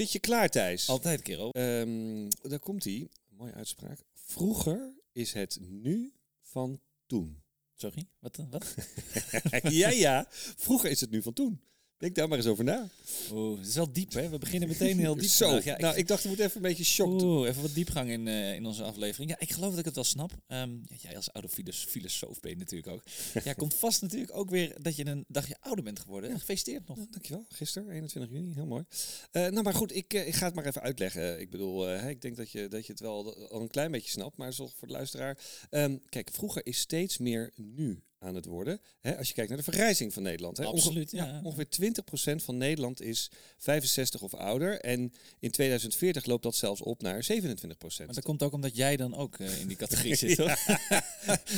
Zit 0.00 0.12
je 0.12 0.18
klaar, 0.18 0.48
Thijs? 0.48 0.88
Altijd, 0.88 1.22
kerel. 1.22 1.50
Ehm, 1.50 2.28
daar 2.42 2.58
komt 2.58 2.84
hij. 2.84 3.08
Mooie 3.28 3.52
uitspraak. 3.52 3.98
Vroeger 4.14 4.94
is 5.12 5.32
het 5.32 5.58
nu 5.60 6.12
van 6.42 6.80
toen. 7.06 7.42
Sorry, 7.74 8.06
wat? 8.18 8.38
wat? 8.50 8.74
ja, 9.82 9.88
ja. 9.88 10.26
Vroeger 10.56 10.90
is 10.90 11.00
het 11.00 11.10
nu 11.10 11.22
van 11.22 11.32
toen. 11.32 11.60
Denk 12.00 12.14
daar 12.14 12.28
maar 12.28 12.38
eens 12.38 12.46
over 12.46 12.64
na. 12.64 12.88
Oeh, 13.32 13.58
het 13.58 13.66
is 13.68 13.74
wel 13.74 13.92
diep, 13.92 14.12
hè? 14.12 14.28
We 14.28 14.38
beginnen 14.38 14.68
meteen 14.68 14.98
heel 14.98 15.14
diep. 15.16 15.30
Zo. 15.30 15.60
Ja, 15.64 15.78
nou, 15.78 15.96
ik 15.96 16.06
dacht, 16.06 16.22
we 16.22 16.28
moeten 16.28 16.46
even 16.46 16.56
een 16.56 16.68
beetje 16.68 16.84
shock. 16.84 17.22
Oeh, 17.22 17.48
even 17.48 17.62
wat 17.62 17.74
diepgang 17.74 18.10
in, 18.10 18.28
eh, 18.28 18.54
in 18.54 18.66
onze 18.66 18.82
aflevering. 18.82 19.30
Ja, 19.30 19.36
ik 19.38 19.52
geloof 19.52 19.70
dat 19.70 19.78
ik 19.78 19.84
het 19.84 19.94
wel 19.94 20.04
snap. 20.04 20.32
Ehm, 20.46 20.70
ja, 20.70 20.96
jij 21.00 21.16
als 21.16 21.32
oude 21.32 21.48
filos- 21.48 21.84
filosoof 21.88 22.40
ben 22.40 22.50
je 22.50 22.56
natuurlijk 22.56 22.92
ook. 22.92 23.02
ja, 23.44 23.52
komt 23.52 23.74
vast 23.74 24.02
natuurlijk 24.02 24.36
ook 24.36 24.50
weer 24.50 24.76
dat 24.82 24.96
je 24.96 25.06
een 25.06 25.24
dagje 25.28 25.56
ouder 25.60 25.84
bent 25.84 25.98
geworden. 26.00 26.38
Gefeliciteerd 26.38 26.88
nog. 26.88 26.98
Dankjewel. 27.10 27.44
Gisteren, 27.48 27.90
21 27.90 28.32
juni. 28.32 28.52
Heel 28.54 28.66
mooi. 28.66 28.84
Eh, 29.30 29.42
nou, 29.42 29.62
maar 29.62 29.74
goed, 29.74 29.94
ik, 29.94 30.14
eh, 30.14 30.26
ik 30.26 30.34
ga 30.34 30.46
het 30.46 30.54
maar 30.54 30.66
even 30.66 30.82
uitleggen. 30.82 31.40
Ik 31.40 31.50
bedoel, 31.50 31.98
ik 32.08 32.20
denk 32.22 32.36
dat 32.36 32.50
je, 32.50 32.68
dat 32.68 32.86
je 32.86 32.92
het 32.92 33.00
wel 33.00 33.48
al 33.48 33.60
een 33.60 33.70
klein 33.70 33.90
beetje 33.90 34.10
snapt, 34.10 34.36
maar 34.36 34.52
zo 34.54 34.70
voor 34.76 34.88
de 34.88 34.94
luisteraar. 34.94 35.38
Ehm, 35.70 35.96
kijk, 36.08 36.28
vroeger 36.32 36.66
is 36.66 36.78
steeds 36.78 37.18
meer 37.18 37.52
nu 37.56 38.02
aan 38.22 38.34
het 38.34 38.44
worden. 38.46 38.80
Hè, 39.00 39.16
als 39.18 39.28
je 39.28 39.34
kijkt 39.34 39.48
naar 39.48 39.58
de 39.58 39.64
vergrijzing 39.64 40.12
van 40.12 40.22
Nederland. 40.22 40.56
Hè. 40.56 40.64
Absoluut, 40.64 41.12
Onge- 41.12 41.24
ja. 41.24 41.40
ongeveer 41.42 41.68
20% 41.68 42.42
van 42.44 42.56
Nederland 42.56 43.00
is 43.02 43.30
65 43.58 44.22
of 44.22 44.34
ouder. 44.34 44.80
En 44.80 45.12
in 45.38 45.50
2040 45.50 46.24
loopt 46.24 46.42
dat 46.42 46.54
zelfs 46.56 46.80
op 46.80 47.02
naar 47.02 47.24
27%. 47.24 48.06
Maar 48.06 48.14
dat 48.14 48.24
komt 48.24 48.42
ook 48.42 48.52
omdat 48.52 48.76
jij 48.76 48.96
dan 48.96 49.14
ook 49.16 49.38
eh, 49.38 49.60
in 49.60 49.66
die 49.68 49.76
categorie 49.76 50.14
zit, 50.24 50.36
toch? 50.36 50.58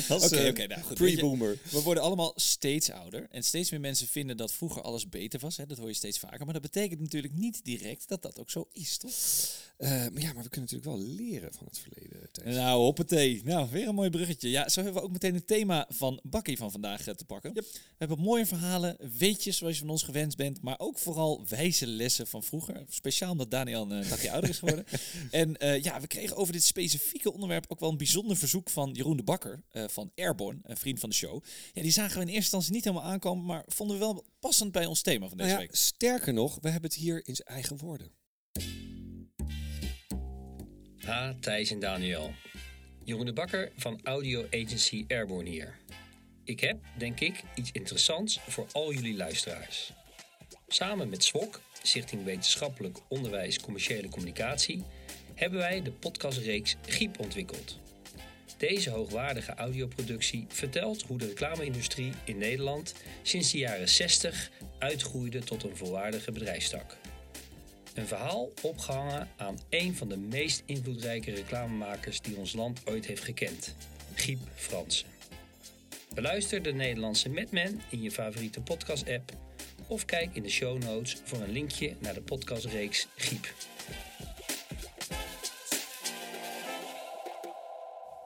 Oké, 0.08 0.36
eh, 0.36 0.48
oké, 0.48 0.66
nou 0.66 0.82
goed. 0.82 0.96
Pre-boomer. 0.96 1.58
We 1.70 1.80
worden 1.82 2.02
allemaal 2.02 2.32
steeds 2.36 2.90
ouder. 2.90 3.26
En 3.30 3.42
steeds 3.44 3.70
meer 3.70 3.80
mensen 3.80 4.06
vinden 4.06 4.36
dat 4.36 4.52
vroeger 4.52 4.82
alles 4.82 5.08
beter 5.08 5.40
was. 5.40 5.56
Hè? 5.56 5.66
Dat 5.66 5.78
hoor 5.78 5.88
je 5.88 5.94
steeds 5.94 6.18
vaker. 6.18 6.44
Maar 6.44 6.52
dat 6.54 6.62
betekent 6.62 7.00
natuurlijk 7.00 7.34
niet 7.34 7.64
direct 7.64 8.08
dat 8.08 8.22
dat 8.22 8.38
ook 8.38 8.50
zo 8.50 8.68
is, 8.72 8.96
toch? 8.96 9.12
Eh, 9.76 9.88
maar 9.90 10.20
ja, 10.22 10.32
maar 10.32 10.42
we 10.42 10.48
kunnen 10.48 10.70
natuurlijk 10.72 10.84
wel 10.84 10.98
leren 11.00 11.52
van 11.54 11.66
het 11.66 11.78
verleden. 11.78 12.28
Thijs. 12.32 12.54
Nou, 12.54 12.80
hoppatee. 12.82 13.40
Nou, 13.44 13.68
weer 13.70 13.88
een 13.88 13.94
mooi 13.94 14.10
bruggetje. 14.10 14.50
Ja, 14.50 14.68
zo 14.68 14.82
hebben 14.82 15.00
we 15.00 15.06
ook 15.08 15.12
meteen 15.12 15.34
het 15.34 15.46
thema 15.46 15.86
van 15.88 16.20
Van 16.56 16.70
vandaag 16.70 17.06
eh, 17.06 17.14
te 17.14 17.24
pakken. 17.24 17.52
We 17.52 17.64
hebben 17.98 18.18
mooie 18.18 18.46
verhalen, 18.46 18.96
weetjes 19.18 19.56
zoals 19.56 19.74
je 19.74 19.80
van 19.80 19.90
ons 19.90 20.02
gewend 20.02 20.36
bent, 20.36 20.62
maar 20.62 20.78
ook 20.78 20.98
vooral 20.98 21.44
wijze 21.48 21.86
lessen 21.86 22.26
van 22.26 22.42
vroeger. 22.42 22.84
Speciaal 22.88 23.30
omdat 23.32 23.50
Daniel 23.50 23.90
een 23.90 24.02
eh, 24.02 24.08
dagje 24.10 24.30
ouder 24.30 24.50
is 24.50 24.58
geworden. 24.58 24.84
en 25.30 25.56
eh, 25.56 25.82
ja, 25.82 26.00
we 26.00 26.06
kregen 26.06 26.36
over 26.36 26.52
dit 26.52 26.64
specifieke 26.64 27.32
onderwerp 27.32 27.64
ook 27.68 27.80
wel 27.80 27.90
een 27.90 27.96
bijzonder 27.96 28.36
verzoek 28.36 28.70
van 28.70 28.90
Jeroen 28.92 29.16
de 29.16 29.22
Bakker 29.22 29.62
eh, 29.68 29.84
van 29.88 30.12
Airborne, 30.16 30.60
een 30.62 30.76
vriend 30.76 31.00
van 31.00 31.08
de 31.08 31.14
show. 31.14 31.42
Ja, 31.72 31.82
die 31.82 31.90
zagen 31.90 32.14
we 32.14 32.20
in 32.20 32.26
eerste 32.26 32.40
instantie 32.40 32.72
niet 32.72 32.84
helemaal 32.84 33.10
aankomen, 33.10 33.44
maar 33.44 33.64
vonden 33.66 33.98
we 33.98 34.04
wel 34.04 34.24
passend 34.40 34.72
bij 34.72 34.86
ons 34.86 35.02
thema 35.02 35.28
van 35.28 35.36
deze 35.36 35.50
Nou 35.50 35.62
ja, 35.62 35.66
week. 35.66 35.76
sterker 35.76 36.32
nog, 36.32 36.58
we 36.60 36.68
hebben 36.68 36.90
het 36.90 36.98
hier 36.98 37.26
in 37.26 37.34
zijn 37.34 37.48
eigen 37.48 37.76
woorden. 37.76 38.10
Ha, 40.96 41.34
Thijs 41.40 41.70
en 41.70 41.80
Daniel. 41.80 42.32
Jeroen 43.04 43.26
de 43.26 43.32
Bakker 43.32 43.72
van 43.76 44.00
Audio 44.02 44.46
Agency 44.50 45.04
Airborne 45.08 45.50
hier. 45.50 45.81
Ik 46.44 46.60
heb, 46.60 46.76
denk 46.96 47.20
ik, 47.20 47.42
iets 47.54 47.70
interessants 47.72 48.40
voor 48.48 48.66
al 48.72 48.92
jullie 48.92 49.16
luisteraars. 49.16 49.92
Samen 50.68 51.08
met 51.08 51.24
SWOC, 51.24 51.60
Stichting 51.82 52.24
Wetenschappelijk 52.24 52.98
Onderwijs 53.08 53.60
Commerciële 53.60 54.08
Communicatie, 54.08 54.82
hebben 55.34 55.58
wij 55.58 55.82
de 55.82 55.90
podcastreeks 55.92 56.76
Giep 56.86 57.20
ontwikkeld. 57.20 57.78
Deze 58.56 58.90
hoogwaardige 58.90 59.54
audioproductie 59.54 60.46
vertelt 60.48 61.02
hoe 61.02 61.18
de 61.18 61.26
reclame-industrie 61.26 62.12
in 62.24 62.38
Nederland 62.38 62.94
sinds 63.22 63.50
de 63.50 63.58
jaren 63.58 63.88
60 63.88 64.50
uitgroeide 64.78 65.38
tot 65.38 65.62
een 65.62 65.76
volwaardige 65.76 66.32
bedrijfstak. 66.32 66.96
Een 67.94 68.06
verhaal 68.06 68.52
opgehangen 68.62 69.28
aan 69.36 69.58
een 69.68 69.96
van 69.96 70.08
de 70.08 70.16
meest 70.16 70.62
invloedrijke 70.66 71.30
reclamemakers 71.30 72.20
die 72.20 72.36
ons 72.36 72.52
land 72.52 72.80
ooit 72.84 73.06
heeft 73.06 73.24
gekend, 73.24 73.74
Giep 74.14 74.38
Fransen. 74.54 75.11
Beluister 76.14 76.62
de 76.62 76.72
Nederlandse 76.72 77.28
Madman 77.28 77.80
in 77.90 78.02
je 78.02 78.10
favoriete 78.10 78.60
podcast-app 78.60 79.32
of 79.88 80.04
kijk 80.04 80.34
in 80.34 80.42
de 80.42 80.48
show 80.48 80.82
notes 80.82 81.20
voor 81.24 81.40
een 81.40 81.52
linkje 81.52 81.96
naar 82.00 82.14
de 82.14 82.22
podcastreeks 82.22 83.08
Giep. 83.16 83.54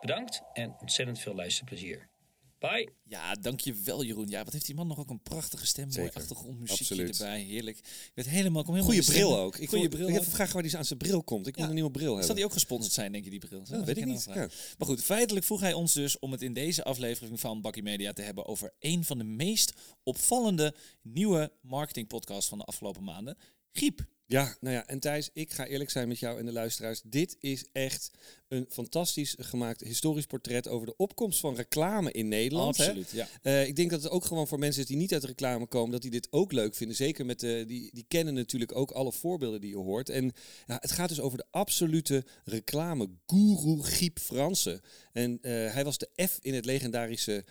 Bedankt 0.00 0.42
en 0.52 0.76
ontzettend 0.80 1.19
veel 1.19 1.34
luisterplezier. 1.34 2.16
Bye! 2.59 2.89
Ja, 3.05 3.34
dankjewel 3.34 4.05
Jeroen. 4.05 4.28
Ja, 4.28 4.44
wat 4.44 4.53
heeft 4.53 4.67
die 4.67 4.75
man 4.75 4.87
nog 4.87 4.99
ook 4.99 5.11
een 5.11 5.22
prachtige 5.22 5.67
stem. 5.67 5.89
Mooi 5.97 6.11
achtergrondmuziekje 6.15 6.84
Absoluut. 6.84 7.21
erbij. 7.21 7.41
Heerlijk. 7.41 7.78
Ik 7.78 8.11
werd 8.15 8.28
helemaal, 8.28 8.62
kom 8.62 8.75
helemaal 8.75 8.94
Goeie 8.97 9.11
bril 9.12 9.39
ook. 9.39 9.56
Ik 9.56 9.69
Goeie 9.69 9.89
wil- 9.89 9.97
bril 9.99 10.09
Ik 10.09 10.15
ook. 10.15 10.21
even 10.21 10.33
vragen 10.33 10.55
waar 10.55 10.62
die 10.62 10.77
aan 10.77 10.84
zijn 10.84 10.99
bril 10.99 11.22
komt. 11.22 11.47
Ik 11.47 11.56
moet 11.56 11.69
een 11.69 11.75
nieuwe 11.75 11.91
bril 11.91 12.06
hebben. 12.06 12.25
Zal 12.25 12.34
die 12.34 12.45
ook 12.45 12.53
gesponsord 12.53 12.93
zijn, 12.93 13.12
denk 13.12 13.25
je, 13.25 13.31
die 13.31 13.39
bril? 13.39 13.65
dat 13.69 13.84
weet 13.84 13.97
ik 13.97 14.05
niet. 14.05 14.25
Ja. 14.25 14.34
Maar 14.78 14.89
goed, 14.89 15.03
feitelijk 15.05 15.45
vroeg 15.47 15.61
hij 15.61 15.72
ons 15.72 15.93
dus 15.93 16.19
om 16.19 16.33
het 16.33 16.43
in 16.43 16.53
deze 16.53 16.84
aflevering 16.84 17.41
van 17.41 17.61
Bakkie 17.61 17.83
Media 17.83 18.12
te 18.12 18.22
hebben 18.22 18.47
over 18.47 18.72
een 18.78 19.05
van 19.05 19.19
de 19.19 19.25
meest 19.25 19.72
opvallende 20.03 20.75
nieuwe 21.03 21.53
marketingpodcasts 21.61 22.49
van 22.49 22.59
de 22.59 22.65
afgelopen 22.65 23.05
maanden. 23.05 23.37
Griep. 23.72 24.06
Ja, 24.28 24.56
nou 24.60 24.75
ja, 24.75 24.87
en 24.87 24.98
Thijs, 24.98 25.31
ik 25.32 25.53
ga 25.53 25.66
eerlijk 25.66 25.91
zijn 25.91 26.09
met 26.09 26.19
jou 26.19 26.38
en 26.38 26.47
de 26.47 26.53
luisteraars. 26.53 27.00
Dit 27.04 27.37
is 27.41 27.64
echt 27.72 28.10
een 28.48 28.66
fantastisch 28.69 29.34
gemaakt 29.38 29.81
historisch 29.81 30.26
portret 30.26 30.69
over 30.69 30.87
de 30.87 30.97
opkomst 30.97 31.41
van 31.41 31.54
reclame 31.54 32.12
in 32.12 32.28
Nederland. 32.28 32.76
hè. 32.76 32.84
Absoluut, 32.84 33.10
ja. 33.10 33.28
Eh, 33.42 33.66
ik 33.66 33.76
denk 33.76 33.91
dat 33.91 34.03
het 34.03 34.12
ook 34.12 34.25
gewoon 34.25 34.47
voor 34.47 34.59
mensen 34.59 34.82
is 34.82 34.88
die 34.88 34.97
niet 34.97 35.12
uit 35.12 35.22
de 35.22 35.28
reclame 35.28 35.66
komen, 35.66 35.91
dat 35.91 36.03
die 36.03 36.10
dit 36.10 36.28
ook 36.31 36.53
leuk 36.53 36.75
vinden. 36.75 36.97
Zeker 36.97 37.26
met 37.26 37.41
de, 37.41 37.65
die, 37.66 37.91
die 37.92 38.04
kennen 38.09 38.34
natuurlijk 38.34 38.76
ook 38.76 38.91
alle 38.91 39.12
voorbeelden 39.12 39.60
die 39.60 39.70
je 39.70 39.76
hoort. 39.76 40.09
En 40.09 40.32
ja, 40.66 40.76
het 40.81 40.92
gaat 40.92 41.09
dus 41.09 41.20
over 41.20 41.38
de 41.38 41.47
absolute 41.50 42.25
reclame-guru 42.44 43.82
Giep 43.82 44.19
Fransen. 44.19 44.81
En 45.12 45.38
eh, 45.42 45.53
hij 45.53 45.84
was 45.84 45.98
de 45.98 46.09
F 46.26 46.38
in 46.41 46.54
het 46.54 46.65
legendarische 46.65 47.44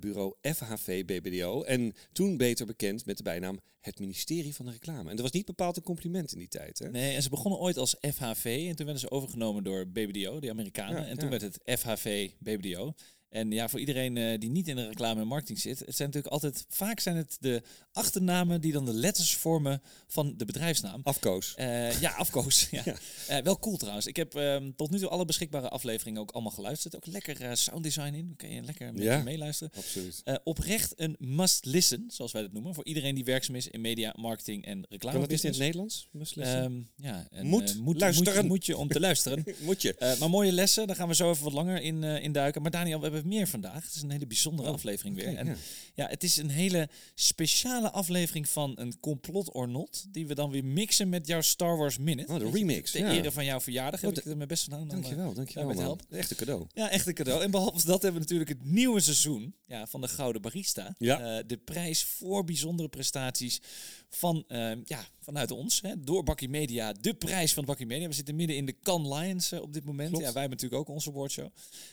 bureau 0.00 0.34
FHV 0.40 1.04
BBDO. 1.04 1.62
En 1.62 1.94
toen 2.12 2.36
beter 2.36 2.66
bekend 2.66 3.06
met 3.06 3.16
de 3.16 3.22
bijnaam 3.22 3.60
het 3.80 3.98
ministerie 3.98 4.54
van 4.54 4.66
de 4.66 4.72
reclame. 4.72 5.10
En 5.10 5.16
dat 5.16 5.24
was 5.24 5.30
niet 5.30 5.46
bepaald 5.46 5.76
een 5.76 5.82
compliment 5.82 6.32
in 6.32 6.38
die 6.38 6.48
tijd. 6.48 6.78
Hè? 6.78 6.90
Nee, 6.90 7.14
en 7.14 7.22
ze 7.22 7.28
begonnen 7.28 7.60
ooit 7.60 7.76
als 7.76 7.96
FHV 8.00 8.64
en 8.68 8.76
toen 8.76 8.84
werden 8.86 9.02
ze 9.02 9.10
overgenomen 9.10 9.64
door 9.64 9.88
BBDO, 9.88 10.40
de 10.40 10.50
Amerikanen. 10.50 11.02
Ja, 11.02 11.08
en 11.08 11.18
toen 11.18 11.30
ja. 11.30 11.38
werd 11.38 11.42
het 11.42 11.78
FHV 11.80 12.30
BBDO. 12.38 12.94
En 13.32 13.50
ja, 13.50 13.68
voor 13.68 13.80
iedereen 13.80 14.16
eh, 14.16 14.38
die 14.38 14.50
niet 14.50 14.68
in 14.68 14.76
de 14.76 14.86
reclame 14.86 15.20
en 15.20 15.26
marketing 15.26 15.58
zit, 15.60 15.78
het 15.78 15.96
zijn 15.96 16.08
natuurlijk 16.08 16.34
altijd, 16.34 16.64
vaak 16.68 17.00
zijn 17.00 17.16
het 17.16 17.36
de 17.40 17.62
achternamen 17.92 18.60
die 18.60 18.72
dan 18.72 18.84
de 18.84 18.92
letters 18.92 19.36
vormen 19.36 19.82
van 20.06 20.34
de 20.36 20.44
bedrijfsnaam. 20.44 21.00
Afkoos. 21.02 21.54
Eh, 21.54 22.00
ja, 22.00 22.10
afkoos. 22.10 22.68
ja. 22.70 22.82
Eh, 23.28 23.42
wel 23.42 23.58
cool 23.58 23.76
trouwens. 23.76 24.06
Ik 24.06 24.16
heb 24.16 24.34
ehm, 24.34 24.70
tot 24.76 24.90
nu 24.90 24.98
toe 24.98 25.08
alle 25.08 25.24
beschikbare 25.24 25.68
afleveringen 25.68 26.20
ook 26.20 26.30
allemaal 26.30 26.52
geluisterd. 26.52 26.96
Ook 26.96 27.06
lekker 27.06 27.56
sounddesign 27.56 28.14
in. 28.14 28.26
Dan 28.26 28.36
kun 28.36 28.50
je 28.50 28.62
lekker 28.62 28.90
Ja. 28.94 29.16
je 29.16 29.22
meeluisteren. 29.22 29.72
Absoluut. 29.76 30.22
Oprecht 30.44 30.92
een 30.96 31.16
must 31.18 31.64
listen, 31.64 32.04
zoals 32.08 32.32
wij 32.32 32.42
dat 32.42 32.52
noemen. 32.52 32.74
Voor 32.74 32.84
iedereen 32.84 33.14
die 33.14 33.24
werkzaam 33.24 33.54
is 33.54 33.68
in 33.68 33.80
media, 33.80 34.14
marketing 34.16 34.64
en 34.64 34.86
reclame. 34.88 35.18
Dat 35.18 35.28
niet 35.28 35.44
in 35.44 35.50
het. 35.50 35.58
Nederlands? 35.58 36.08
Must 36.10 36.36
listen? 36.36 36.62
Ehm, 36.62 37.06
ja, 37.06 37.26
en, 37.30 37.46
Moet 37.46 37.78
moet, 37.78 38.00
luisteren. 38.00 38.34
Moet, 38.34 38.48
moet 38.48 38.66
je 38.66 38.76
om 38.76 38.88
te 38.88 39.00
luisteren. 39.00 39.44
Moet 39.60 39.82
je. 39.82 40.16
Maar 40.18 40.30
mooie 40.30 40.52
lessen, 40.52 40.86
daar 40.86 40.96
gaan 40.96 41.08
we 41.08 41.14
zo 41.14 41.30
even 41.30 41.44
wat 41.44 41.52
langer 41.52 41.82
in, 41.82 42.04
in 42.04 42.32
duiken. 42.32 42.62
Maar 42.62 42.70
Daniel, 42.70 42.98
we 42.98 43.04
hebben 43.04 43.21
meer 43.24 43.48
vandaag. 43.48 43.84
Het 43.84 43.94
is 43.94 44.02
een 44.02 44.10
hele 44.10 44.26
bijzondere 44.26 44.68
Oh, 44.68 44.74
aflevering 44.74 45.16
weer. 45.16 45.36
En 45.36 45.46
ja. 45.46 45.54
ja, 45.94 46.06
het 46.08 46.22
is 46.22 46.36
een 46.36 46.50
hele 46.50 46.88
speciale 47.14 47.90
aflevering 47.90 48.48
van 48.48 48.72
een 48.74 49.00
complot 49.00 49.52
or 49.52 49.68
not. 49.68 50.04
Die 50.08 50.26
we 50.26 50.34
dan 50.34 50.50
weer 50.50 50.64
mixen 50.64 51.08
met 51.08 51.26
jouw 51.26 51.40
Star 51.40 51.76
Wars 51.76 51.98
Minute. 51.98 52.32
Oh, 52.32 52.38
de 52.38 52.50
remix, 52.50 52.90
Ter 52.90 53.00
ja. 53.00 53.10
ere 53.12 53.32
van 53.32 53.44
jouw 53.44 53.60
verjaardag 53.60 54.00
heb 54.00 54.10
Oh, 54.10 54.16
ik 54.16 54.24
er 54.24 54.36
mijn 54.36 54.48
best 54.48 54.64
gedaan. 54.64 54.80
om, 54.80 54.86
eh, 54.88 54.92
Dankjewel, 54.92 55.32
dankjewel. 55.34 55.66
met. 55.66 56.18
Echt 56.18 56.30
een 56.30 56.36
cadeau. 56.36 56.66
Ja, 56.74 56.90
echt 56.90 57.06
een 57.06 57.14
cadeau. 57.14 57.42
En 57.42 57.50
behalve 57.50 57.86
dat 57.86 58.02
hebben 58.02 58.12
we 58.12 58.18
natuurlijk 58.28 58.50
het 58.50 58.64
nieuwe 58.64 59.00
seizoen 59.00 59.54
ja, 59.66 59.86
van 59.86 60.00
de 60.00 60.08
Gouden 60.08 60.42
Barista. 60.42 60.94
Ja. 60.98 61.36
Eh, 61.38 61.44
de 61.46 61.56
prijs 61.56 62.04
voor 62.04 62.44
bijzondere 62.44 62.88
prestaties 62.88 63.60
van, 64.08 64.44
eh, 64.48 64.70
ja, 64.84 65.06
vanuit 65.22 65.50
ons. 65.50 65.80
Hè, 65.80 66.00
door 66.00 66.22
Bakkie 66.22 66.48
Media. 66.48 66.92
De 66.92 67.14
prijs 67.14 67.52
van 67.54 67.64
Bakkie 67.64 67.86
Media. 67.86 68.08
We 68.08 68.14
zitten 68.14 68.36
midden 68.36 68.56
in 68.56 68.66
de 68.66 68.74
Cannes 68.82 69.18
Lions 69.18 69.52
eh, 69.52 69.60
op 69.60 69.72
dit 69.72 69.84
moment. 69.84 70.08
Klopt. 70.08 70.24
Ja, 70.24 70.32
wij 70.32 70.40
hebben 70.40 70.58
natuurlijk 70.60 70.88
ook 70.88 70.94
onze 70.96 71.10
awardshow. 71.10 71.48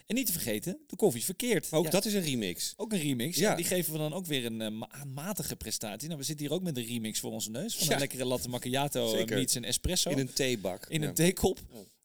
En 0.06 0.16
niet 0.16 0.26
te 0.26 0.32
vergeten, 0.32 0.80
de 0.88 0.96
koffie 0.96 1.24
verkeerd. 1.24 1.72
Ook 1.72 1.84
Ja, 1.86 1.90
dat 1.92 2.06
is 2.06 2.14
een 2.14 2.22
remix. 2.22 2.74
ook 2.78 2.94
een 2.94 3.00
remix. 3.00 3.38
Ja. 3.38 3.50
Ja. 3.50 3.56
Die 3.56 3.66
geven 3.66 3.92
we 3.94 3.98
dan 3.98 4.14
ook 4.14 4.26
weer 4.26 4.46
een 4.46 4.62
eh, 4.62 4.72
ma- 4.72 4.92
aanmatige 4.92 5.56
prestatie. 5.56 6.08
Nou, 6.08 6.20
we 6.20 6.26
zitten 6.26 6.46
hier 6.46 6.56
ook 6.56 6.64
met 6.64 6.78
een 6.78 6.86
remix 6.86 7.20
voor 7.20 7.32
onze 7.32 7.50
neus. 7.50 7.76
Van 7.76 7.86
Ja. 7.88 7.94
een 7.94 8.00
lekkere 8.00 8.26
latte 8.26 8.50
macchiato, 8.50 9.06
eh, 9.12 9.18
Zeker. 9.18 9.38
meets 9.38 9.56
en 9.56 9.64
espresso. 9.64 10.10
In 10.10 10.20
een 10.20 10.34
theebak. 10.34 10.86
In 10.90 11.04
een 11.04 11.14
theekop. 11.14 11.60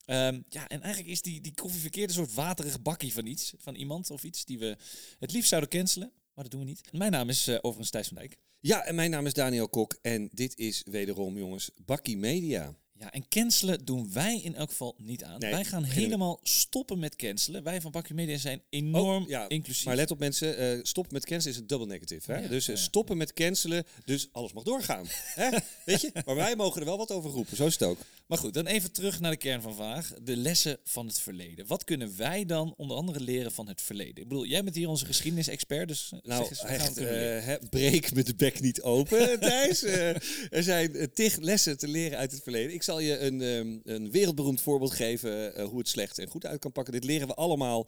Ehm, 0.05 0.41
ja, 0.49 0.67
en 0.67 0.81
eigenlijk 0.81 1.11
is 1.13 1.21
die, 1.21 1.41
die 1.41 1.53
koffie 1.53 1.81
verkeerd 1.81 2.09
een 2.09 2.15
soort 2.15 2.33
waterig 2.33 2.81
bakkie 2.81 3.13
van 3.13 3.25
iets. 3.25 3.53
Van 3.57 3.75
iemand 3.75 4.09
of 4.11 4.23
iets 4.23 4.45
die 4.45 4.59
we 4.59 4.77
het 5.19 5.31
liefst 5.31 5.49
zouden 5.49 5.69
cancelen. 5.69 6.11
Maar 6.35 6.43
dat 6.43 6.51
doen 6.51 6.59
we 6.59 6.65
niet. 6.65 6.81
Mijn 6.91 7.11
naam 7.11 7.29
is 7.29 7.47
eh, 7.47 7.55
overigens 7.55 7.89
Thijs 7.89 8.07
van 8.07 8.17
Dijk. 8.17 8.37
Ja, 8.59 8.83
en 8.83 8.95
mijn 8.95 9.09
naam 9.11 9.25
is 9.25 9.33
Daniel 9.33 9.69
Kok 9.69 9.97
en 10.01 10.29
dit 10.31 10.57
is 10.57 10.83
wederom, 10.89 11.37
jongens, 11.37 11.69
Bakkie 11.85 12.17
Media. 12.17 12.75
Ja, 12.99 13.11
en 13.11 13.27
cancelen 13.27 13.85
doen 13.85 14.13
wij 14.13 14.39
in 14.43 14.55
elk 14.55 14.69
geval 14.69 14.95
niet 14.97 15.23
aan. 15.23 15.39
Nee, 15.39 15.51
wij 15.51 15.65
gaan 15.65 15.83
helemaal 15.83 16.39
stoppen 16.43 16.99
met 16.99 17.15
cancelen. 17.15 17.63
Wij 17.63 17.81
van 17.81 17.91
Bakkie 17.91 18.15
Media 18.15 18.37
zijn 18.37 18.61
enorm 18.69 19.23
Oh, 19.23 19.29
ja, 19.29 19.49
inclusief. 19.49 19.85
Maar 19.85 19.95
let 19.95 20.11
op 20.11 20.19
mensen, 20.19 20.57
eh 20.57 20.79
stoppen 20.81 21.13
met 21.13 21.25
cancelen 21.25 21.53
is 21.55 21.61
een 21.61 21.67
double 21.67 21.87
negative. 21.87 22.31
Hè? 22.31 22.39
Ja, 22.39 22.47
dus 22.47 22.67
eh, 22.67 22.75
ja. 22.75 22.81
stoppen 22.81 23.17
met 23.17 23.33
cancelen, 23.33 23.85
dus 24.05 24.29
alles 24.31 24.53
mag 24.53 24.63
doorgaan. 24.63 25.05
hè? 25.09 25.49
Weet 25.85 26.01
je? 26.01 26.11
Maar 26.25 26.35
wij 26.35 26.55
mogen 26.55 26.79
er 26.79 26.87
wel 26.87 26.97
wat 26.97 27.11
over 27.11 27.29
roepen, 27.29 27.57
zo 27.57 27.65
is 27.65 27.73
het 27.73 27.83
ook. 27.83 27.99
Maar 28.27 28.37
goed, 28.37 28.53
dan 28.53 28.65
even 28.65 28.91
terug 28.91 29.19
naar 29.19 29.31
de 29.31 29.37
kern 29.37 29.61
van 29.61 29.75
vandaag. 29.75 30.13
De 30.21 30.37
lessen 30.37 30.77
van 30.83 31.05
het 31.07 31.19
verleden. 31.19 31.67
Wat 31.67 31.83
kunnen 31.83 32.17
wij 32.17 32.45
dan 32.45 32.73
onder 32.77 32.97
andere 32.97 33.19
leren 33.19 33.51
van 33.51 33.67
het 33.67 33.81
verleden? 33.81 34.23
Ik 34.23 34.27
bedoel, 34.27 34.45
jij 34.45 34.63
bent 34.63 34.75
hier 34.75 34.89
onze 34.89 35.05
geschiedenisexpert, 35.05 35.87
dus 35.87 36.11
eh, 36.11 36.19
Nou, 36.23 36.45
zeg 36.45 36.49
eens, 36.49 36.81
echt, 36.81 36.97
eh, 36.97 37.69
breek 37.69 38.13
met 38.13 38.25
de 38.25 38.35
bek 38.35 38.61
niet 38.61 38.81
open, 38.81 39.39
Thijs. 39.39 39.83
Eh, 39.83 40.09
er 40.49 40.63
zijn 40.63 41.11
tig 41.13 41.37
lessen 41.37 41.77
te 41.77 41.87
leren 41.87 42.17
uit 42.17 42.31
het 42.31 42.43
verleden. 42.43 42.73
Ik 42.73 42.83
zal 42.83 42.99
je 42.99 43.19
een, 43.19 43.41
ehm, 43.41 43.95
een 43.95 44.11
wereldberoemd 44.11 44.61
voorbeeld 44.61 44.93
geven 44.93 45.61
hoe 45.61 45.79
het 45.79 45.89
slecht 45.89 46.19
en 46.19 46.27
goed 46.27 46.45
uit 46.45 46.59
kan 46.59 46.71
pakken. 46.71 46.93
Dit 46.93 47.03
leren 47.03 47.27
we 47.27 47.33
allemaal 47.33 47.87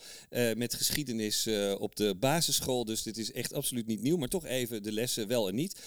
met 0.56 0.74
geschiedenis 0.74 1.48
op 1.80 1.96
de 1.96 2.16
basisschool. 2.16 2.86
Dus 2.86 3.04
dit 3.04 3.18
is 3.18 3.32
echt 3.32 3.54
absoluut 3.54 3.88
niet 3.88 4.02
nieuw. 4.02 4.18
Maar 4.18 4.28
toch 4.28 4.46
even 4.46 4.84
de 4.84 4.92
lessen 4.92 5.28
wel 5.28 5.48
en 5.48 5.56
niet. 5.56 5.80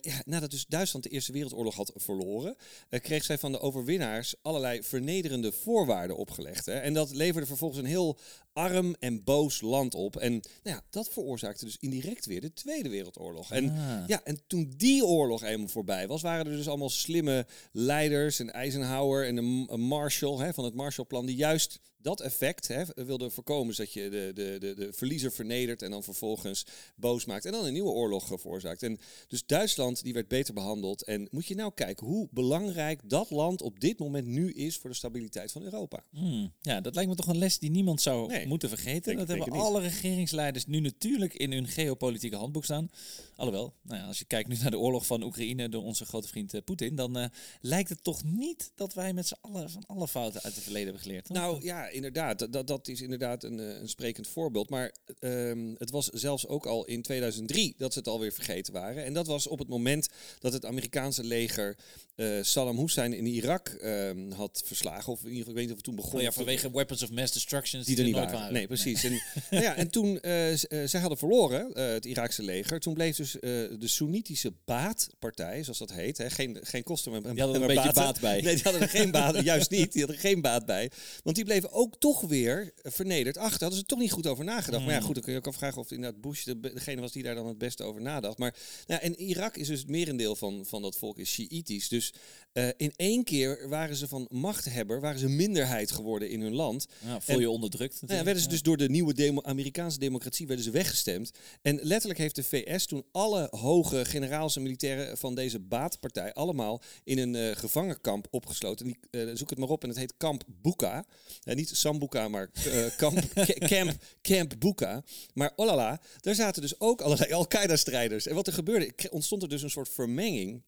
Ja, 0.00 0.22
nadat 0.24 0.50
dus 0.50 0.66
Duitsland 0.68 1.04
de 1.04 1.10
Eerste 1.10 1.32
Wereldoorlog 1.32 1.74
had 1.74 1.92
verloren, 1.94 2.56
kreeg 2.88 3.24
zij 3.24 3.38
van 3.38 3.52
de 3.52 3.60
overwinnaars 3.88 4.34
allerlei 4.42 4.82
vernederende 4.82 5.52
voorwaarden 5.52 6.16
opgelegd. 6.16 6.66
Hè. 6.66 6.72
En 6.72 6.94
dat 6.94 7.14
leverde 7.14 7.46
vervolgens 7.46 7.80
een 7.80 7.86
heel 7.86 8.18
arm 8.52 8.94
en 8.98 9.24
boos 9.24 9.60
land 9.60 9.94
op. 9.94 10.16
En 10.16 10.32
nou 10.32 10.76
ja, 10.76 10.82
dat 10.90 11.08
veroorzaakte 11.08 11.64
dus 11.64 11.76
indirect 11.80 12.26
weer 12.26 12.40
de 12.40 12.52
Tweede 12.52 12.88
Wereldoorlog. 12.88 13.50
En, 13.50 13.70
Ah. 13.70 14.02
ja, 14.06 14.20
en 14.24 14.40
toen 14.46 14.74
die 14.76 15.04
oorlog 15.04 15.42
eenmaal 15.42 15.68
voorbij 15.68 16.06
was, 16.06 16.22
waren 16.22 16.46
er 16.46 16.56
dus 16.56 16.68
allemaal 16.68 16.90
slimme 16.90 17.46
leiders. 17.72 18.40
En 18.40 18.52
Eisenhower 18.52 19.26
en 19.26 19.34
de 19.36 19.76
Marshall 19.76 20.38
hè, 20.38 20.54
van 20.54 20.64
het 20.64 20.74
Marshallplan, 20.74 21.26
die 21.26 21.36
juist 21.36 21.80
dat 22.04 22.20
effect 22.20 22.68
hè, 22.68 22.82
wilden 22.94 23.32
voorkomen. 23.32 23.76
Dat 23.76 23.92
je 23.92 24.08
de, 24.10 24.30
de, 24.34 24.56
de, 24.60 24.74
de 24.74 24.92
verliezer 24.92 25.32
vernedert 25.32 25.82
en 25.82 25.90
dan 25.90 26.02
vervolgens 26.02 26.66
boos 26.96 27.24
maakt. 27.24 27.44
En 27.44 27.52
dan 27.52 27.64
een 27.64 27.72
nieuwe 27.72 27.90
oorlog 27.90 28.26
veroorzaakt. 28.26 28.82
En 28.82 28.98
dus 29.28 29.46
Duitsland 29.46 30.02
die 30.02 30.12
werd 30.12 30.28
beter 30.28 30.54
behandeld. 30.54 31.02
En 31.04 31.28
moet 31.30 31.46
je 31.46 31.54
nou 31.54 31.72
kijken 31.74 32.06
hoe 32.06 32.28
belangrijk 32.30 33.00
dat 33.10 33.30
land 33.30 33.62
op 33.62 33.80
dit 33.80 33.98
moment 33.98 34.26
nu 34.26 34.52
is 34.52 34.76
voor 34.76 34.90
de 34.90 34.96
stabiliteit 34.96 35.52
van 35.52 35.62
Europa. 35.62 36.02
Hmm, 36.10 36.52
Ja, 36.60 36.80
dat 36.80 36.94
lijkt 36.94 37.10
me 37.10 37.16
toch 37.16 37.26
een 37.26 37.38
les 37.38 37.58
die 37.58 37.70
niemand 37.70 38.00
zou 38.00 38.28
Nee, 38.28 38.46
moeten 38.46 38.68
vergeten. 38.68 39.02
denk- 39.02 39.18
dat 39.18 39.28
hebben 39.28 39.52
alle 39.58 39.80
regeringsleiders 39.80 40.66
nu 40.66 40.80
natuurlijk 40.80 41.34
in 41.34 41.52
hun 41.52 41.66
geopolitieke 41.68 42.36
handboek 42.36 42.64
staan. 42.64 42.90
Alhoewel, 43.36 43.74
nou 43.82 44.00
ja, 44.00 44.06
als 44.06 44.18
je 44.18 44.24
kijkt 44.24 44.48
nu 44.48 44.56
naar 44.56 44.70
de 44.70 44.78
oorlog 44.78 45.06
van 45.06 45.22
Oekraïne 45.22 45.68
door 45.68 45.82
onze 45.82 46.04
grote 46.04 46.28
vriend 46.28 46.54
eh, 46.54 46.60
Poetin, 46.64 46.94
dan 46.94 47.16
eh, 47.18 47.26
lijkt 47.60 47.88
het 47.88 48.04
toch 48.04 48.24
niet 48.24 48.72
dat 48.74 48.94
wij 48.94 49.12
met 49.12 49.26
z'n 49.26 49.36
allen 49.40 49.70
van 49.70 49.86
alle 49.86 50.08
fouten 50.08 50.42
uit 50.42 50.54
het 50.54 50.62
verleden 50.62 50.86
hebben 50.88 51.02
geleerd. 51.04 51.24
toch? 51.24 51.36
Nou 51.36 51.64
ja, 51.64 51.88
inderdaad. 51.94 52.52
Dat- 52.52 52.66
Dat, 52.66 52.88
is 52.88 53.00
inderdaad 53.00 53.44
een, 53.44 53.60
eh, 53.60 53.80
een 53.80 53.88
sprekend 53.88 54.28
voorbeeld. 54.28 54.70
Maar 54.70 54.94
ehm, 55.20 55.74
het 55.78 55.90
was 55.90 56.08
zelfs 56.08 56.46
ook 56.46 56.66
al 56.66 56.84
in 56.84 57.02
2003 57.02 57.74
dat 57.78 57.92
ze 57.92 57.98
het 57.98 58.08
alweer 58.08 58.32
vergeten 58.32 58.72
waren. 58.72 59.04
En 59.04 59.12
dat 59.12 59.26
was 59.26 59.46
op 59.46 59.58
het 59.58 59.68
moment 59.68 60.08
dat 60.38 60.52
het 60.52 60.64
Amerikaanse 60.64 61.24
leger 61.24 61.76
eh, 62.14 62.38
Saddam 62.42 62.78
Hussein 62.78 63.12
in 63.12 63.26
Irak 63.26 63.68
ehm, 63.68 64.30
had 64.30 64.62
verslagen. 64.64 65.12
Of 65.12 65.20
in 65.22 65.28
ieder 65.28 65.38
geval, 65.38 65.52
ik 65.52 65.56
weet 65.58 65.66
niet 65.68 65.70
of 65.70 65.76
het 65.76 65.84
toen 65.84 65.96
begon. 65.96 66.14
Oh 66.18 66.22
ja, 66.22 66.32
vanwege 66.32 66.70
weapons 66.70 67.02
of 67.02 67.10
mass 67.10 67.32
destruction 67.32 67.82
die 67.82 67.96
er 67.98 68.04
niet 68.04 68.14
waren. 68.14 68.52
Nee, 68.52 68.66
precies. 68.66 69.04
En, 69.04 69.22
nou 69.50 69.62
ja, 69.62 69.74
en 69.76 69.90
toen 69.90 70.20
eh, 70.20 70.54
zij 70.84 71.00
hadden 71.00 71.18
verloren, 71.18 71.78
het 71.78 72.04
Iraakse 72.06 72.42
leger, 72.42 72.80
toen 72.80 72.94
bleef 72.94 73.16
dus 73.16 73.32
de 73.40 73.76
Soenitische 73.80 74.52
Baatpartij, 74.64 75.62
zoals 75.62 75.78
dat 75.78 75.92
heet, 75.92 76.18
hè, 76.18 76.30
geen, 76.30 76.58
geen 76.62 76.82
kosten, 76.82 77.12
maar, 77.12 77.20
Die 77.22 77.42
hadden 77.42 77.62
er 77.62 77.68
een 77.68 77.74
beetje 77.74 77.92
baat 77.92 78.20
bij. 78.20 78.40
Nee, 78.44 78.54
die 78.54 78.62
hadden 78.62 78.82
er 78.82 78.88
geen 78.88 79.10
baat, 79.10 79.42
juist 79.44 79.70
niet. 79.70 79.92
Die 79.92 80.00
hadden 80.02 80.20
er 80.20 80.28
geen 80.28 80.40
baat 80.40 80.66
bij. 80.66 80.90
Want 81.22 81.36
die 81.36 81.44
bleven 81.44 81.72
ook 81.72 81.83
toch 81.92 82.20
weer 82.20 82.72
vernederd 82.82 83.36
achter. 83.36 83.60
Hadden 83.60 83.76
ze 83.78 83.80
er 83.82 83.88
toch 83.90 83.98
niet 83.98 84.12
goed 84.12 84.26
over 84.26 84.44
nagedacht. 84.44 84.82
Maar 84.82 84.92
ja, 84.92 84.96
Hmm. 84.96 85.06
goed, 85.06 85.14
dan 85.14 85.24
kun 85.24 85.32
je 85.32 85.38
ook 85.38 85.46
afvragen 85.46 85.80
of 85.80 85.90
inderdaad 85.90 86.20
Bush 86.20 86.44
de, 86.44 86.60
degene 86.60 87.00
was 87.00 87.12
die 87.12 87.22
daar 87.22 87.34
dan 87.34 87.46
het 87.46 87.58
beste 87.58 87.82
over 87.82 88.00
nadacht. 88.02 88.38
Maar 88.38 88.56
nou, 88.86 89.00
en 89.00 89.20
Irak 89.20 89.56
is 89.56 89.66
dus 89.66 89.78
het 89.78 89.88
merendeel 89.88 90.36
van, 90.36 90.64
van 90.66 90.82
dat 90.82 90.96
volk 90.96 91.18
is 91.18 91.30
Shiïtisch. 91.30 91.88
Dus 91.88 92.12
eh, 92.52 92.68
in 92.76 92.92
één 92.96 93.24
keer 93.24 93.68
waren 93.68 93.96
ze 93.96 94.08
van 94.08 94.26
machthebber, 94.30 95.00
waren 95.00 95.18
ze 95.18 95.28
minderheid 95.28 95.90
geworden 95.92 96.30
in 96.30 96.40
hun 96.40 96.54
land. 96.54 96.86
Ja, 97.04 97.20
voel 97.20 97.34
En- 97.34 97.40
je 97.40 97.50
onderdrukt 97.50 98.00
Nou 98.02 98.18
ja, 98.18 98.24
werden 98.24 98.42
ze 98.42 98.48
dus 98.48 98.62
door 98.62 98.76
de 98.76 98.88
nieuwe 98.88 99.14
demo 99.14 99.42
Amerikaanse 99.42 99.98
democratie 99.98 100.46
werden 100.46 100.64
ze 100.64 100.70
weggestemd. 100.70 101.30
En 101.62 101.78
letterlijk 101.82 102.18
heeft 102.20 102.34
de 102.34 102.42
VS 102.42 102.86
toen 102.86 103.04
alle 103.12 103.48
hoge 103.50 104.04
generaals 104.04 104.56
en 104.56 104.62
militairen 104.62 105.18
van 105.18 105.34
deze 105.34 105.58
baatpartij 105.60 106.32
allemaal 106.32 106.80
in 107.04 107.18
een 107.18 107.34
eh, 107.34 107.56
gevangenkamp 107.56 108.26
opgesloten. 108.30 108.86
En 108.86 108.96
die, 109.10 109.20
eh, 109.20 109.34
zoek 109.36 109.50
het 109.50 109.58
maar 109.58 109.68
op 109.68 109.82
en 109.82 109.88
het 109.88 109.98
heet 109.98 110.14
Kamp 110.16 110.42
Buka. 110.62 111.04
Niet 111.44 111.73
Sambuka, 111.74 112.28
maar 112.28 112.50
eh, 112.54 112.84
kamp, 112.96 113.18
Ca- 113.34 113.44
camp, 113.68 113.92
camp 114.22 114.54
Buka. 114.58 115.02
Maar 115.34 115.52
olala, 115.56 116.00
daar 116.20 116.34
zaten 116.34 116.62
dus 116.62 116.80
ook 116.80 117.00
allerlei 117.00 117.32
Al-Qaeda-strijders. 117.32 118.26
En 118.26 118.34
wat 118.34 118.46
er 118.46 118.52
gebeurde, 118.52 118.92
ontstond 119.10 119.42
er 119.42 119.48
dus 119.48 119.62
een 119.62 119.70
soort 119.70 119.88
vermenging 119.88 120.62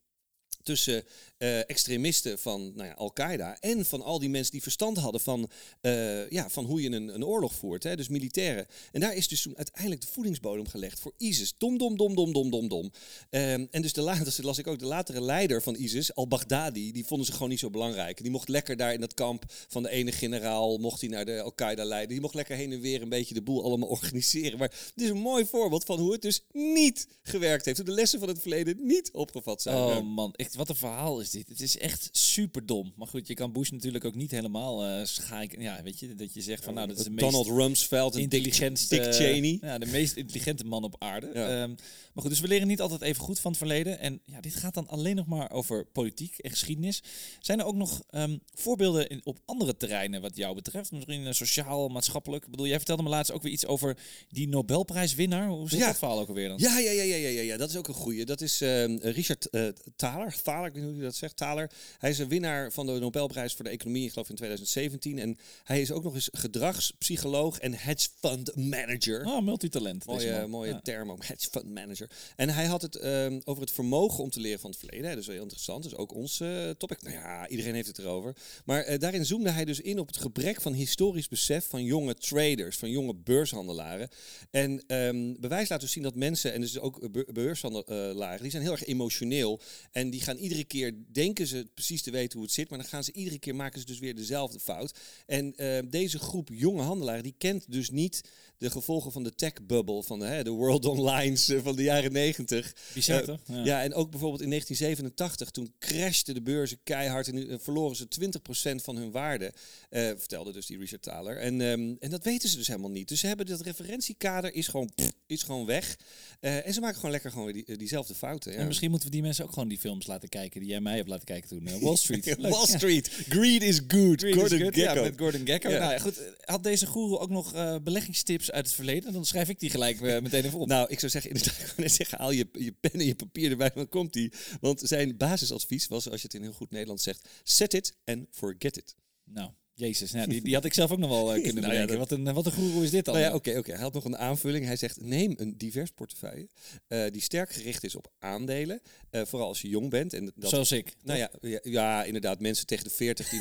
tussen 0.63 1.05
eh, 1.39 1.59
extremisten 1.59 2.39
van 2.39 2.73
nou 2.75 2.89
ja, 2.89 2.95
Al-Qaeda 2.95 3.57
en 3.61 3.87
van 3.87 4.03
al 4.03 4.19
die 4.19 4.31
mensen 4.31 4.53
die 4.53 4.63
verstand 4.63 4.97
hadden 4.97 5.21
van, 5.21 5.51
eh, 5.81 6.31
ja, 6.31 6.51
van 6.51 6.65
hoe 6.65 6.83
je 6.83 6.91
een, 6.91 7.15
een 7.15 7.25
oorlog 7.25 7.55
voert. 7.55 7.83
Hè, 7.83 7.97
dus 7.97 8.09
militairen. 8.09 8.67
En 8.93 9.01
daar 9.01 9.15
is 9.15 9.29
dus 9.29 9.43
toen 9.43 9.57
uiteindelijk 9.57 10.01
de 10.01 10.07
voedingsbodem 10.07 10.69
gelegd 10.69 11.01
voor 11.01 11.13
ISIS. 11.19 11.55
Dom, 11.59 11.79
dom, 11.79 11.97
dom, 11.97 12.15
dom, 12.15 12.33
dom, 12.33 12.51
dom, 12.51 12.69
dom. 12.69 12.91
Ehm, 13.31 13.67
en 13.71 13.83
dus 13.83 13.93
de 13.93 14.01
later, 14.01 14.45
las 14.45 14.59
ik 14.59 14.67
ook, 14.67 14.79
de 14.79 14.87
latere 14.87 15.21
leider 15.21 15.63
van 15.63 15.75
ISIS, 15.75 16.15
al-Baghdadi, 16.15 16.93
die 16.93 17.07
vonden 17.07 17.27
ze 17.27 17.33
gewoon 17.33 17.49
niet 17.49 17.59
zo 17.59 17.71
belangrijk. 17.71 18.23
Die 18.23 18.31
mocht 18.31 18.49
lekker 18.49 18.77
daar 18.77 18.93
in 18.93 19.01
dat 19.01 19.15
kamp 19.15 19.45
van 19.69 19.83
de 19.83 19.91
ene 19.91 20.13
generaal, 20.13 20.79
mocht 20.79 21.01
hij 21.01 21.11
naar 21.11 21.25
de 21.25 21.43
Al-Qaeda 21.43 21.85
leiden. 21.85 22.11
Die 22.11 22.21
mocht 22.21 22.35
lekker 22.35 22.57
heen 22.57 22.73
en 22.73 22.81
weer 22.81 23.03
een 23.03 23.09
beetje 23.09 23.35
de 23.35 23.43
boel 23.43 23.65
allemaal 23.65 23.89
organiseren. 23.99 24.59
Maar 24.59 24.69
het 24.95 25.05
is 25.05 25.09
een 25.09 25.17
mooi 25.17 25.47
voorbeeld 25.47 25.85
van 25.85 25.99
hoe 25.99 26.13
het 26.13 26.23
dus 26.23 26.41
niet 26.53 27.09
gewerkt 27.23 27.65
heeft. 27.65 27.77
Hoe 27.77 27.87
de 27.87 27.93
lessen 27.93 28.19
van 28.19 28.29
het 28.29 28.41
verleden 28.41 28.87
niet 28.87 29.11
opgevat 29.13 29.63
zijn. 29.63 29.77
Oh 29.77 30.15
man, 30.15 30.33
echt, 30.33 30.55
wat 30.55 30.69
een 30.69 30.77
verhaal 30.77 31.21
is 31.21 31.26
dit. 31.31 31.49
Het 31.49 31.61
is 31.61 31.79
echt 31.79 32.09
super 32.13 32.67
dom. 32.67 32.93
Maar 32.97 33.07
goed, 33.07 33.27
je 33.29 33.35
kan 33.35 33.53
Bush 33.53 33.71
natuurlijk 33.71 34.05
ook 34.05 34.15
niet 34.15 34.31
helemaal 34.31 34.85
eh 34.85 35.05
schaken. 35.05 35.61
Ja, 35.61 35.83
weet 35.83 36.01
je, 36.01 36.15
dat 36.15 36.35
je 36.35 36.43
zegt 36.43 36.65
van 36.65 36.75
nou, 36.75 36.87
dat 36.89 36.99
is 36.99 37.05
de 37.05 37.11
meest 37.11 37.23
Donald 37.31 37.47
Rumsfeld 37.47 38.13
Dick, 38.13 38.23
intelligentste... 38.23 38.97
Dick 38.97 39.15
Cheney. 39.15 39.59
Ja, 39.61 39.79
de 39.79 39.87
meest 39.87 40.17
intelligente 40.17 40.65
man 40.65 40.85
op 40.85 40.95
aarde. 40.99 41.31
Ja. 41.35 41.49
Ehm, 41.63 41.69
maar 42.13 42.23
goed, 42.25 42.31
dus 42.31 42.41
we 42.41 42.49
leren 42.49 42.69
niet 42.69 42.81
altijd 42.81 43.01
even 43.03 43.23
goed 43.23 43.41
van 43.41 43.51
het 43.51 43.59
verleden. 43.59 43.99
En 43.99 44.21
ja, 44.25 44.41
dit 44.41 44.55
gaat 44.55 44.75
dan 44.75 44.89
alleen 44.89 45.17
nog 45.17 45.27
maar 45.27 45.51
over 45.51 45.85
politiek 45.87 46.39
en 46.39 46.51
geschiedenis. 46.51 47.03
Zijn 47.41 47.59
er 47.59 47.65
ook 47.65 47.75
nog 47.75 48.03
ehm, 48.11 48.37
voorbeelden 48.55 49.09
in, 49.09 49.21
op 49.25 49.39
andere 49.45 49.77
terreinen 49.77 50.21
wat 50.21 50.37
jou 50.37 50.55
betreft? 50.55 50.93
Misschien 50.93 51.27
eh, 51.27 51.33
sociaal, 51.33 51.89
maatschappelijk? 51.89 52.45
Ik 52.45 52.51
bedoel, 52.51 52.67
jij 52.67 52.77
vertelde 52.77 53.03
me 53.03 53.09
laatst 53.09 53.33
ook 53.33 53.43
weer 53.43 53.53
iets 53.53 53.67
over 53.67 53.97
die 54.29 54.49
Nobelprijswinnaar. 54.49 55.49
Hoe 55.49 55.69
zit 55.69 55.79
Ja. 55.79 55.87
dat 55.87 55.99
verhaal 55.99 56.19
ook 56.21 56.29
alweer 56.29 56.49
dan? 56.49 56.59
Ja, 56.59 56.79
ja, 56.79 56.91
ja, 56.91 57.03
ja, 57.03 57.17
ja, 57.17 57.29
ja, 57.29 57.41
ja, 57.41 57.57
dat 57.57 57.71
is 57.71 57.77
ook 57.77 57.89
een 57.89 57.95
goeie. 57.95 58.25
Dat 58.25 58.41
is 58.41 58.61
ehm, 58.61 58.97
Richard 59.01 59.51
eh 59.51 59.67
Thaler. 59.97 60.43
Thaler, 60.43 60.67
ik 60.67 60.73
weet 60.73 60.83
niet 60.83 60.91
hoe 60.93 61.01
je 61.01 61.07
dat 61.07 61.16
zegt. 61.17 61.37
Thaler. 61.37 61.71
Hij 61.99 62.11
is 62.11 62.19
een 62.19 62.29
winnaar 62.29 62.73
van 62.73 62.87
de 62.87 62.93
Nobelprijs 62.93 63.55
voor 63.55 63.65
de 63.65 63.71
economie, 63.71 64.05
ik 64.05 64.13
geloof 64.13 64.29
in 64.29 64.35
2017. 64.37 65.19
En 65.19 65.39
hij 65.65 65.81
is 65.81 65.91
ook 65.93 66.03
nog 66.03 66.15
eens 66.15 66.29
gedragspsycholoog 66.33 67.59
en 67.59 67.73
hedge 67.75 68.09
fund 68.21 68.57
manager. 68.57 69.25
Oh, 69.27 69.43
multitalent. 69.43 70.07
Mooie, 70.07 70.47
mooie 70.47 70.71
Ja. 70.73 70.81
term 70.81 71.11
ook, 71.11 71.25
hedge 71.25 71.49
fund 71.51 71.69
manager. 71.75 72.11
En 72.37 72.49
hij 72.49 72.65
had 72.67 72.83
het 72.83 72.97
ehm, 72.97 73.41
over 73.45 73.63
het 73.63 73.71
vermogen 73.71 74.23
om 74.25 74.31
te 74.31 74.41
leren 74.41 74.61
van 74.61 74.71
het 74.71 74.79
verleden. 74.79 75.11
Dat 75.11 75.19
is 75.19 75.25
wel 75.27 75.35
heel 75.35 75.43
interessant. 75.45 75.85
Is 75.85 75.95
ook 75.97 76.15
ons 76.15 76.41
eh, 76.41 76.71
topic. 76.71 77.03
Nou 77.03 77.15
ja, 77.15 77.49
iedereen 77.49 77.75
heeft 77.75 77.87
het 77.87 77.99
erover. 77.99 78.37
Maar 78.65 78.83
eh, 78.83 78.99
daarin 78.99 79.27
zoomde 79.27 79.51
hij 79.51 79.65
dus 79.65 79.81
in 79.81 79.99
op 79.99 80.07
het 80.07 80.17
gebrek 80.17 80.61
van 80.61 80.73
historisch 80.73 81.29
besef 81.29 81.69
van 81.69 81.85
jonge 81.85 82.15
traders, 82.15 82.77
van 82.77 82.91
jonge 82.91 83.15
beurshandelaren. 83.15 84.09
En 84.51 84.83
ehm, 84.87 85.35
bewijs 85.41 85.69
laat 85.69 85.81
dus 85.81 85.93
zien 85.93 86.03
dat 86.03 86.15
mensen, 86.15 86.53
en 86.53 86.61
dus 86.61 86.79
ook 86.79 87.13
be- 87.13 87.27
beurshandelaren, 87.33 88.43
die 88.43 88.51
zijn 88.51 88.63
heel 88.63 88.73
erg 88.73 88.85
emotioneel. 88.87 89.61
En 89.93 90.11
die 90.11 90.21
gaan 90.21 90.37
iedere 90.37 90.65
keer, 90.65 90.95
denken 91.13 91.47
ze 91.47 91.67
precies 91.75 92.03
te 92.03 92.11
weten 92.11 92.33
hoe 92.39 92.47
het 92.47 92.55
zit, 92.55 92.69
maar 92.71 92.79
dan 92.79 92.89
gaan 92.89 93.05
ze 93.05 93.13
iedere 93.13 93.39
keer, 93.39 93.55
maken 93.55 93.81
ze 93.81 93.87
dus 93.87 93.99
weer 93.99 94.15
dezelfde 94.15 94.59
fout. 94.61 94.99
En 95.27 95.57
eh, 95.57 95.79
deze 95.91 96.19
groep 96.19 96.49
jonge 96.53 96.83
handelaren, 96.83 97.23
die 97.23 97.35
kent 97.39 97.73
dus 97.73 97.91
niet 97.91 98.21
de 98.59 98.71
gevolgen 98.71 99.13
van 99.13 99.23
de 99.25 99.35
tech-bubble, 99.35 100.03
van 100.03 100.19
de, 100.19 100.25
hè, 100.25 100.45
de 100.45 100.51
World 100.51 100.85
Onlines 100.85 101.49
eh, 101.51 101.61
van 101.63 101.77
de 101.77 101.83
jaren 101.83 102.13
negentig. 102.13 102.75
Bizar, 102.95 103.21
Eh, 103.21 103.25
toch? 103.27 103.41
Ja. 103.65 103.83
en 103.83 103.95
ook 103.95 104.11
bijvoorbeeld 104.11 104.43
in 104.43 104.49
1987, 104.49 105.51
toen 105.51 105.75
crashten 105.79 106.35
de 106.35 106.43
beurzen 106.43 106.79
keihard 106.83 107.29
en 107.29 107.35
nu, 107.35 107.49
eh, 107.49 107.57
verloren 107.59 107.97
ze 107.97 108.09
20% 108.09 108.83
van 108.83 108.97
hun 108.97 109.11
waarde, 109.11 109.53
eh, 109.91 110.11
vertelde 110.17 110.53
dus 110.53 110.67
die 110.67 110.79
Richard 110.79 111.03
Thaler. 111.03 111.37
En, 111.37 111.61
ehm, 111.61 111.95
en 111.99 112.11
dat 112.11 112.25
weten 112.25 112.49
ze 112.49 112.57
dus 112.57 112.67
helemaal 112.67 112.91
niet. 112.91 113.09
Dus 113.09 113.21
ze 113.21 113.27
hebben 113.27 113.47
dat 113.47 113.61
referentiekader 113.61 114.55
is 114.55 114.69
gewoon, 114.69 114.91
pff, 114.95 115.13
is 115.27 115.43
gewoon 115.43 115.67
weg. 115.67 115.97
En 116.41 116.73
ze 116.75 116.81
maken 116.81 116.97
gewoon 116.97 117.11
lekker 117.11 117.31
gewoon 117.31 117.53
die, 117.53 117.77
diezelfde 117.77 118.15
fouten. 118.15 118.53
Ja. 118.53 118.59
En 118.59 118.67
misschien 118.67 118.91
moeten 118.91 119.09
we 119.09 119.15
die 119.15 119.25
mensen 119.25 119.45
ook 119.45 119.53
gewoon 119.53 119.69
die 119.69 119.79
films 119.79 120.07
laten 120.07 120.29
kijken, 120.29 120.61
die 120.61 120.69
jij 120.69 120.81
mij 120.81 120.96
hebt 120.97 121.09
laten 121.09 121.25
kijken 121.25 121.49
toen. 121.49 121.67
eh, 121.67 121.79
Wall 121.81 121.97
Street. 121.97 122.37
Wall. 122.41 122.67
Street. 122.67 123.09
Greed 123.29 123.63
is 123.63 123.81
good. 123.89 124.21
Greed 124.21 124.35
is 124.35 124.41
Gordon 124.41 124.61
good. 124.61 124.75
Ja, 124.75 124.89
Gekko. 124.93 125.03
met 125.03 125.19
Gordon 125.19 125.47
Gekko. 125.47 125.71
Ja. 125.71 125.79
Nou 125.79 126.01
goed. 126.01 126.21
Had 126.41 126.63
deze 126.63 126.87
guru 126.87 127.17
ook 127.17 127.31
nog 127.31 127.55
eh, 127.55 127.77
beleggingstips 127.83 128.51
uit 128.51 128.67
het 128.67 128.75
verleden? 128.75 129.13
Dan 129.13 129.25
schrijf 129.25 129.49
ik 129.49 129.61
die 129.61 129.71
gelijk 129.71 130.01
eh, 130.01 130.21
meteen 130.23 130.45
even 130.45 130.59
op. 130.59 130.69
Nou, 130.77 130.89
ik 130.91 130.99
zou 130.99 131.11
zeggen, 131.11 131.31
inderdaad, 131.31 131.73
net 131.77 131.93
zeggen, 131.93 132.19
haal 132.19 132.31
je, 132.31 132.49
je 132.53 132.73
pen 132.81 132.91
en 132.93 133.07
je 133.07 133.15
papier 133.15 133.51
erbij, 133.51 133.71
dan 133.75 133.89
komt 133.89 134.13
die. 134.13 134.33
Want 134.61 134.81
zijn 134.85 135.17
basisadvies 135.17 135.87
was, 135.87 136.11
als 136.11 136.21
je 136.21 136.27
het 136.27 136.37
in 136.37 136.43
heel 136.43 136.53
goed 136.53 136.71
Nederlands 136.71 137.03
zegt, 137.03 137.29
set 137.43 137.75
it 137.75 137.95
and 138.05 138.27
forget 138.31 138.77
it. 138.77 138.95
Nou, 139.25 139.51
jezus. 139.77 140.13
Nou, 140.13 140.29
die, 140.29 140.43
die 140.43 140.55
had 140.55 140.65
ik 140.65 140.75
zelf 140.75 140.91
ook 140.91 140.99
nog 140.99 141.11
wel 141.11 141.35
eh, 141.35 141.43
kunnen 141.45 141.63
Nou 141.63 141.75
ja, 141.75 141.81
bedenken. 141.81 141.99
Wat, 141.99 142.11
een, 142.11 142.35
wat 142.35 142.47
een 142.47 142.83
is 142.83 142.91
dit 142.91 143.05
dan? 143.05 143.15
Nou 143.15 143.27
ja, 143.27 143.35
oké, 143.35 143.59
oké. 143.59 143.73
Hij 143.73 143.81
had 143.81 143.93
nog 143.93 144.05
een 144.05 144.19
aanvulling. 144.19 144.65
Hij 144.65 144.77
zegt, 144.77 145.01
neem 145.01 145.35
een 145.37 145.59
divers 145.59 145.91
portefeuille 145.91 146.49
eh, 146.89 147.05
die 147.11 147.23
sterk 147.23 147.51
gericht 147.53 147.85
is 147.85 147.95
op 147.95 148.13
aandelen. 148.19 148.81
eh, 149.11 149.23
vooral 149.25 149.49
als 149.49 149.63
je 149.63 149.69
jong 149.69 149.91
bent. 149.91 150.13
En 150.13 150.33
dat, 150.37 150.51
Zoals 150.51 150.73
ik. 150.73 150.95
Nou 151.03 151.19
ja, 151.19 151.31
ja, 151.41 151.59
ja, 151.63 152.05
inderdaad, 152.05 152.41
mensen 152.41 152.67
tegen 152.67 152.85
de 152.85 152.91
40 152.91 153.29
die. 153.29 153.41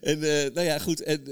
en 0.10 0.18
nou 0.54 0.66
ja, 0.66 0.78
goed. 0.78 1.02
En 1.02 1.24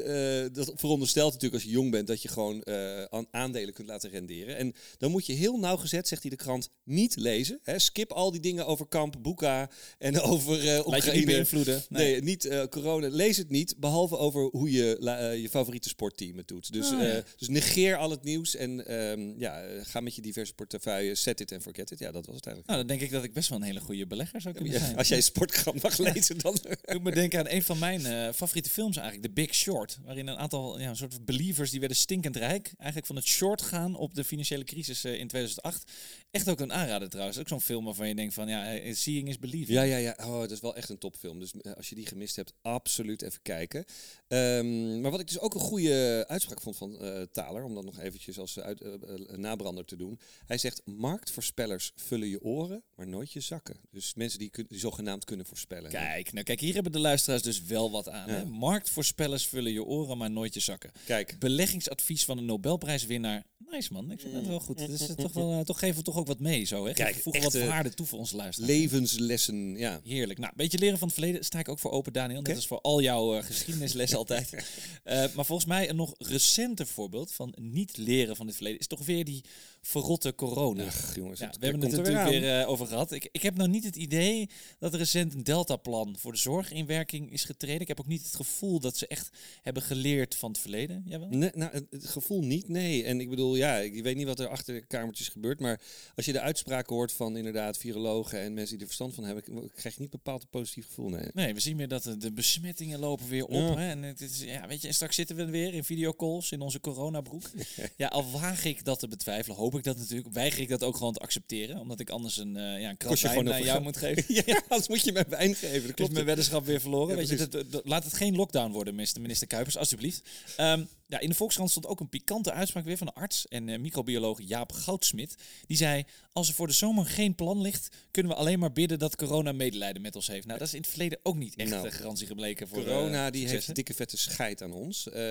dat 0.52 0.72
veronderstelt 0.74 1.32
natuurlijk 1.32 1.54
als 1.62 1.70
je 1.70 1.76
jong 1.76 1.90
bent 1.90 2.06
dat 2.06 2.22
je 2.22 2.28
gewoon 2.28 2.66
aan 3.10 3.26
aandelen 3.30 3.74
kunt 3.74 3.88
laten 3.88 4.10
renderen. 4.10 4.56
En 4.56 4.74
dan 4.98 5.10
moet 5.10 5.26
je 5.26 5.32
heel 5.32 5.58
nauwgezet, 5.58 6.08
zegt 6.08 6.22
hij 6.22 6.30
de 6.30 6.36
krant, 6.36 6.70
niet 6.84 7.16
lezen. 7.16 7.58
Hè? 7.62 7.78
Skip 7.78 8.12
al 8.12 8.30
die 8.30 8.40
dingen 8.40 8.66
over 8.66 8.86
kamp, 8.86 9.16
Boeka 9.22 9.70
en 9.98 10.20
over 10.20 10.58
eh 10.58 10.66
Laat 10.66 10.74
je 10.74 10.80
niet 10.82 10.86
Oekraïne. 10.86 11.24
beïnvloeden. 11.26 11.84
Nee, 11.88 12.22
niet 12.22 12.47
eh, 12.48 12.68
corona. 12.68 13.08
Lees 13.10 13.36
het 13.36 13.50
niet, 13.50 13.76
behalve 13.78 14.16
over 14.16 14.42
hoe 14.42 14.70
je 14.70 14.98
eh, 14.98 15.40
je 15.40 15.48
favoriete 15.48 15.88
sportteam 15.88 16.36
het 16.36 16.48
doet. 16.48 16.72
Dus, 16.72 16.90
ja. 16.90 17.00
eh, 17.00 17.22
dus 17.36 17.48
negeer 17.48 17.96
al 17.96 18.10
het 18.10 18.24
nieuws 18.24 18.54
en 18.56 18.86
ehm, 18.86 19.38
ja, 19.38 19.62
ga 19.82 20.00
met 20.00 20.14
je 20.14 20.22
diverse 20.22 20.54
portefeuille, 20.54 21.14
set 21.14 21.40
it 21.40 21.52
and 21.52 21.62
forget 21.62 21.90
it. 21.90 21.98
Ja, 21.98 22.12
dat 22.12 22.26
was 22.26 22.34
het 22.34 22.46
eigenlijk. 22.46 22.66
Nou, 22.66 22.78
dan 22.78 22.86
denk 22.96 23.00
ik 23.00 23.10
dat 23.10 23.24
ik 23.24 23.32
best 23.32 23.48
wel 23.48 23.58
een 23.58 23.64
hele 23.64 23.80
goede 23.80 24.06
belegger 24.06 24.40
zou 24.40 24.54
kunnen 24.54 24.72
Ja, 24.72 24.78
zijn. 24.78 24.96
als 24.96 25.08
jij 25.08 25.20
sportkrant 25.20 25.82
mag 25.82 25.98
lezen, 25.98 26.38
dan... 26.38 26.58
Ik 26.98 27.02
moet 27.02 27.14
denken 27.14 27.38
aan 27.38 27.48
een 27.48 27.62
van 27.62 27.78
mijn 27.78 28.34
favoriete 28.34 28.70
films 28.70 28.96
eigenlijk, 28.96 29.26
The 29.26 29.32
Big 29.42 29.54
Short. 29.54 29.98
Waarin 30.04 30.26
een 30.26 30.36
aantal 30.36 30.80
ja, 30.80 30.88
een 30.88 30.96
soort 30.96 31.24
believers, 31.24 31.70
die 31.70 31.78
werden 31.80 31.98
stinkend 31.98 32.36
rijk. 32.36 32.72
Eigenlijk 32.76 33.06
van 33.06 33.16
het 33.16 33.24
short 33.26 33.62
gaan 33.62 33.96
op 33.96 34.14
de 34.14 34.24
financiële 34.24 34.64
crisis 34.64 35.04
in 35.04 35.28
2008. 35.28 35.92
Echt 36.30 36.48
ook 36.48 36.60
een 36.60 36.72
aanrader 36.72 37.08
trouwens. 37.08 37.38
Ook 37.38 37.48
zo'n 37.48 37.60
film 37.60 37.84
waarvan 37.84 38.08
je 38.08 38.14
denkt 38.14 38.34
van, 38.34 38.48
ja, 38.48 38.78
seeing 38.94 39.28
is 39.28 39.38
believing. 39.38 39.78
Ja, 39.78 39.82
ja, 39.82 39.96
ja. 39.96 40.16
Oh, 40.20 40.40
dat 40.40 40.50
is 40.50 40.60
wel 40.60 40.76
echt 40.76 40.88
een 40.88 40.98
topfilm. 40.98 41.38
Dus 41.38 41.52
als 41.76 41.88
je 41.88 41.94
die 41.94 42.06
gemist 42.06 42.36
hebt, 42.38 42.52
absoluut 42.62 43.22
even 43.22 43.42
kijken. 43.42 43.84
Ehm, 44.28 45.00
maar 45.00 45.10
wat 45.10 45.20
ik 45.20 45.26
dus 45.26 45.38
ook 45.38 45.54
een 45.54 45.60
goede 45.60 46.24
uitspraak 46.28 46.60
vond 46.60 46.76
van 46.76 46.98
eh 47.00 47.22
Thaler, 47.32 47.64
om 47.64 47.74
dat 47.74 47.84
nog 47.84 47.98
eventjes 47.98 48.38
als 48.38 48.58
uit, 48.58 48.80
eh, 48.80 48.92
eh, 48.94 49.36
nabrander 49.36 49.84
te 49.84 49.96
doen. 49.96 50.18
Hij 50.46 50.58
zegt, 50.58 50.82
marktvoorspellers 50.84 51.92
vullen 51.96 52.28
je 52.28 52.42
oren, 52.42 52.82
maar 52.94 53.06
nooit 53.06 53.32
je 53.32 53.40
zakken. 53.40 53.76
Dus 53.90 54.14
mensen 54.14 54.38
die, 54.38 54.50
kun- 54.50 54.66
die 54.68 54.78
zogenaamd 54.78 55.24
kunnen 55.24 55.46
voorspellen. 55.46 55.90
Kijk, 55.90 56.32
nou 56.32 56.44
kijk, 56.44 56.60
hier 56.60 56.74
hebben 56.74 56.92
de 56.92 56.98
luisteraars 56.98 57.42
dus 57.42 57.62
wel 57.62 57.90
wat 57.90 58.08
aan. 58.08 58.28
Ja. 58.28 58.34
Hè? 58.34 58.44
Marktvoorspellers 58.44 59.46
vullen 59.46 59.72
je 59.72 59.84
oren, 59.84 60.18
maar 60.18 60.30
nooit 60.30 60.54
je 60.54 60.60
zakken. 60.60 60.90
Kijk, 61.06 61.38
Beleggingsadvies 61.38 62.24
van 62.24 62.38
een 62.38 62.44
Nobelprijswinnaar. 62.44 63.44
Nice 63.58 63.92
man, 63.92 64.10
ik 64.10 64.20
vind 64.20 64.34
dat 64.34 64.46
wel 64.46 64.60
goed. 64.60 64.86
Dus, 64.86 65.08
eh, 65.08 65.14
toch, 65.14 65.32
wel, 65.32 65.52
eh, 65.52 65.60
toch 65.60 65.78
geven 65.78 65.96
we 65.96 66.02
toch 66.02 66.16
ook 66.16 66.26
wat 66.26 66.38
mee 66.38 66.64
zo. 66.64 66.86
Hè? 66.86 66.92
Kijk, 66.92 67.14
voegen 67.14 67.42
wat 67.42 67.52
waarde 67.52 67.94
toe 67.94 68.06
voor 68.06 68.18
onze 68.18 68.36
luisteraars. 68.36 68.72
levenslessen, 68.72 69.76
ja. 69.76 70.00
Heerlijk. 70.04 70.38
Nou, 70.38 70.50
een 70.50 70.56
beetje 70.56 70.78
leren 70.78 70.98
van 70.98 71.08
het 71.08 71.16
verleden 71.16 71.44
sta 71.44 71.58
ik 71.58 71.68
ook 71.68 71.78
voor 71.78 71.90
open, 71.90 72.12
Daniel. 72.12 72.38
Oké. 72.38 72.48
Net 72.48 72.56
als 72.56 72.66
voor 72.66 72.80
al 72.80 73.02
jouw 73.02 73.34
eh, 73.34 73.44
geschiedenislessen 73.44 74.18
altijd. 74.24 74.64
Eh, 75.04 75.16
maar 75.34 75.44
volgens 75.44 75.68
mij 75.68 75.88
een 75.88 75.96
nog 75.96 76.14
recenter 76.18 76.86
voorbeeld 76.86 77.32
van 77.32 77.52
niet 77.56 77.96
leren 77.96 78.36
van 78.36 78.46
het 78.46 78.54
verleden 78.54 78.80
is 78.80 78.86
toch 78.86 79.04
weer 79.04 79.24
die 79.24 79.44
verrotte 79.88 80.34
corona. 80.34 80.84
Jongens, 81.14 81.40
Ja, 81.40 81.50
we 81.58 81.66
hebben 81.66 81.82
het 81.82 81.92
er 81.92 81.98
natuurlijk 81.98 82.28
weer 82.28 82.60
eh, 82.60 82.68
over 82.68 82.86
gehad. 82.86 83.12
Ik, 83.12 83.28
ik 83.32 83.42
heb 83.42 83.56
nou 83.56 83.68
niet 83.68 83.84
het 83.84 83.96
idee 83.96 84.48
dat 84.78 84.92
er 84.92 84.98
recent 84.98 85.34
een 85.34 85.44
deltaplan 85.44 86.16
voor 86.18 86.32
de 86.32 86.38
zorg 86.38 86.72
in 86.72 86.86
werking 86.86 87.32
is 87.32 87.44
getreden. 87.44 87.80
Ik 87.80 87.88
heb 87.88 88.00
ook 88.00 88.06
niet 88.06 88.24
het 88.24 88.34
gevoel 88.34 88.80
dat 88.80 88.96
ze 88.96 89.06
echt 89.06 89.30
hebben 89.62 89.82
geleerd 89.82 90.34
van 90.34 90.50
het 90.50 90.60
verleden. 90.60 91.02
Jawel? 91.06 91.28
Nee, 91.28 91.50
nou, 91.54 91.72
het, 91.72 92.06
gevoel 92.06 92.42
niet, 92.42 92.68
nee. 92.68 93.04
En 93.04 93.20
ik 93.20 93.30
bedoel, 93.30 93.56
ja, 93.56 93.76
ik 93.76 94.02
weet 94.02 94.16
niet 94.16 94.26
wat 94.26 94.40
er 94.40 94.48
achter 94.48 94.74
de 94.74 94.86
kamertjes 94.86 95.28
gebeurt. 95.28 95.60
Maar 95.60 95.80
als 96.16 96.26
je 96.26 96.32
de 96.32 96.40
uitspraken 96.40 96.94
hoort 96.94 97.12
van 97.12 97.36
inderdaad 97.36 97.76
virologen 97.76 98.40
en 98.40 98.54
mensen 98.54 98.72
die 98.72 98.80
er 98.80 98.86
verstand 98.86 99.14
van 99.14 99.24
hebben, 99.24 99.70
krijg 99.74 99.94
je 99.94 100.00
niet 100.00 100.10
bepaald 100.10 100.42
een 100.42 100.48
positief 100.48 100.86
gevoel. 100.86 101.08
Nee. 101.08 101.28
Nee, 101.34 101.54
we 101.54 101.60
zien 101.60 101.76
weer 101.76 101.88
dat 101.88 102.02
de, 102.02 102.16
de 102.16 102.32
besmettingen 102.32 102.98
lopen 102.98 103.28
weer 103.28 103.46
op. 103.46 103.52
Ja. 103.52 103.76
Hè? 103.76 103.88
En 103.88 104.02
het 104.02 104.20
is, 104.20 104.40
ja, 104.40 104.66
weet 104.66 104.82
je, 104.82 104.88
en 104.88 104.94
straks 104.94 105.14
zitten 105.14 105.36
we 105.36 105.44
weer 105.44 105.74
in 105.74 105.84
videocalls 105.84 106.52
in 106.52 106.60
onze 106.60 106.80
coronabroek. 106.80 107.50
ja, 107.96 108.08
al 108.08 108.30
waag 108.30 108.64
ik 108.64 108.84
dat 108.84 108.98
te 108.98 109.08
betwijfelen, 109.08 109.56
hoop 109.56 109.76
ik 109.77 109.77
dat 109.84 109.96
natuurlijk, 109.98 110.28
weiger 110.34 110.60
ik 110.60 110.68
dat 110.68 110.82
ook 110.84 110.96
gewoon 110.96 111.12
te 111.12 111.18
accepteren. 111.20 111.78
Omdat 111.80 112.00
ik 112.00 112.10
anders 112.10 112.36
een, 112.36 112.56
eh 112.56 112.80
ja, 112.80 112.90
een 112.90 112.96
krat 112.96 113.20
wijn 113.20 113.48
over 113.48 113.64
jou 113.64 113.80
moet 113.82 113.96
geven. 113.96 114.24
ja, 114.46 114.62
anders 114.68 114.88
moet 114.88 115.02
je 115.04 115.12
mij 115.12 115.24
wijn 115.28 115.54
geven. 115.54 115.80
Dat 115.80 115.88
Is 115.88 115.94
klopt. 115.94 116.12
mijn 116.12 116.24
weddenschap 116.26 116.64
weer 116.66 116.80
verloren. 116.80 117.08
Ja, 117.10 117.16
Weet 117.16 117.28
je, 117.38 117.46
dat, 117.48 117.70
dat- 117.72 117.82
laat 117.84 118.04
het 118.04 118.14
geen 118.14 118.36
lockdown 118.36 118.72
worden, 118.72 118.94
minister, 118.94 119.20
minister 119.22 119.46
Kuipers, 119.46 119.76
alsjeblieft. 119.76 120.22
Ehm, 120.56 120.82
ja, 121.08 121.18
in 121.20 121.28
de 121.28 121.34
Volkskrant 121.34 121.70
stond 121.70 121.86
ook 121.86 122.00
een 122.00 122.08
pikante 122.08 122.52
uitspraak 122.52 122.84
weer 122.84 122.96
van 122.96 123.06
een 123.06 123.12
arts 123.22 123.48
en 123.48 123.68
eh, 123.68 123.78
microbioloog 123.78 124.40
Jaap 124.42 124.72
Goudsmit. 124.72 125.34
Die 125.66 125.76
zei, 125.76 126.04
als 126.32 126.48
er 126.48 126.54
voor 126.54 126.66
de 126.66 126.72
zomer 126.72 127.06
geen 127.06 127.34
plan 127.34 127.60
ligt, 127.60 127.88
kunnen 128.10 128.32
we 128.32 128.38
alleen 128.38 128.58
maar 128.58 128.72
bidden 128.72 128.98
dat 128.98 129.16
corona 129.16 129.52
medelijden 129.52 130.02
met 130.02 130.16
ons 130.16 130.26
heeft. 130.26 130.46
Nou, 130.46 130.58
dat 130.58 130.68
is 130.68 130.74
in 130.74 130.80
het 130.80 130.90
verleden 130.90 131.18
ook 131.22 131.36
niet 131.36 131.56
echt 131.56 131.70
Nou, 131.70 131.90
garantie 131.90 132.26
gebleken 132.26 132.68
voor 132.68 132.84
Corona 132.84 133.26
eh, 133.26 133.32
die 133.32 133.40
succes, 133.40 133.64
heeft 133.64 133.74
dikke 133.76 133.94
vette 133.94 134.16
scheid 134.16 134.62
aan 134.62 134.72
ons. 134.72 135.08
Eh, 135.08 135.22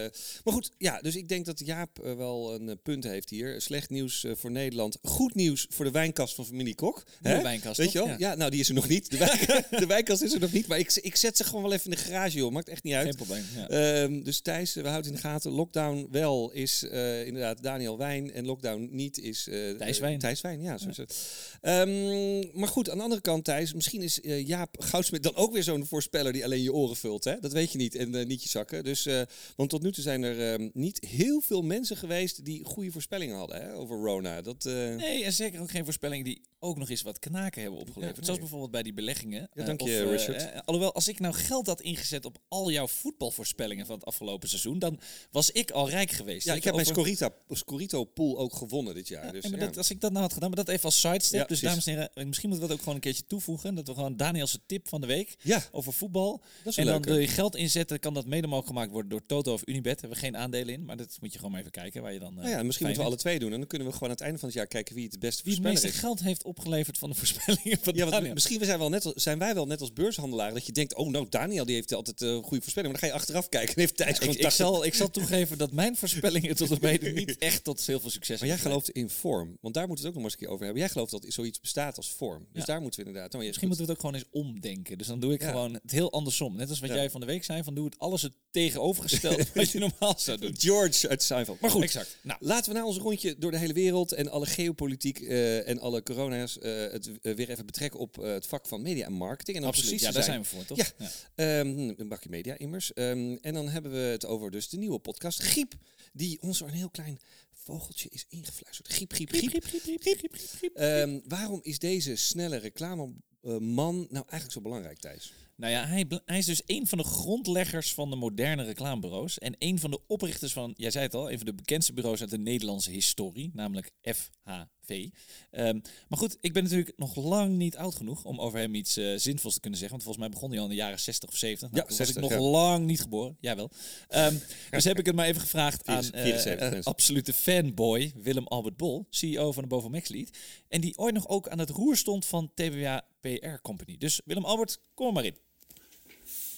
maar 0.43 0.53
goed, 0.53 0.72
ja, 0.77 1.01
dus 1.01 1.15
ik 1.15 1.29
denk 1.29 1.46
dat 1.46 1.60
Jaap 1.65 1.98
wel 1.98 2.53
een 2.53 2.79
punt 2.84 3.03
heeft 3.03 3.29
hier. 3.29 3.62
Slecht 3.62 3.89
nieuws 3.89 4.25
voor 4.34 4.51
Nederland. 4.51 4.98
Goed 5.01 5.36
nieuws 5.36 5.65
voor 5.69 5.86
de 5.86 5.91
wijnkast 5.91 6.36
van 6.36 6.46
familie 6.46 6.75
Kok. 6.75 7.03
Hè? 7.22 7.41
wijnkast, 7.41 7.77
Weet 7.77 7.91
je 7.91 7.98
wel? 7.98 8.07
Ja. 8.07 8.15
Ja. 8.17 8.36
nou 8.36 8.51
die 8.51 8.60
is 8.60 8.67
er 8.67 8.74
nog 8.74 8.88
niet. 8.88 9.10
De, 9.12 9.17
wijn- 9.17 9.65
de 9.81 9.86
wijnkast 9.86 10.22
is 10.22 10.34
er 10.34 10.39
nog 10.39 10.51
niet. 10.51 10.67
Maar 10.67 10.79
ik, 10.79 10.93
ik 10.96 11.15
zet 11.15 11.38
ze 11.38 11.43
gewoon 11.43 11.62
wel 11.62 11.74
even 11.74 11.86
in 11.91 11.98
de 11.98 12.03
garage, 12.03 12.38
joh. 12.38 12.51
Maakt 12.51 12.69
echt 12.69 12.84
niet 12.84 12.93
uit. 12.93 13.05
Geen 13.05 13.15
probleem. 13.15 13.43
Ja. 13.55 13.67
Ehm, 13.67 14.24
dus 14.24 14.39
Thijs, 14.41 14.74
we 14.74 14.88
houden 14.88 15.10
in 15.12 15.15
de 15.15 15.22
gaten. 15.22 15.51
Lockdown 15.74 16.07
wel 16.12 16.51
is 16.51 16.83
eh, 16.83 17.25
inderdaad 17.25 17.63
Daniel 17.63 17.97
Wijn. 17.97 18.31
En 18.31 18.45
lockdown 18.45 18.88
niet 18.91 19.19
is... 19.19 19.47
eh, 19.47 19.71
Thijs 19.71 20.00
Wijn. 20.00 20.19
Thijs 20.19 20.41
Wijn, 20.41 20.62
ja. 20.62 20.77
Zo 20.77 20.89
het. 20.95 21.27
Ehm, 21.62 22.59
maar 22.59 22.67
goed, 22.67 22.89
aan 22.89 22.97
de 22.97 23.03
andere 23.03 23.21
kant 23.21 23.43
Thijs. 23.43 23.74
Misschien 23.74 24.01
is 24.01 24.19
Jaap 24.24 24.75
Goudsmit 24.79 25.24
dan 25.24 25.36
ook 25.36 25.53
weer 25.53 25.63
zo'n 25.63 25.86
voorspeller 25.86 26.33
die 26.33 26.43
alleen 26.43 26.62
je 26.62 26.74
oren 26.74 26.95
vult. 26.95 27.24
Hè? 27.24 27.39
Dat 27.39 27.51
weet 27.51 27.71
je 27.71 27.77
niet. 27.77 27.95
En 27.95 28.27
niet 28.27 28.43
je 28.43 28.50
zakken. 28.50 28.83
Dus, 28.83 29.09
want 29.55 29.69
tot 29.69 29.81
nu 29.81 29.91
toe 29.91 30.03
zijn 30.03 30.24
er 30.24 30.53
ehm, 30.53 30.69
niet 30.74 31.05
heel 31.07 31.41
veel 31.41 31.62
mensen 31.62 31.97
geweest 31.97 32.45
die 32.45 32.63
goede 32.65 32.91
voorspellingen 32.91 33.36
hadden 33.36 33.62
hè, 33.62 33.74
over 33.75 33.97
Rona. 33.97 34.41
Dat, 34.41 34.63
Nee, 34.63 35.24
en 35.24 35.33
zeker 35.33 35.62
ook 35.62 35.71
geen 35.71 35.83
voorspellingen 35.83 36.25
die 36.25 36.41
ook 36.67 36.77
nog 36.77 36.89
eens 36.89 37.01
wat 37.01 37.19
knaken 37.19 37.62
hebben 37.62 37.79
opgeleverd. 37.79 38.15
nee. 38.15 38.25
Zoals 38.25 38.39
bijvoorbeeld 38.39 38.71
bij 38.71 38.83
die 38.83 38.93
beleggingen. 38.93 39.41
Ja, 39.41 39.47
Eh, 39.62 39.65
dank 39.65 39.81
of, 39.81 39.88
je, 39.88 40.00
eh, 40.03 40.09
Richard. 40.12 40.51
eh, 40.51 40.59
alhoewel, 40.65 40.93
als 40.93 41.07
ik 41.07 41.19
nou 41.19 41.33
geld 41.33 41.67
had 41.67 41.81
ingezet 41.81 42.25
op 42.25 42.38
al 42.47 42.71
jouw 42.71 42.88
voetbalvoorspellingen 42.88 43.86
van 43.86 43.95
het 43.95 44.05
afgelopen 44.05 44.50
seizoen, 44.50 44.79
dan 44.79 45.00
was 45.31 45.51
ik 45.51 45.71
al 45.71 45.89
rijk 45.89 46.12
geweest. 46.12 46.45
ja, 46.45 46.53
ik 46.53 46.63
heb 46.63 46.74
mijn 46.74 46.86
Scorita, 46.86 47.29
Scorito 47.50 48.03
pool 48.03 48.38
ook 48.38 48.55
gewonnen 48.55 48.93
dit 48.93 49.07
jaar. 49.07 49.25
Ja, 49.25 49.31
dus, 49.31 49.47
maar 49.50 49.59
dat, 49.59 49.77
als 49.77 49.89
ik 49.89 50.01
dat 50.01 50.12
nou 50.12 50.24
had 50.24 50.33
gedaan, 50.33 50.50
maar 50.50 50.57
dat 50.65 50.67
even 50.69 50.86
als 50.86 51.00
sidestep. 51.00 51.39
Ja, 51.39 51.45
dus 51.45 51.59
dames 51.59 51.86
en 51.88 51.93
heren, 51.93 52.27
misschien 52.27 52.50
moeten 52.50 52.51
we 52.51 52.59
dat 52.59 52.71
ook 52.71 52.79
gewoon 52.79 52.95
een 52.95 53.01
keertje 53.01 53.25
toevoegen. 53.27 53.75
Dat 53.75 53.88
we 53.88 53.93
gewoon 53.93 54.17
Danielse 54.17 54.59
tip 54.65 54.88
van 54.88 55.01
de 55.01 55.07
week 55.07 55.36
ja, 55.41 55.63
over 55.71 55.93
voetbal. 55.93 56.41
dat 56.63 56.71
is 56.74 56.77
En 56.77 56.86
dan 56.86 57.01
wil 57.01 57.17
je 57.17 57.27
geld 57.27 57.55
inzetten, 57.55 58.00
kan 58.00 58.13
dat 58.13 58.25
mede 58.25 58.47
mogelijk 58.47 58.67
gemaakt 58.67 58.91
worden 58.91 59.09
door 59.12 59.25
Toto 59.25 59.53
of 59.53 59.62
Unibet. 59.65 59.83
Daar 59.83 60.09
hebben 60.09 60.19
we 60.19 60.25
geen 60.25 60.38
aandelen 60.38 60.74
in, 60.74 60.86
maar 60.86 60.97
dat 60.97 61.17
moet 61.21 61.29
je 61.31 61.36
gewoon 61.38 61.51
maar 61.51 61.59
even 61.59 61.71
kijken 61.71 62.01
waar 62.01 62.13
je 62.13 62.19
dan. 62.19 62.33
Nou 62.33 62.50
ja, 62.50 62.63
misschien 62.63 62.86
moeten 62.86 63.03
we 63.03 63.09
alle 63.09 63.19
twee 63.19 63.39
doen. 63.39 63.51
En 63.51 63.57
dan 63.59 63.67
kunnen 63.67 63.88
we 63.88 63.93
gewoon 63.93 64.09
aan 64.09 64.15
het 64.15 64.24
einde 64.24 64.39
van 64.39 64.47
het 64.47 64.57
jaar 64.57 64.67
kijken 64.67 64.95
wie 64.95 65.05
het 65.05 65.19
beste 65.19 65.43
Wie 65.43 65.53
het 65.53 65.63
meeste 65.63 65.88
is. 65.88 65.95
geld 65.95 66.19
heeft 66.19 66.43
opgeleverd 66.57 66.97
van 66.97 67.09
de 67.09 67.15
voorspellingen 67.21 67.77
van 67.81 67.95
Ja, 67.95 68.05
Daniel. 68.09 68.33
misschien 68.33 68.65
zijn, 68.65 68.79
wel 68.79 68.89
net 68.89 69.05
als, 69.05 69.13
zijn 69.15 69.39
wij 69.39 69.53
wel 69.53 69.65
net 69.67 69.81
als 69.81 69.93
beurshandelaar 69.93 70.53
dat 70.53 70.65
je 70.65 70.71
denkt, 70.71 70.95
oh 70.95 71.09
nou, 71.09 71.25
Daniel 71.29 71.65
die 71.65 71.75
heeft 71.75 71.93
altijd 71.93 72.21
eh 72.21 72.29
goede 72.43 72.61
voorspelling. 72.61 72.91
Maar 72.91 73.01
dan 73.01 73.09
ga 73.09 73.15
je 73.15 73.21
achteraf 73.21 73.49
kijken 73.49 73.75
en 73.75 73.79
heeft 73.81 73.97
Thijs 73.97 74.17
gewoon 74.17 74.33
Ik, 74.33 74.39
ik, 74.39 74.45
80. 74.45 74.65
zal, 74.67 74.85
ik 74.85 74.93
zal 74.93 75.09
toegeven 75.09 75.57
dat 75.57 75.71
mijn 75.71 75.95
voorspellingen 75.97 76.55
tot 76.55 76.71
op 76.71 76.81
heden 76.81 77.13
niet 77.25 77.37
echt 77.37 77.63
tot 77.63 77.85
heel 77.85 77.99
veel 77.99 78.09
succes 78.09 78.39
Maar 78.39 78.49
jij 78.49 78.57
gelooft 78.57 78.89
in 78.89 79.09
vorm, 79.09 79.57
want 79.61 79.73
daar 79.73 79.87
moeten 79.87 80.05
we 80.05 80.09
het 80.09 80.17
ook 80.17 80.23
nog 80.23 80.23
maar 80.23 80.23
eens 80.23 80.33
een 80.33 80.39
keer 80.39 80.49
over 80.49 80.63
hebben. 80.65 80.81
Jij 80.83 80.91
gelooft 80.91 81.11
dat 81.11 81.25
zoiets 81.27 81.59
bestaat 81.59 81.97
als 81.97 82.11
vorm. 82.11 82.47
Dus 82.53 82.61
Ja. 82.61 82.65
daar 82.73 82.81
moeten 82.81 82.99
we 82.99 83.05
inderdaad. 83.05 83.33
Oh, 83.35 83.41
ja, 83.41 83.47
Misschien 83.47 83.67
moeten 83.67 83.85
we 83.85 83.91
het 83.91 84.01
ook 84.01 84.05
gewoon 84.09 84.21
eens 84.21 84.45
omdenken. 84.45 84.97
Dus 84.97 85.07
dan 85.07 85.19
doe 85.19 85.33
ik 85.33 85.41
Ja. 85.41 85.47
gewoon 85.49 85.73
het 85.73 85.91
heel 85.91 86.11
andersom. 86.11 86.55
Net 86.55 86.69
als 86.69 86.79
wat 86.79 86.89
Ja. 86.89 86.95
jij 86.95 87.09
van 87.09 87.19
de 87.19 87.25
week 87.27 87.43
zei, 87.43 87.63
van 87.63 87.75
doe 87.75 87.85
het 87.85 87.99
alles 87.99 88.21
het 88.21 88.33
tegenovergestelde 88.51 89.45
wat 89.53 89.71
je 89.71 89.79
normaal 89.79 90.13
zou 90.17 90.37
doen. 90.37 90.53
George 90.57 91.07
uit 91.09 91.23
Seinfeld. 91.23 91.59
Maar 91.59 91.69
goed, 91.69 91.83
Exact. 91.83 92.17
Nou, 92.23 92.39
laten 92.43 92.71
we 92.73 92.77
na 92.79 92.85
ons 92.85 92.97
rondje 92.97 93.35
door 93.37 93.51
de 93.51 93.57
hele 93.57 93.73
wereld 93.73 94.11
en 94.11 94.29
alle 94.31 94.45
geopolitiek 94.45 95.19
eh, 95.19 95.67
en 95.67 95.79
alle 95.79 96.03
corona's 96.03 96.37
eh, 96.44 96.91
het 96.91 97.12
eh, 97.22 97.34
weer 97.34 97.50
even 97.50 97.65
betrekken 97.65 98.00
op 98.00 98.24
eh, 98.24 98.32
het 98.32 98.48
vak 98.48 98.67
van 98.67 98.82
media 98.82 99.06
en 99.06 99.13
marketing. 99.13 99.58
En 99.58 99.63
absoluut. 99.63 100.00
Ja, 100.00 100.12
daar 100.12 100.24
zijn. 100.24 100.41
we 100.41 100.48
voor, 100.48 100.65
toch? 100.65 100.77
Ja. 100.77 101.10
Ehm, 101.36 101.94
een 101.98 102.08
bakje 102.08 102.29
media 102.29 102.58
immers. 102.58 102.94
Ehm, 102.94 103.36
en 103.41 103.53
dan 103.53 103.70
hebben 103.70 103.91
we 103.91 103.98
het 103.98 104.25
over 104.25 104.51
dus 104.51 104.70
de 104.70 104.77
nieuwe 104.77 105.00
podcast 105.00 105.41
Griep, 105.41 105.74
die 106.13 106.41
ons 106.41 106.60
door 106.60 106.67
een 106.67 106.74
heel 106.74 106.89
klein 106.89 107.20
vogeltje 107.51 108.10
is 108.10 108.25
ingefluisterd. 108.29 108.88
Griep, 108.88 109.13
griep, 109.13 109.29
griep, 109.29 109.63
griep, 109.63 110.01
griep, 110.01 110.36
griep. 110.36 110.75
Ehm, 110.75 111.20
waarom 111.27 111.60
is 111.63 111.79
deze 111.79 112.15
snelle 112.15 112.58
reclameman 112.58 114.08
nou 114.10 114.25
eigenlijk 114.27 114.51
zo 114.51 114.62
belangrijk, 114.62 115.00
Thijs? 115.00 115.34
Nou 115.57 115.71
ja, 115.71 115.85
hij, 115.85 116.05
hij 116.25 116.37
is 116.37 116.45
dus 116.45 116.61
een 116.65 116.87
van 116.87 116.97
de 116.97 117.03
grondleggers 117.03 117.93
van 117.93 118.09
de 118.09 118.15
moderne 118.15 118.63
reclamebureaus. 118.63 119.37
En 119.37 119.55
een 119.59 119.79
van 119.79 119.91
de 119.91 119.99
oprichters 120.07 120.53
van, 120.53 120.73
jij 120.75 120.91
zei 120.91 121.05
het 121.05 121.13
al, 121.13 121.31
een 121.31 121.37
van 121.37 121.45
de 121.45 121.53
bekendste 121.53 121.93
bureaus 121.93 122.21
uit 122.21 122.29
de 122.29 122.37
Nederlandse 122.37 122.91
historie, 122.91 123.51
namelijk 123.53 123.91
FHV. 124.01 125.07
Ehm, 125.51 125.79
maar 126.07 126.19
goed, 126.19 126.37
ik 126.41 126.53
ben 126.53 126.63
natuurlijk 126.63 126.93
nog 126.97 127.15
lang 127.15 127.55
niet 127.55 127.77
oud 127.77 127.95
genoeg 127.95 128.23
om 128.23 128.39
over 128.39 128.59
hem 128.59 128.75
iets 128.75 128.97
eh, 128.97 129.13
zinvols 129.15 129.53
te 129.53 129.59
kunnen 129.59 129.79
zeggen. 129.79 129.97
Want 129.97 130.03
volgens 130.03 130.17
mij 130.17 130.29
begon 130.29 130.49
hij 130.49 130.59
al 130.59 130.65
in 130.65 130.69
de 130.69 130.77
jaren 130.77 130.99
60 130.99 131.29
of 131.29 131.35
70. 131.35 131.71
Nou, 131.71 131.81
Ja, 131.81 131.87
toen 131.87 131.97
was 131.97 132.07
60, 132.07 132.23
ik 132.23 132.29
nog 132.29 132.39
ja. 132.39 132.49
lang 132.49 132.85
niet 132.85 133.01
geboren. 133.01 133.37
Jawel. 133.39 133.71
Ehm 134.07 134.35
dus 134.71 134.83
heb 134.83 134.99
ik 134.99 135.05
het 135.05 135.15
maar 135.15 135.27
even 135.27 135.41
gevraagd 135.41 135.85
aan 135.85 136.03
74 136.03 136.73
eh, 136.73 136.83
absolute 136.83 137.33
fanboy 137.33 138.13
Willem 138.15 138.47
Albert 138.47 138.77
Bol, 138.77 139.07
CEO 139.09 139.51
van 139.51 139.63
de 139.63 139.69
Boven 139.69 140.01
Lead. 140.07 140.29
En 140.67 140.81
die 140.81 140.97
ooit 140.97 141.13
nog 141.13 141.27
ook 141.27 141.47
aan 141.47 141.59
het 141.59 141.69
roer 141.69 141.97
stond 141.97 142.25
van 142.25 142.51
TWA 142.53 143.07
PR 143.19 143.61
Company. 143.61 143.97
Dus 143.97 144.21
Willem 144.25 144.45
Albert, 144.45 144.79
kom 144.93 145.07
er 145.07 145.13
maar 145.13 145.25
in. 145.25 145.47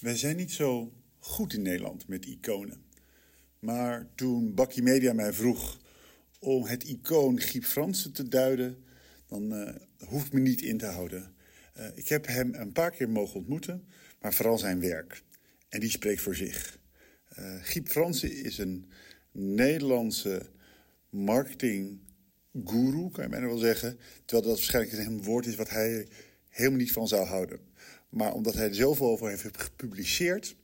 Wij 0.00 0.16
zijn 0.16 0.36
niet 0.36 0.52
zo 0.52 0.92
goed 1.18 1.52
in 1.52 1.62
Nederland 1.62 2.08
met 2.08 2.26
iconen. 2.26 2.84
Maar 3.58 4.08
toen 4.14 4.54
Bakkie 4.54 4.82
Media 4.82 5.12
mij 5.12 5.32
vroeg 5.32 5.78
om 6.38 6.64
het 6.64 6.84
icoon 6.84 7.40
Giep 7.40 7.64
Fransen 7.64 8.12
te 8.12 8.28
duiden, 8.28 8.84
dan 9.26 9.52
eh 9.52 9.74
hoef 10.08 10.32
me 10.32 10.40
niet 10.40 10.62
in 10.62 10.78
te 10.78 10.86
houden. 10.86 11.34
Eh, 11.74 11.86
ik 11.94 12.08
heb 12.08 12.26
hem 12.26 12.54
een 12.54 12.72
paar 12.72 12.90
keer 12.90 13.10
mogen 13.10 13.34
ontmoeten, 13.34 13.84
maar 14.20 14.34
vooral 14.34 14.58
zijn 14.58 14.80
werk. 14.80 15.22
En 15.68 15.80
die 15.80 15.90
spreekt 15.90 16.22
voor 16.22 16.34
zich. 16.34 16.78
Eh 17.28 17.62
Giep 17.62 17.88
Fransen 17.88 18.32
is 18.32 18.58
een 18.58 18.90
Nederlandse 19.32 20.50
marketing-guru, 21.10 23.10
kan 23.10 23.24
je 23.24 23.30
bijna 23.30 23.46
wel 23.46 23.58
zeggen. 23.58 23.98
Terwijl 24.24 24.48
dat 24.48 24.58
waarschijnlijk 24.58 25.06
een 25.06 25.22
woord 25.22 25.46
is 25.46 25.54
wat 25.54 25.70
hij 25.70 26.08
helemaal 26.48 26.78
niet 26.78 26.92
van 26.92 27.08
zou 27.08 27.26
houden. 27.26 27.69
Maar 28.10 28.32
omdat 28.32 28.54
hij 28.54 28.68
er 28.68 28.74
zoveel 28.74 29.06
over 29.06 29.28
heeft 29.28 29.62
gepubliceerd, 29.62 30.56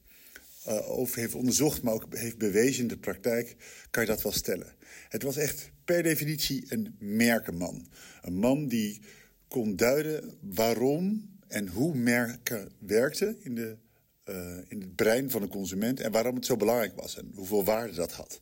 eh, 0.64 0.90
over 0.90 1.18
heeft 1.18 1.34
onderzocht, 1.34 1.82
maar 1.82 1.94
ook 1.94 2.06
heeft 2.10 2.38
bewezen 2.38 2.82
in 2.82 2.88
de 2.88 2.98
praktijk, 2.98 3.56
kan 3.90 4.02
je 4.02 4.08
dat 4.08 4.22
wel 4.22 4.32
stellen. 4.32 4.74
Het 5.08 5.22
was 5.22 5.36
echt 5.36 5.70
per 5.84 6.02
definitie 6.02 6.64
een 6.68 6.96
merkenman. 6.98 7.88
Een 8.22 8.34
man 8.34 8.68
die 8.68 9.00
kon 9.48 9.76
duiden 9.76 10.38
waarom 10.40 11.30
en 11.48 11.68
hoe 11.68 11.94
merken 11.94 12.72
werkten 12.78 13.36
in, 13.42 13.54
de, 13.54 13.76
eh, 14.24 14.58
in 14.68 14.80
het 14.80 14.96
brein 14.96 15.30
van 15.30 15.40
de 15.40 15.48
consument 15.48 16.00
en 16.00 16.12
waarom 16.12 16.34
het 16.34 16.46
zo 16.46 16.56
belangrijk 16.56 16.94
was 16.94 17.16
en 17.16 17.32
hoeveel 17.34 17.64
waarde 17.64 17.94
dat 17.94 18.12
had. 18.12 18.40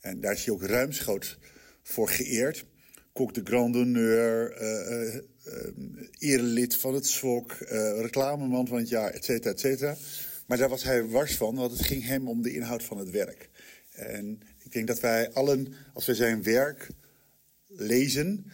En 0.00 0.20
daar 0.20 0.32
is 0.32 0.44
hij 0.44 0.54
ook 0.54 0.62
ruimschoots 0.62 1.38
voor 1.82 2.08
geëerd. 2.08 2.64
Kok 3.12 3.34
de 3.34 3.40
Grand 3.44 3.74
Honneur, 3.74 4.52
eh, 4.52 5.20
erelid 6.18 6.76
van 6.76 6.94
het 6.94 7.06
SWOK, 7.06 7.52
eh, 7.52 8.00
reclameman 8.00 8.66
van 8.66 8.78
het 8.78 8.88
jaar, 8.88 9.10
et 9.10 9.24
cetera, 9.24 9.50
et 9.50 9.60
cetera. 9.60 9.96
Maar 10.46 10.58
daar 10.58 10.68
was 10.68 10.82
hij 10.82 11.04
wars 11.04 11.36
van, 11.36 11.54
want 11.54 11.72
het 11.72 11.82
ging 11.82 12.04
hem 12.04 12.28
om 12.28 12.42
de 12.42 12.54
inhoud 12.54 12.82
van 12.82 12.98
het 12.98 13.10
werk. 13.10 13.50
En 13.90 14.40
ik 14.64 14.72
denk 14.72 14.86
dat 14.86 15.00
wij 15.00 15.32
allen, 15.32 15.74
als 15.92 16.06
wij 16.06 16.14
zijn 16.14 16.42
werk 16.42 16.88
lezen, 17.66 18.46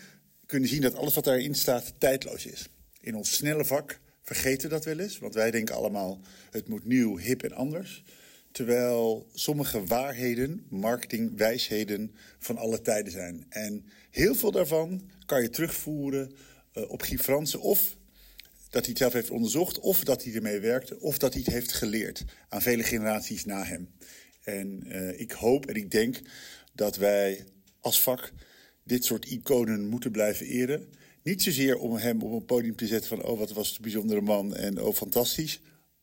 kunnen 0.47 0.69
zien 0.69 0.81
dat 0.81 0.95
alles 0.95 1.15
wat 1.15 1.25
daarin 1.25 1.55
staat 1.55 1.93
tijdloos 1.99 2.47
is. 2.47 2.69
In 3.01 3.15
ons 3.15 3.35
snelle 3.35 3.65
vak 3.65 4.01
vergeten 4.23 4.69
we 4.69 4.75
dat 4.75 4.85
wel 4.85 4.99
eens, 4.99 5.19
want 5.19 5.35
wij 5.35 5.51
denken 5.51 5.75
allemaal 5.75 6.21
het 6.51 6.69
moet 6.69 6.85
nieuw, 6.85 7.17
hip 7.17 7.43
en 7.43 7.53
anders. 7.53 8.05
Terwijl 8.53 9.27
sommige 9.33 9.85
waarheden, 9.85 10.67
marketingwijsheden 10.69 12.15
van 12.39 12.57
alle 12.57 12.81
tijden 12.81 13.13
zijn. 13.13 13.47
En 13.49 13.85
heel 14.11 14.35
veel 14.35 14.51
daarvan 14.51 15.11
kan 15.27 15.43
je 15.43 15.51
terugvoeren 15.51 16.33
op 16.75 17.03
Guy 17.03 17.19
Fransen 17.19 17.61
of 17.61 17.97
dat 18.75 18.83
hij 18.83 18.91
het 18.91 18.99
zelf 18.99 19.13
heeft 19.13 19.31
onderzocht, 19.31 19.79
of 19.79 20.05
dat 20.05 20.25
hij 20.25 20.35
ermee 20.35 20.61
werkte, 20.61 21.01
of 21.01 21.19
dat 21.19 21.33
hij 21.33 21.43
het 21.45 21.55
heeft 21.55 21.73
geleerd 21.73 22.25
aan 22.49 22.63
vele 22.63 22.83
generaties 22.83 23.45
na 23.45 23.65
hem. 23.65 23.89
En 24.43 24.83
eh, 24.89 25.21
ik 25.21 25.33
hoop 25.33 25.67
en 25.67 25.75
ik 25.75 25.91
denk 25.91 26.21
dat 26.73 26.97
wij 26.97 27.45
als 27.81 28.03
vak 28.03 28.33
dit 28.83 29.05
soort 29.05 29.25
iconen 29.25 29.89
moeten 29.89 30.11
blijven 30.11 30.47
eren. 30.47 30.89
Niet 31.23 31.43
zozeer 31.43 31.77
om 31.77 31.97
hem 31.97 32.23
op 32.23 32.33
een 32.33 32.45
podium 32.45 32.77
te 32.77 32.87
zetten 32.87 33.09
van, 33.09 33.23
oh 33.23 33.39
wat 33.39 33.53
was 33.53 33.67
het 33.67 33.77
een 33.77 33.83
bijzondere 33.83 34.21
man 34.21 34.55
en 34.55 34.83
oh 34.83 34.95
fantastisch. 34.95 35.61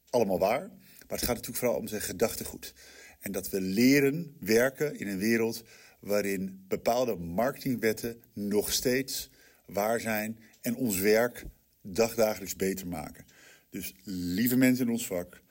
Allemaal 0.10 0.40
waar. 0.40 0.68
Maar 0.68 1.20
het 1.20 1.28
gaat 1.28 1.36
natuurlijk 1.36 1.58
vooral 1.58 1.78
om 1.78 1.88
zijn 1.88 2.02
gedachtegoed. 2.02 2.74
En 3.20 3.32
dat 3.32 3.50
we 3.50 3.62
leren 3.62 4.36
werken 4.40 5.00
in 5.00 5.08
een 5.08 5.18
wereld 5.18 5.64
waarin 6.00 6.66
bepaalde 6.68 7.16
marketingwetten 7.16 8.22
nog 8.34 8.72
steeds 8.72 9.30
waar 9.66 10.00
zijn 10.00 10.40
en 10.62 10.76
ons 10.76 11.00
werk 11.00 11.46
dagdagelijks 11.82 12.56
beter 12.56 12.88
maken. 12.88 13.26
Dus 13.70 13.94
lieve 14.04 14.56
mensen 14.56 14.86
in 14.86 14.92
ons 14.92 15.08
vak, 15.08 15.42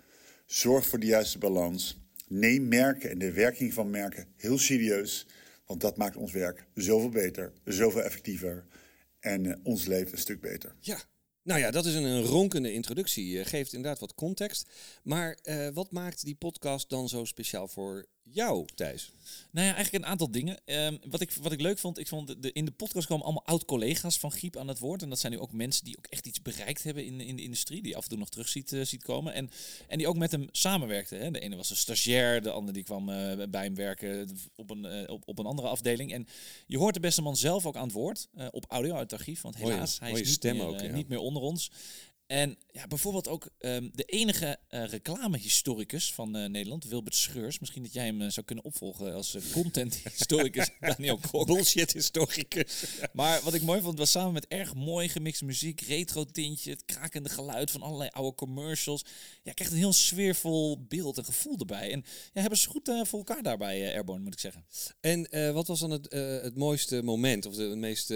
zorg 0.46 0.86
voor 0.86 1.00
de 1.00 1.06
juiste 1.06 1.38
balans. 1.38 1.98
Neem 2.28 2.68
merken 2.68 3.10
en 3.10 3.18
de 3.18 3.32
werking 3.32 3.72
van 3.72 3.90
merken 3.90 4.26
heel 4.36 4.58
serieus. 4.58 5.26
Want 5.66 5.80
dat 5.80 5.96
maakt 5.96 6.16
ons 6.16 6.32
werk 6.32 6.66
zoveel 6.74 7.08
beter, 7.08 7.52
zoveel 7.64 8.02
effectiever 8.02 8.64
en 9.20 9.46
eh, 9.46 9.56
ons 9.62 9.86
leven 9.86 10.12
een 10.12 10.18
stuk 10.18 10.40
beter. 10.40 10.74
Ja. 10.80 11.00
Nou 11.42 11.60
ja, 11.60 11.70
dat 11.70 11.84
is 11.84 11.94
een, 11.94 12.22
ronkende 12.22 12.72
introductie. 12.72 13.38
Eh, 13.38 13.46
geeft 13.46 13.72
inderdaad 13.72 14.00
wat 14.00 14.14
context. 14.14 14.68
Maar 15.02 15.38
eh, 15.42 15.68
wat 15.68 15.90
maakt 15.90 16.24
die 16.24 16.34
podcast 16.34 16.88
dan 16.88 17.08
zo 17.08 17.24
speciaal 17.24 17.68
voor 17.68 18.06
jou, 18.22 18.66
Thijs? 18.74 19.10
Nou 19.50 19.66
ja, 19.66 19.74
eigenlijk 19.74 20.04
een 20.04 20.10
aantal 20.10 20.30
dingen. 20.30 20.58
Ehm, 20.64 20.96
wat, 21.10 21.20
ik, 21.20 21.32
wat 21.32 21.52
ik 21.52 21.60
leuk 21.60 21.78
vond, 21.78 21.98
ik 21.98 22.08
vond 22.08 22.26
de, 22.26 22.38
de- 22.38 22.52
in 22.52 22.64
de 22.64 22.70
podcast 22.70 23.06
komen 23.06 23.24
allemaal 23.24 23.46
oud-collega's 23.46 24.18
van 24.18 24.32
Giep 24.32 24.56
aan 24.56 24.68
het 24.68 24.78
woord. 24.78 25.02
En 25.02 25.08
dat 25.08 25.18
zijn 25.18 25.32
nu 25.32 25.38
ook 25.38 25.52
mensen 25.52 25.84
die 25.84 25.96
ook 25.98 26.06
echt 26.06 26.26
iets 26.26 26.42
bereikt 26.42 26.82
hebben 26.82 27.04
in, 27.04 27.20
in 27.20 27.36
de 27.36 27.42
industrie. 27.42 27.82
Die 27.82 27.90
je 27.90 27.96
af 27.96 28.02
en 28.02 28.08
toe 28.08 28.18
nog 28.18 28.28
terug 28.28 28.48
ziet, 28.48 28.72
eh, 28.72 28.84
ziet 28.84 29.02
komen. 29.02 29.32
En, 29.34 29.50
en 29.88 29.98
die 29.98 30.08
ook 30.08 30.16
met 30.16 30.30
hem 30.32 30.48
samenwerkten. 30.50 31.20
Hè. 31.20 31.30
De 31.30 31.40
ene 31.40 31.56
was 31.56 31.70
een 31.70 31.76
stagiair, 31.76 32.42
de 32.42 32.50
andere 32.50 32.72
die 32.72 32.82
kwam 32.84 33.08
eh, 33.08 33.46
bij 33.48 33.64
hem 33.64 33.74
werken 33.74 34.30
op 34.56 34.70
een, 34.70 34.84
eh, 34.84 35.12
op, 35.12 35.22
op 35.28 35.38
een 35.38 35.46
andere 35.46 35.68
afdeling. 35.68 36.12
En 36.12 36.26
je 36.66 36.78
hoort 36.78 36.94
de 36.94 37.00
beste 37.00 37.22
man 37.22 37.36
zelf 37.36 37.66
ook 37.66 37.76
aan 37.76 37.84
het 37.84 37.92
woord. 37.92 38.28
eh, 38.34 38.46
op 38.50 38.64
audio 38.68 38.92
uit 38.94 39.10
het 39.10 39.20
archief. 39.20 39.40
Want 39.40 39.56
helaas, 39.56 39.98
hij 39.98 40.10
is 40.12 40.28
niet, 40.28 40.42
meer, 40.52 40.66
ook, 40.66 40.74
eh, 40.76 40.84
ja. 40.86 40.94
niet 40.94 41.08
meer 41.08 41.18
onder 41.18 41.42
ons. 41.42 41.70
En 42.30 42.56
ja, 42.72 42.86
bijvoorbeeld 42.86 43.28
ook 43.28 43.48
ehm, 43.58 43.88
de 43.92 44.04
enige 44.04 44.58
eh, 44.68 44.84
reclamehistoricus 44.84 46.12
van 46.12 46.36
eh, 46.36 46.48
Nederland, 46.48 46.84
Wilbert 46.84 47.14
Scheurs. 47.14 47.58
Misschien 47.58 47.82
dat 47.82 47.92
jij 47.92 48.04
hem 48.04 48.22
eh, 48.22 48.28
zou 48.28 48.46
kunnen 48.46 48.64
opvolgen 48.64 49.14
als 49.14 49.34
eh, 49.34 49.42
content-historicus 49.52 50.70
Daniel 50.80 51.18
Kok. 51.30 51.46
Bullshit 51.46 51.92
historicus. 51.92 52.84
Maar 53.12 53.40
wat 53.42 53.54
ik 53.54 53.62
mooi 53.62 53.80
vond, 53.80 53.98
was 53.98 54.10
samen 54.10 54.32
met 54.32 54.46
erg 54.48 54.74
mooi 54.74 55.08
gemixte 55.08 55.44
muziek, 55.44 55.80
retro 55.80 56.24
tintje, 56.24 56.70
het 56.70 56.84
krakende 56.84 57.28
geluid 57.28 57.70
van 57.70 57.82
allerlei 57.82 58.10
oude 58.12 58.34
commercials. 58.34 59.04
Ja, 59.42 59.52
krijgt 59.52 59.72
een 59.72 59.78
heel 59.78 59.92
sfeervol 59.92 60.84
beeld 60.88 61.18
en 61.18 61.24
gevoel 61.24 61.58
erbij. 61.58 61.92
En 61.92 62.04
ja, 62.32 62.40
hebben 62.40 62.58
ze 62.58 62.68
goed 62.68 62.92
voor 63.02 63.18
elkaar 63.18 63.42
daarbij, 63.42 63.92
Airborne, 63.92 64.22
moet 64.22 64.32
ik 64.32 64.40
zeggen. 64.40 64.64
En 65.00 65.52
wat 65.52 65.66
was 65.66 65.80
dan 65.80 65.90
het, 65.90 66.12
het 66.42 66.56
mooiste 66.56 67.02
moment 67.02 67.46
of 67.46 67.54
de 67.54 67.76
meest 67.76 68.08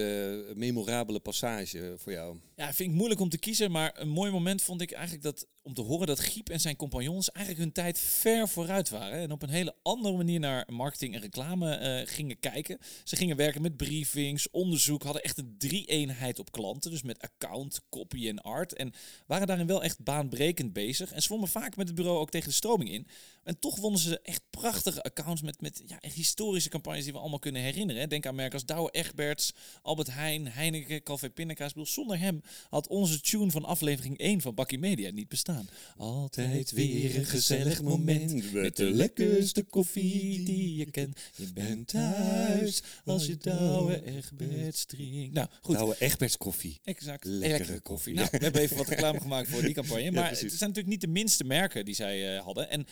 memorabele 0.54 1.20
passage 1.20 1.94
voor 1.98 2.12
jou? 2.12 2.38
Ja, 2.56 2.72
vind 2.72 2.90
ik 2.90 2.96
moeilijk 2.96 3.20
om 3.20 3.28
te 3.28 3.38
kiezen, 3.38 3.70
maar 3.70 4.03
een 4.04 4.12
mooi 4.12 4.30
moment 4.30 4.62
vond 4.62 4.80
ik 4.80 4.92
eigenlijk 4.92 5.22
dat 5.24 5.46
om 5.62 5.74
te 5.74 5.80
horen 5.80 6.06
dat 6.06 6.20
Giep 6.20 6.48
en 6.48 6.60
zijn 6.60 6.76
compagnons 6.76 7.30
eigenlijk 7.30 7.64
hun 7.64 7.74
tijd 7.74 7.98
ver 7.98 8.48
vooruit 8.48 8.88
waren 8.88 9.18
en 9.18 9.32
op 9.32 9.42
een 9.42 9.48
hele 9.48 9.74
andere 9.82 10.16
manier 10.16 10.40
naar 10.40 10.66
marketing 10.72 11.14
en 11.14 11.20
reclame 11.20 11.74
eh, 11.74 12.06
gingen 12.06 12.40
kijken. 12.40 12.78
Ze 13.04 13.16
gingen 13.16 13.36
werken 13.36 13.62
met 13.62 13.76
briefings, 13.76 14.50
onderzoek, 14.50 15.02
hadden 15.02 15.22
echt 15.22 15.38
een 15.38 15.54
drie-eenheid 15.58 16.38
op 16.38 16.52
klanten, 16.52 16.90
dus 16.90 17.02
met 17.02 17.22
account, 17.22 17.80
copy 17.90 18.28
en 18.28 18.40
art 18.40 18.74
en 18.74 18.92
waren 19.26 19.46
daarin 19.46 19.66
wel 19.66 19.82
echt 19.82 20.02
baanbrekend 20.02 20.72
bezig 20.72 21.12
en 21.12 21.22
zwommen 21.22 21.48
vaak 21.48 21.76
met 21.76 21.86
het 21.86 21.96
bureau 21.96 22.18
ook 22.18 22.30
tegen 22.30 22.48
de 22.48 22.54
stroming 22.54 22.90
in. 22.90 23.06
En 23.42 23.58
toch 23.58 23.76
wonnen 23.76 24.00
ze 24.00 24.20
echt 24.20 24.42
prachtige 24.50 25.02
accounts 25.02 25.42
met, 25.42 25.60
met 25.60 25.82
ja, 25.86 25.98
historische 26.12 26.68
campagnes 26.68 27.04
die 27.04 27.12
we 27.12 27.18
allemaal 27.18 27.38
kunnen 27.38 27.62
herinneren. 27.62 28.08
Denk 28.08 28.26
aan 28.26 28.34
merken 28.34 28.54
als 28.54 28.66
Douwe 28.66 28.90
Egberts, 28.90 29.52
Albert 29.82 30.12
Heijn, 30.12 30.48
Heineken, 30.48 31.02
Calvé 31.02 31.30
Pindakaas. 31.30 31.72
Zonder 31.74 32.18
hem 32.18 32.42
had 32.68 32.88
onze 32.88 33.20
tune 33.20 33.50
van 33.50 33.64
aflevering 33.64 33.93
1 34.16 34.40
van 34.40 34.54
Bakkie 34.54 34.78
Media 34.78 35.10
niet 35.10 35.28
bestaan. 35.28 35.68
Altijd 35.96 36.70
weer 36.70 37.16
een 37.16 37.24
gezellig 37.24 37.82
moment 37.82 38.52
met 38.52 38.76
de 38.76 38.90
lekkerste 38.90 39.62
koffie 39.62 40.42
die 40.44 40.76
je 40.76 40.90
kent. 40.90 41.20
Je 41.36 41.52
bent 41.52 41.88
thuis 41.88 42.82
als 43.04 43.26
je 43.26 43.36
Douwe 43.36 44.04
Egberts 44.04 44.84
drinkt. 44.84 45.34
Nou, 45.34 45.48
goed. 45.60 45.76
Oude 45.76 45.96
Egberts 45.98 46.36
koffie. 46.36 46.80
Exact. 46.84 47.24
Lekkere 47.24 47.80
koffie. 47.80 48.14
Nou, 48.14 48.28
we 48.30 48.38
hebben 48.38 48.60
even 48.60 48.76
wat 48.76 48.88
reclame 48.94 49.20
gemaakt 49.20 49.48
voor 49.48 49.62
die 49.62 49.74
campagne. 49.74 50.10
Maar 50.10 50.28
het 50.30 50.38
zijn 50.38 50.50
natuurlijk 50.50 50.86
niet 50.86 51.00
de 51.00 51.06
minste 51.06 51.44
merken 51.44 51.84
die 51.84 51.94
zij 51.94 52.36
eh, 52.36 52.42
hadden. 52.42 52.70
En 52.70 52.86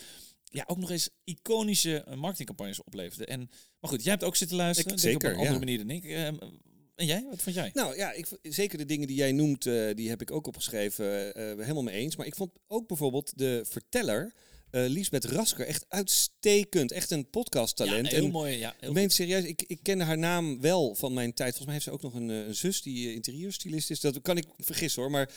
ja, 0.45 0.65
ook 0.67 0.79
nog 0.79 0.91
eens 0.91 1.09
iconische 1.25 2.03
eh, 2.03 2.15
marketingcampagnes 2.17 2.83
opleverden. 2.83 3.27
En, 3.27 3.51
maar 3.81 3.91
goed, 3.91 4.03
jij 4.03 4.13
hebt 4.13 4.25
ook 4.25 4.37
zitten 4.37 4.57
luisteren. 4.57 4.93
Ik- 4.93 5.03
denk 5.03 5.15
op 5.15 5.23
zeker, 5.23 5.31
een 5.31 5.47
andere 5.47 5.59
ja. 5.59 5.65
manier 5.65 5.79
dan 5.79 5.91
ik. 5.91 6.05
Ehm, 6.05 6.51
en 6.95 7.07
jij? 7.07 7.27
Wat 7.31 7.43
vond 7.43 7.57
jij? 7.57 7.71
Nou 7.75 7.97
ja, 7.97 8.13
ik, 8.13 8.27
zeker 8.43 8.79
de 8.79 8.85
dingen 8.85 9.07
die 9.07 9.17
jij 9.17 9.33
noemt, 9.33 9.67
eh, 9.67 9.95
die 9.95 10.09
heb 10.09 10.21
ik 10.21 10.31
ook 10.31 10.47
opgeschreven. 10.47 11.35
eh 11.35 11.45
helemaal 11.45 11.83
mee 11.83 11.95
eens. 11.95 12.17
Maar 12.17 12.27
ik 12.27 12.35
vond 12.35 12.51
ook 12.67 12.87
bijvoorbeeld 12.89 13.39
de 13.39 13.65
verteller 13.69 14.33
eh 14.73 14.85
Liesbeth 14.89 15.25
Rasker. 15.25 15.67
Echt 15.67 15.85
uitstekend. 15.89 16.93
Echt 16.93 17.11
een 17.11 17.19
Ja, 17.19 17.25
podcasttalent. 17.31 18.09
heel 18.09 18.25
En 18.25 18.31
mooi. 18.31 18.59
Ja, 18.59 18.75
heel 18.79 18.89
ik 18.89 18.95
meen 18.95 19.11
serieus, 19.11 19.45
ik, 19.45 19.63
ik 19.67 19.79
kende 19.83 20.05
haar 20.05 20.19
naam 20.19 20.61
wel 20.61 20.95
van 20.95 21.13
mijn 21.13 21.35
tijd. 21.35 21.57
Volgens 21.57 21.65
mij 21.67 21.75
heeft 21.75 21.85
ze 21.87 21.91
ook 21.93 22.03
nog 22.03 22.15
een, 22.15 22.31
eh, 22.31 22.47
een 22.47 22.55
zus 22.55 22.83
die 22.83 23.09
eh, 23.09 23.15
interieurstylist 23.15 23.91
is. 23.91 24.01
Dat 24.01 24.23
kan 24.23 24.37
ik 24.37 24.45
vergissen 24.59 25.03
hoor. 25.03 25.11
Maar 25.11 25.31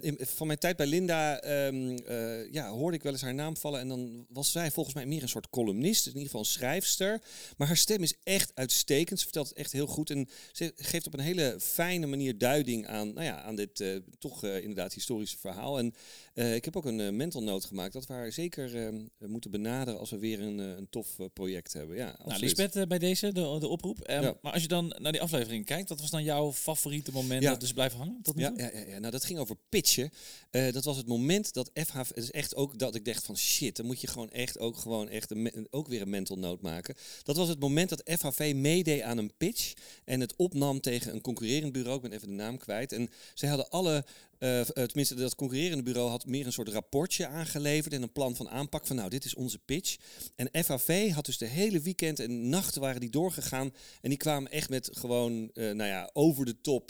in- 0.00 0.18
van 0.20 0.46
mijn 0.46 0.58
tijd 0.58 0.76
bij 0.76 0.86
Linda 0.86 1.40
eh, 1.40 2.52
ja, 2.52 2.68
hoorde 2.70 2.96
ik 2.96 3.02
wel 3.02 3.12
eens 3.12 3.22
haar 3.22 3.34
naam 3.34 3.56
vallen. 3.56 3.80
En 3.80 3.88
dan 3.88 4.26
was 4.28 4.52
zij 4.52 4.70
volgens 4.70 4.94
mij 4.94 5.06
meer 5.06 5.22
een 5.22 5.28
soort 5.28 5.50
columnist. 5.50 6.02
In 6.06 6.12
ieder 6.12 6.24
geval 6.26 6.40
een 6.40 6.46
schrijfster. 6.46 7.20
Maar 7.56 7.66
haar 7.66 7.76
stem 7.76 8.02
is 8.02 8.14
echt 8.22 8.50
uitstekend. 8.54 9.18
Ze 9.18 9.24
vertelt 9.24 9.48
het 9.48 9.58
echt 9.58 9.72
heel 9.72 9.86
goed. 9.86 10.10
En 10.10 10.28
ze 10.52 10.72
geeft 10.76 11.06
op 11.06 11.12
een 11.14 11.20
hele 11.20 11.56
fijne 11.60 12.06
manier 12.06 12.38
duiding 12.38 12.86
aan, 12.86 13.12
nou 13.12 13.26
ja, 13.26 13.42
aan 13.42 13.56
dit 13.56 13.84
toch 14.18 14.44
inderdaad 14.44 14.92
historische 14.94 15.38
verhaal. 15.38 15.78
En 15.78 15.94
ik 16.54 16.64
heb 16.64 16.76
ook 16.76 16.84
een 16.84 17.16
mental 17.16 17.42
note 17.42 17.66
gemaakt 17.66 17.92
dat 17.92 18.06
we 18.06 18.12
haar 18.12 18.32
zeker 18.32 18.67
eh, 18.74 19.28
moeten 19.28 19.50
benaderen 19.50 20.00
als 20.00 20.10
we 20.10 20.18
weer 20.18 20.40
een, 20.40 20.60
eh, 20.60 20.66
een 20.76 20.86
tof 20.90 21.18
eh, 21.18 21.26
project 21.32 21.72
hebben. 21.72 21.96
Ja, 21.96 22.16
Nou. 22.24 22.40
Lisbeth, 22.40 22.76
eh, 22.76 22.82
bij 22.86 22.98
deze, 22.98 23.32
de, 23.32 23.56
de 23.60 23.68
oproep. 23.68 24.00
Ehm, 24.00 24.22
Ja. 24.22 24.36
Maar 24.42 24.52
als 24.52 24.62
je 24.62 24.68
dan 24.68 24.94
naar 24.98 25.12
die 25.12 25.20
aflevering 25.20 25.64
kijkt, 25.64 25.88
wat 25.88 26.00
was 26.00 26.10
dan 26.10 26.22
jouw 26.24 26.52
favoriete 26.52 27.12
moment 27.12 27.42
Ja. 27.42 27.50
dat 27.50 27.60
dus 27.60 27.72
blijven 27.72 27.98
hangen? 27.98 28.18
Tot 28.22 28.34
nu 28.34 28.42
Ja, 28.42 28.48
toe? 28.48 28.58
ja, 28.58 28.70
ja, 28.72 28.86
ja, 28.86 28.98
nou 28.98 29.10
dat 29.12 29.24
ging 29.24 29.38
over 29.38 29.56
pitchen. 29.68 30.10
Dat 30.50 30.84
was 30.84 30.96
het 30.96 31.06
moment 31.06 31.52
dat 31.52 31.70
FH, 31.74 31.96
het 31.96 32.16
is 32.16 32.30
echt 32.30 32.54
ook 32.56 32.78
dat 32.78 32.94
ik 32.94 33.04
dacht 33.04 33.24
van 33.24 33.36
shit, 33.36 33.76
dan 33.76 33.86
moet 33.86 34.00
je 34.00 34.06
gewoon 34.06 34.30
echt 34.30 34.58
ook 34.58 34.76
gewoon 34.76 35.08
echt 35.08 35.30
een, 35.30 35.66
ook 35.70 35.88
weer 35.88 36.00
een 36.02 36.10
mental 36.10 36.36
note 36.38 36.62
maken. 36.62 36.94
Dat 37.22 37.36
was 37.36 37.48
het 37.48 37.58
moment 37.60 37.88
dat 37.88 38.02
FHV 38.18 38.52
meedeed 38.56 39.00
aan 39.02 39.18
een 39.18 39.32
pitch 39.36 39.72
en 40.04 40.20
het 40.20 40.36
opnam 40.36 40.80
tegen 40.80 41.12
een 41.14 41.20
concurrerend 41.20 41.72
bureau. 41.72 41.96
Ik 41.96 42.02
ben 42.02 42.12
even 42.12 42.28
de 42.28 42.34
naam 42.34 42.58
kwijt. 42.58 42.92
En 42.92 43.10
zij 43.34 43.48
hadden 43.48 43.68
alle, 43.70 44.04
eh, 44.38 44.60
eh, 44.60 44.66
tenminste 44.66 45.14
dat 45.14 45.34
concurrerende 45.34 45.82
bureau 45.82 46.10
had 46.10 46.26
meer 46.26 46.46
een 46.46 46.52
soort 46.52 46.68
rapportje 46.68 47.26
aangeleverd 47.26 47.94
en 47.94 48.02
een 48.02 48.12
plan 48.12 48.36
van 48.36 48.48
aanpak 48.48 48.86
van 48.86 48.96
nou 48.96 49.08
dit 49.08 49.24
is 49.24 49.34
onze 49.34 49.58
pitch. 49.58 49.96
En 50.36 50.64
FHV 50.64 51.10
had 51.10 51.24
dus 51.24 51.38
de 51.38 51.46
hele 51.46 51.80
weekend 51.80 52.20
en 52.20 52.48
nachten 52.48 52.80
waren 52.80 53.00
die 53.00 53.10
doorgegaan 53.10 53.72
en 54.00 54.08
die 54.08 54.18
kwamen 54.18 54.50
echt 54.50 54.68
met 54.68 54.88
gewoon, 54.92 55.50
eh, 55.54 55.70
nou 55.70 55.88
ja, 55.88 56.10
over 56.12 56.44
de 56.44 56.60
top 56.60 56.86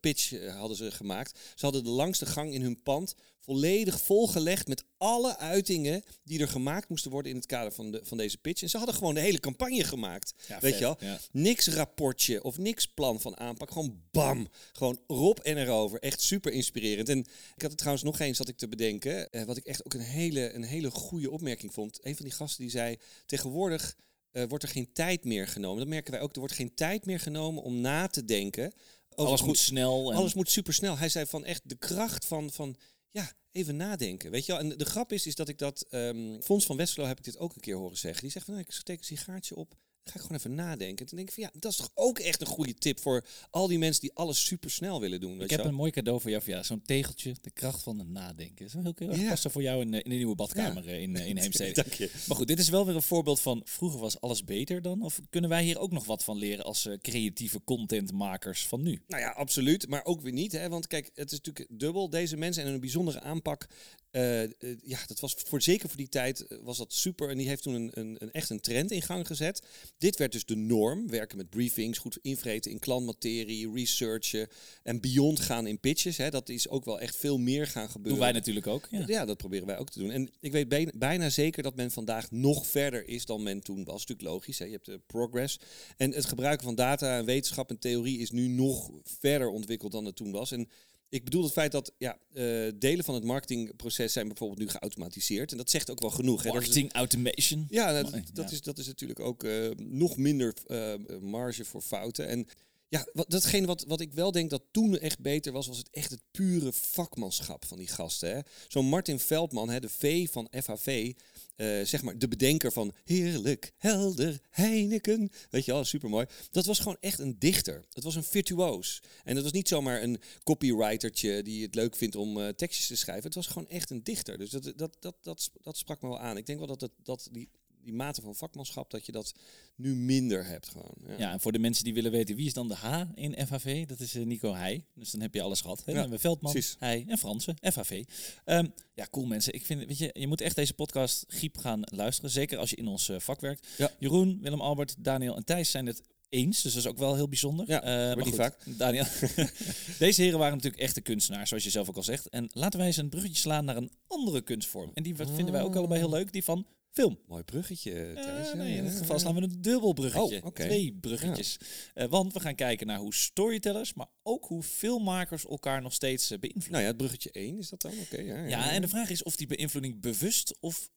pitch 0.00 0.48
hadden 0.48 0.76
ze 0.76 0.90
gemaakt. 0.90 1.38
Ze 1.54 1.64
hadden 1.64 1.84
de 1.84 1.90
langste 1.90 2.26
gang 2.26 2.52
in 2.52 2.62
hun 2.62 2.82
pand 2.82 3.14
volledig 3.52 4.00
volgelegd 4.00 4.68
met 4.68 4.84
alle 4.98 5.36
uitingen 5.38 6.02
die 6.24 6.40
er 6.40 6.48
gemaakt 6.48 6.88
moesten 6.88 7.10
worden 7.10 7.30
in 7.30 7.36
het 7.36 7.46
kader 7.46 7.72
van, 7.72 7.90
de, 7.90 8.00
van 8.02 8.16
deze 8.16 8.38
pitch. 8.38 8.62
En 8.62 8.68
ze 8.70 8.76
hadden 8.76 8.94
gewoon 8.94 9.14
de 9.14 9.20
hele 9.20 9.40
campagne 9.40 9.84
gemaakt. 9.84 10.34
Ja, 10.48 10.58
weet 10.60 10.70
vet, 10.70 10.78
je 10.78 10.84
wel? 10.84 10.96
ja. 11.00 11.18
Niks 11.32 11.66
rapportje 11.68 12.42
of 12.42 12.58
niks 12.58 12.86
plan 12.86 13.20
van 13.20 13.36
aanpak. 13.38 13.70
Gewoon 13.70 14.02
bam. 14.10 14.48
Gewoon 14.72 15.00
Rob 15.06 15.38
en 15.38 15.56
erover. 15.56 16.00
Echt 16.00 16.20
super 16.20 16.52
inspirerend. 16.52 17.08
En 17.08 17.18
ik 17.18 17.62
had 17.62 17.70
het 17.70 17.76
trouwens 17.78 18.04
nog 18.04 18.18
eens 18.18 18.38
dat 18.38 18.48
ik 18.48 18.56
te 18.56 18.68
bedenken. 18.68 19.30
eh, 19.30 19.42
wat 19.44 19.56
ik 19.56 19.64
echt 19.64 19.84
ook 19.84 19.94
een 19.94 20.00
hele, 20.00 20.52
een 20.52 20.64
hele 20.64 20.90
goede 20.90 21.30
opmerking 21.30 21.72
vond. 21.74 21.98
Een 22.02 22.16
van 22.16 22.24
die 22.24 22.34
gasten 22.34 22.62
die 22.62 22.70
zei: 22.70 22.96
tegenwoordig 23.26 23.96
eh, 24.30 24.44
wordt 24.48 24.64
er 24.64 24.70
geen 24.70 24.92
tijd 24.92 25.24
meer 25.24 25.48
genomen. 25.48 25.78
Dat 25.78 25.88
merken 25.88 26.12
wij 26.12 26.20
ook. 26.20 26.32
Er 26.32 26.38
wordt 26.38 26.54
geen 26.54 26.74
tijd 26.74 27.06
meer 27.06 27.20
genomen 27.20 27.62
om 27.62 27.80
na 27.80 28.06
te 28.06 28.24
denken. 28.24 28.72
Alles 29.14 29.38
goed- 29.38 29.46
moet 29.48 29.58
snel. 29.58 30.10
En 30.10 30.16
alles 30.16 30.34
moet 30.34 30.50
super 30.50 30.74
snel. 30.74 30.98
Hij 30.98 31.08
zei 31.08 31.26
van 31.26 31.44
echt 31.44 31.62
de 31.64 31.76
kracht 31.76 32.24
van, 32.24 32.50
van 32.50 32.76
ja, 33.10 33.32
even 33.50 33.76
nadenken. 33.76 34.30
Weet 34.30 34.46
je 34.46 34.52
wel? 34.52 34.60
En 34.60 34.68
de 34.68 34.84
grap 34.84 35.12
is, 35.12 35.26
is 35.26 35.34
dat 35.34 35.48
ik 35.48 35.58
dat. 35.58 35.86
ehm 35.90 36.40
Fons 36.40 36.66
van 36.66 36.76
Westerlo 36.76 37.06
heb 37.08 37.18
ik 37.18 37.24
dit 37.24 37.38
ook 37.38 37.54
een 37.54 37.60
keer 37.60 37.76
horen 37.76 37.96
zeggen. 37.96 38.22
Die 38.22 38.30
zegt 38.30 38.44
van 38.44 38.54
nou, 38.54 38.66
ik 38.66 38.74
steek 38.74 38.98
een 38.98 39.04
sigaartje 39.04 39.56
op. 39.56 39.76
Ga 40.08 40.14
ik 40.14 40.20
gewoon 40.20 40.36
even 40.36 40.54
nadenken. 40.54 40.98
En 40.98 41.06
toen 41.06 41.16
denk 41.16 41.28
ik 41.28 41.34
van 41.34 41.42
ja, 41.42 41.50
dat 41.60 41.70
is 41.72 41.76
toch 41.78 41.90
ook 41.94 42.18
echt 42.18 42.40
een 42.40 42.46
goede 42.46 42.74
tip 42.74 43.00
voor 43.00 43.24
al 43.50 43.66
die 43.66 43.78
mensen 43.78 44.00
die 44.00 44.10
alles 44.14 44.44
super 44.44 44.70
snel 44.70 45.00
willen 45.00 45.20
doen. 45.20 45.32
Weet 45.38 45.50
Ik 45.50 45.56
heb 45.56 45.64
een 45.66 45.74
mooi 45.74 45.90
cadeau 45.90 46.20
voor 46.20 46.30
jou. 46.30 46.42
Ja, 46.46 46.62
Zo'n 46.62 46.82
tegeltje, 46.82 47.34
de 47.40 47.50
kracht 47.50 47.82
van 47.82 47.98
het 47.98 48.08
nadenken. 48.08 48.66
Is 48.66 48.74
wel 48.74 48.82
heel 48.96 49.08
erg 49.08 49.20
Ja. 49.20 49.28
passen 49.28 49.50
voor 49.50 49.62
jou 49.62 49.80
in, 49.80 49.94
eh, 49.94 50.00
in 50.04 50.10
de 50.10 50.16
nieuwe 50.16 50.34
badkamer 50.34 50.88
eh, 50.88 51.00
in, 51.02 51.16
eh, 51.16 51.26
in 51.26 51.36
Heemstede. 51.42 51.72
Dank 51.72 51.92
je. 51.92 52.10
Maar 52.26 52.36
goed, 52.36 52.46
dit 52.48 52.58
is 52.58 52.68
wel 52.68 52.86
weer 52.86 52.94
een 52.94 53.02
voorbeeld 53.02 53.40
van 53.40 53.60
vroeger 53.64 54.00
was 54.00 54.20
alles 54.20 54.44
beter 54.44 54.82
dan. 54.82 55.02
Of 55.02 55.20
kunnen 55.30 55.50
wij 55.50 55.64
hier 55.64 55.78
ook 55.78 55.92
nog 55.92 56.04
wat 56.04 56.24
van 56.24 56.36
leren 56.38 56.64
als 56.64 56.88
creatieve 57.02 57.60
contentmakers 57.64 58.66
van 58.66 58.82
nu? 58.82 59.02
Nou 59.06 59.22
ja, 59.22 59.30
absoluut. 59.30 59.88
Maar 59.88 60.04
ook 60.04 60.20
weer 60.20 60.32
niet. 60.32 60.52
Hè? 60.52 60.68
Want 60.68 60.86
kijk, 60.86 61.10
het 61.14 61.32
is 61.32 61.40
natuurlijk 61.40 61.66
dubbel. 61.80 62.10
Deze 62.10 62.36
mensen 62.36 62.64
en 62.64 62.72
een 62.72 62.80
bijzondere 62.80 63.20
aanpak. 63.20 63.66
Eh, 64.10 64.42
eh, 64.42 64.50
ja, 64.82 64.98
dat 65.06 65.20
was 65.20 65.34
voor, 65.34 65.62
zeker 65.62 65.88
voor 65.88 65.96
die 65.96 66.08
tijd 66.08 66.46
eh, 66.46 66.58
was 66.62 66.78
dat 66.78 66.92
super. 66.92 67.30
En 67.30 67.38
die 67.38 67.48
heeft 67.48 67.62
toen 67.62 67.74
een, 67.74 67.90
een, 67.92 68.16
een 68.18 68.32
echt 68.32 68.50
een 68.50 68.60
trend 68.60 68.90
in 68.90 69.02
gang 69.02 69.26
gezet. 69.26 69.62
Dit 69.98 70.16
werd 70.16 70.32
dus 70.32 70.44
de 70.44 70.56
norm. 70.56 71.08
Werken 71.08 71.36
met 71.36 71.50
briefings, 71.50 71.98
goed 71.98 72.18
invreten 72.22 72.70
in 72.70 72.78
klantmaterie, 72.78 73.72
researchen. 73.72 74.48
En 74.82 75.00
beyond 75.00 75.40
gaan 75.40 75.66
in 75.66 75.80
pitches. 75.80 76.16
Hè? 76.16 76.30
Dat 76.30 76.48
is 76.48 76.68
ook 76.68 76.84
wel 76.84 77.00
echt 77.00 77.16
veel 77.16 77.38
meer 77.38 77.66
gaan 77.66 77.90
gebeuren. 77.90 78.12
Doen 78.12 78.20
wij 78.28 78.32
natuurlijk 78.32 78.66
ook. 78.66 78.88
Ja. 78.90 79.04
Ja. 79.06 79.24
dat 79.24 79.36
proberen 79.36 79.66
wij 79.66 79.78
ook 79.78 79.90
te 79.90 79.98
doen. 79.98 80.10
En 80.10 80.30
ik 80.40 80.52
weet 80.52 80.68
bijna, 80.68 80.90
bijna 80.94 81.30
zeker 81.30 81.62
dat 81.62 81.76
men 81.76 81.90
vandaag 81.90 82.30
nog 82.30 82.66
verder 82.66 83.08
is 83.08 83.24
dan 83.24 83.42
men 83.42 83.60
toen 83.60 83.84
was. 83.84 84.00
Natuurlijk 84.06 84.28
logisch, 84.28 84.58
hè? 84.58 84.64
je 84.64 84.72
hebt 84.72 84.86
de 84.86 85.00
progress. 85.06 85.58
En 85.96 86.12
het 86.12 86.24
gebruiken 86.24 86.64
van 86.64 86.74
data 86.74 87.18
en 87.18 87.24
wetenschap 87.24 87.70
en 87.70 87.78
theorie 87.78 88.18
is 88.18 88.30
nu 88.30 88.48
nog 88.48 88.90
verder 89.04 89.48
ontwikkeld 89.48 89.92
dan 89.92 90.04
het 90.04 90.16
toen 90.16 90.30
was. 90.30 90.52
En 90.52 90.68
ik 91.08 91.24
bedoel 91.24 91.42
het 91.42 91.52
feit 91.52 91.72
dat 91.72 91.92
ja, 91.98 92.18
eh, 92.32 92.44
delen 92.78 93.04
van 93.04 93.14
het 93.14 93.24
marketingproces 93.24 94.12
zijn 94.12 94.26
bijvoorbeeld 94.26 94.58
nu 94.60 94.68
geautomatiseerd. 94.68 95.50
En 95.50 95.56
dat 95.56 95.70
zegt 95.70 95.90
ook 95.90 96.00
wel 96.00 96.10
genoeg. 96.10 96.42
Hè? 96.42 96.50
Dat 96.50 96.60
is- 96.60 96.66
Marketing 96.66 96.92
automation. 96.92 97.66
ja, 97.70 97.92
dat, 98.02 98.10
Mooi, 98.10 98.24
dat, 98.32 98.48
ja. 98.50 98.54
Is, 98.56 98.62
dat 98.62 98.78
is 98.78 98.86
natuurlijk 98.86 99.20
ook 99.20 99.44
eh, 99.44 99.70
nog 99.76 100.16
minder 100.16 100.54
eh, 100.66 100.94
marge 101.20 101.64
voor 101.64 101.80
fouten. 101.82 102.28
En 102.28 102.46
ja, 102.88 103.06
wat, 103.12 103.30
datgene 103.30 103.66
wat, 103.66 103.84
wat 103.84 104.00
ik 104.00 104.12
wel 104.12 104.32
denk 104.32 104.50
dat 104.50 104.62
toen 104.70 104.98
echt 104.98 105.20
beter 105.20 105.52
was, 105.52 105.66
was 105.66 105.78
het 105.78 105.90
echt 105.90 106.10
het 106.10 106.22
pure 106.30 106.72
vakmanschap 106.72 107.64
van 107.64 107.78
die 107.78 107.86
gasten. 107.86 108.44
Zo'n 108.68 108.86
Martin 108.86 109.18
Veldman, 109.18 109.70
hè, 109.70 109.80
de 109.80 109.88
V 109.88 110.28
van 110.30 110.48
FHV, 110.62 111.12
eh, 111.56 111.80
zeg 111.84 112.02
maar 112.02 112.18
de 112.18 112.28
bedenker 112.28 112.72
van 112.72 112.92
heerlijk, 113.04 113.72
helder, 113.76 114.40
Heineken. 114.50 115.30
Weet 115.50 115.64
je 115.64 115.72
wel, 115.72 115.84
supermooi. 115.84 116.26
Dat 116.50 116.66
was 116.66 116.78
gewoon 116.78 116.96
echt 117.00 117.18
een 117.18 117.38
dichter. 117.38 117.84
Het 117.92 118.04
was 118.04 118.14
een 118.14 118.24
virtuoos. 118.24 119.02
En 119.24 119.34
dat 119.34 119.44
was 119.44 119.52
niet 119.52 119.68
zomaar 119.68 120.02
een 120.02 120.20
copywritertje 120.42 121.42
die 121.42 121.62
het 121.62 121.74
leuk 121.74 121.96
vindt 121.96 122.16
om 122.16 122.40
eh, 122.40 122.48
tekstjes 122.48 122.86
te 122.86 122.96
schrijven. 122.96 123.24
Het 123.24 123.34
was 123.34 123.46
gewoon 123.46 123.68
echt 123.68 123.90
een 123.90 124.02
dichter. 124.02 124.38
Dus 124.38 124.50
dat, 124.50 124.72
dat, 124.76 124.96
dat, 125.00 125.16
dat, 125.20 125.50
dat 125.62 125.76
sprak 125.76 126.02
me 126.02 126.08
wel 126.08 126.20
aan. 126.20 126.36
Ik 126.36 126.46
denk 126.46 126.58
wel 126.58 126.68
dat, 126.68 126.80
het, 126.80 126.92
dat 127.02 127.28
die, 127.32 127.48
die 127.88 127.96
mate 127.96 128.20
van 128.22 128.34
vakmanschap, 128.34 128.90
dat 128.90 129.06
je 129.06 129.12
dat 129.12 129.34
nu 129.76 129.94
minder 129.94 130.46
hebt 130.46 130.68
gewoon. 130.68 130.94
Ja. 131.06 131.14
Ja, 131.18 131.32
en 131.32 131.40
voor 131.40 131.52
de 131.52 131.58
mensen 131.58 131.84
die 131.84 131.94
willen 131.94 132.10
weten 132.10 132.36
wie 132.36 132.46
is 132.46 132.52
dan 132.52 132.68
de 132.68 132.74
H 132.74 133.02
in 133.14 133.46
FHV, 133.46 133.86
dat 133.86 134.00
is 134.00 134.14
eh, 134.14 134.24
Nico 134.24 134.54
Heij. 134.54 134.84
Dus 134.94 135.10
dan 135.10 135.20
heb 135.20 135.34
je 135.34 135.42
alles 135.42 135.60
gehad. 135.60 135.82
Hè? 135.84 135.92
Ja, 135.92 135.98
hebben 135.98 136.16
we 136.16 136.20
Veldman, 136.22 136.52
precies. 136.52 136.76
Heij 136.78 137.04
en 137.08 137.18
Fransen, 137.18 137.56
FHV. 137.72 138.04
Ehm, 138.44 138.66
ja, 138.94 139.06
cool 139.10 139.26
mensen. 139.26 139.52
Ik 139.54 139.66
vind, 139.66 139.84
weet 139.86 139.98
je, 139.98 140.10
je 140.12 140.26
moet 140.26 140.40
echt 140.40 140.56
deze 140.56 140.74
podcast 140.74 141.24
Giep 141.28 141.56
gaan 141.56 141.80
luisteren. 141.84 142.30
Zeker 142.30 142.58
als 142.58 142.70
je 142.70 142.76
in 142.76 142.86
ons 142.86 143.08
eh, 143.08 143.18
vak 143.18 143.40
werkt. 143.40 143.66
Ja. 143.76 143.90
Jeroen, 143.98 144.38
Willem 144.42 144.60
Albert, 144.60 144.94
Daniel 144.98 145.36
en 145.36 145.44
Thijs 145.44 145.70
zijn 145.70 145.86
het 145.86 146.02
eens. 146.28 146.62
Dus 146.62 146.72
dat 146.74 146.82
is 146.82 146.88
ook 146.88 146.98
wel 146.98 147.14
heel 147.14 147.28
bijzonder. 147.28 147.64
Ja, 147.68 147.82
Eh, 147.82 147.88
maar 147.88 148.16
niet 148.16 148.24
goed, 148.26 148.34
vaak. 148.34 148.56
Daniel. 148.78 149.04
Deze 149.98 150.22
heren 150.22 150.38
waren 150.38 150.54
natuurlijk 150.54 150.82
echte 150.82 151.00
kunstenaars, 151.00 151.48
zoals 151.48 151.64
je 151.64 151.70
zelf 151.70 151.88
ook 151.88 151.96
al 151.96 152.02
zegt. 152.02 152.28
En 152.28 152.48
laten 152.52 152.78
wij 152.78 152.86
eens 152.88 152.96
een 152.96 153.08
bruggetje 153.08 153.36
slaan 153.36 153.64
naar 153.64 153.76
een 153.76 153.90
andere 154.06 154.40
kunstvorm. 154.40 154.90
En 154.94 155.02
die 155.02 155.14
vinden 155.16 155.50
wij 155.52 155.62
ook 155.62 155.76
allebei 155.76 156.00
heel 156.00 156.10
leuk, 156.10 156.32
die 156.32 156.44
van 156.44 156.66
film. 156.98 157.18
Mooi 157.26 157.42
bruggetje, 157.42 157.92
Eh, 157.92 158.22
Thijs. 158.22 158.48
Ja, 158.48 158.54
nee, 158.54 158.76
in 158.76 158.84
dit 158.84 158.96
geval 158.96 159.18
slaan 159.18 159.34
we 159.34 159.42
een 159.42 159.60
dubbel 159.62 159.92
bruggetje. 159.92 160.42
Oh. 160.44 160.52
Twee 160.52 160.92
bruggetjes. 161.00 161.56
Eh, 161.94 162.08
want 162.08 162.32
we 162.32 162.40
gaan 162.40 162.54
kijken 162.54 162.86
naar 162.86 162.98
hoe 162.98 163.14
storytellers, 163.14 163.94
maar 163.94 164.06
ook 164.22 164.44
hoe 164.44 164.62
filmmakers 164.62 165.46
elkaar 165.46 165.82
nog 165.82 165.92
steeds 165.92 166.30
eh, 166.30 166.38
beïnvloeden. 166.38 166.72
Nou 166.72 166.82
ja, 166.82 166.88
het 166.88 166.96
bruggetje 166.96 167.30
1 167.32 167.58
is 167.58 167.68
dat 167.68 167.80
dan? 167.80 167.92
Oké, 168.00 168.20
ja, 168.20 168.36
ja, 168.38 168.46
ja, 168.46 168.70
en 168.70 168.80
de 168.80 168.88
vraag 168.88 169.10
is 169.10 169.22
of 169.22 169.36
die 169.36 169.46
beïnvloeding 169.46 170.00
bewust 170.00 170.56
of 170.60 170.90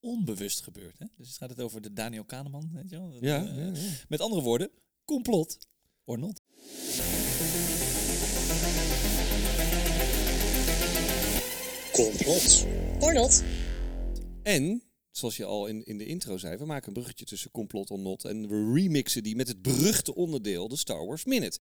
onbewust 0.00 0.60
gebeurt. 0.60 0.98
Hè? 0.98 1.06
Dus 1.16 1.28
het 1.28 1.36
gaat 1.36 1.50
het 1.50 1.60
over 1.60 1.80
de 1.80 1.92
Daniel 1.92 2.24
Kahneman. 2.24 2.70
Weet 2.72 2.90
je 2.90 2.96
wel? 2.96 3.10
Dat, 3.10 3.20
Ja, 3.20 3.46
eh, 3.46 3.56
ja, 3.56 3.64
ja. 3.64 3.72
Met 4.08 4.20
andere 4.20 4.42
woorden, 4.42 4.70
complot 5.04 5.58
or 6.04 6.18
not. 6.18 6.40
Complot. 11.92 12.66
Or 13.00 13.14
not. 13.14 13.42
En, 14.42 14.82
zoals 15.18 15.36
je 15.36 15.44
al 15.44 15.66
in, 15.66 15.84
in 15.84 15.98
de 15.98 16.06
intro 16.06 16.36
zei, 16.36 16.56
we 16.56 16.64
maken 16.64 16.88
een 16.88 16.92
bruggetje 16.92 17.24
tussen 17.24 17.50
complot 17.50 17.90
en 17.90 18.02
not. 18.02 18.24
En 18.24 18.48
we 18.48 18.72
remixen 18.74 19.22
die 19.22 19.36
met 19.36 19.48
het 19.48 19.62
beruchte 19.62 20.14
onderdeel, 20.14 20.68
de 20.68 20.76
Star 20.76 21.06
Wars 21.06 21.24
Minute. 21.24 21.58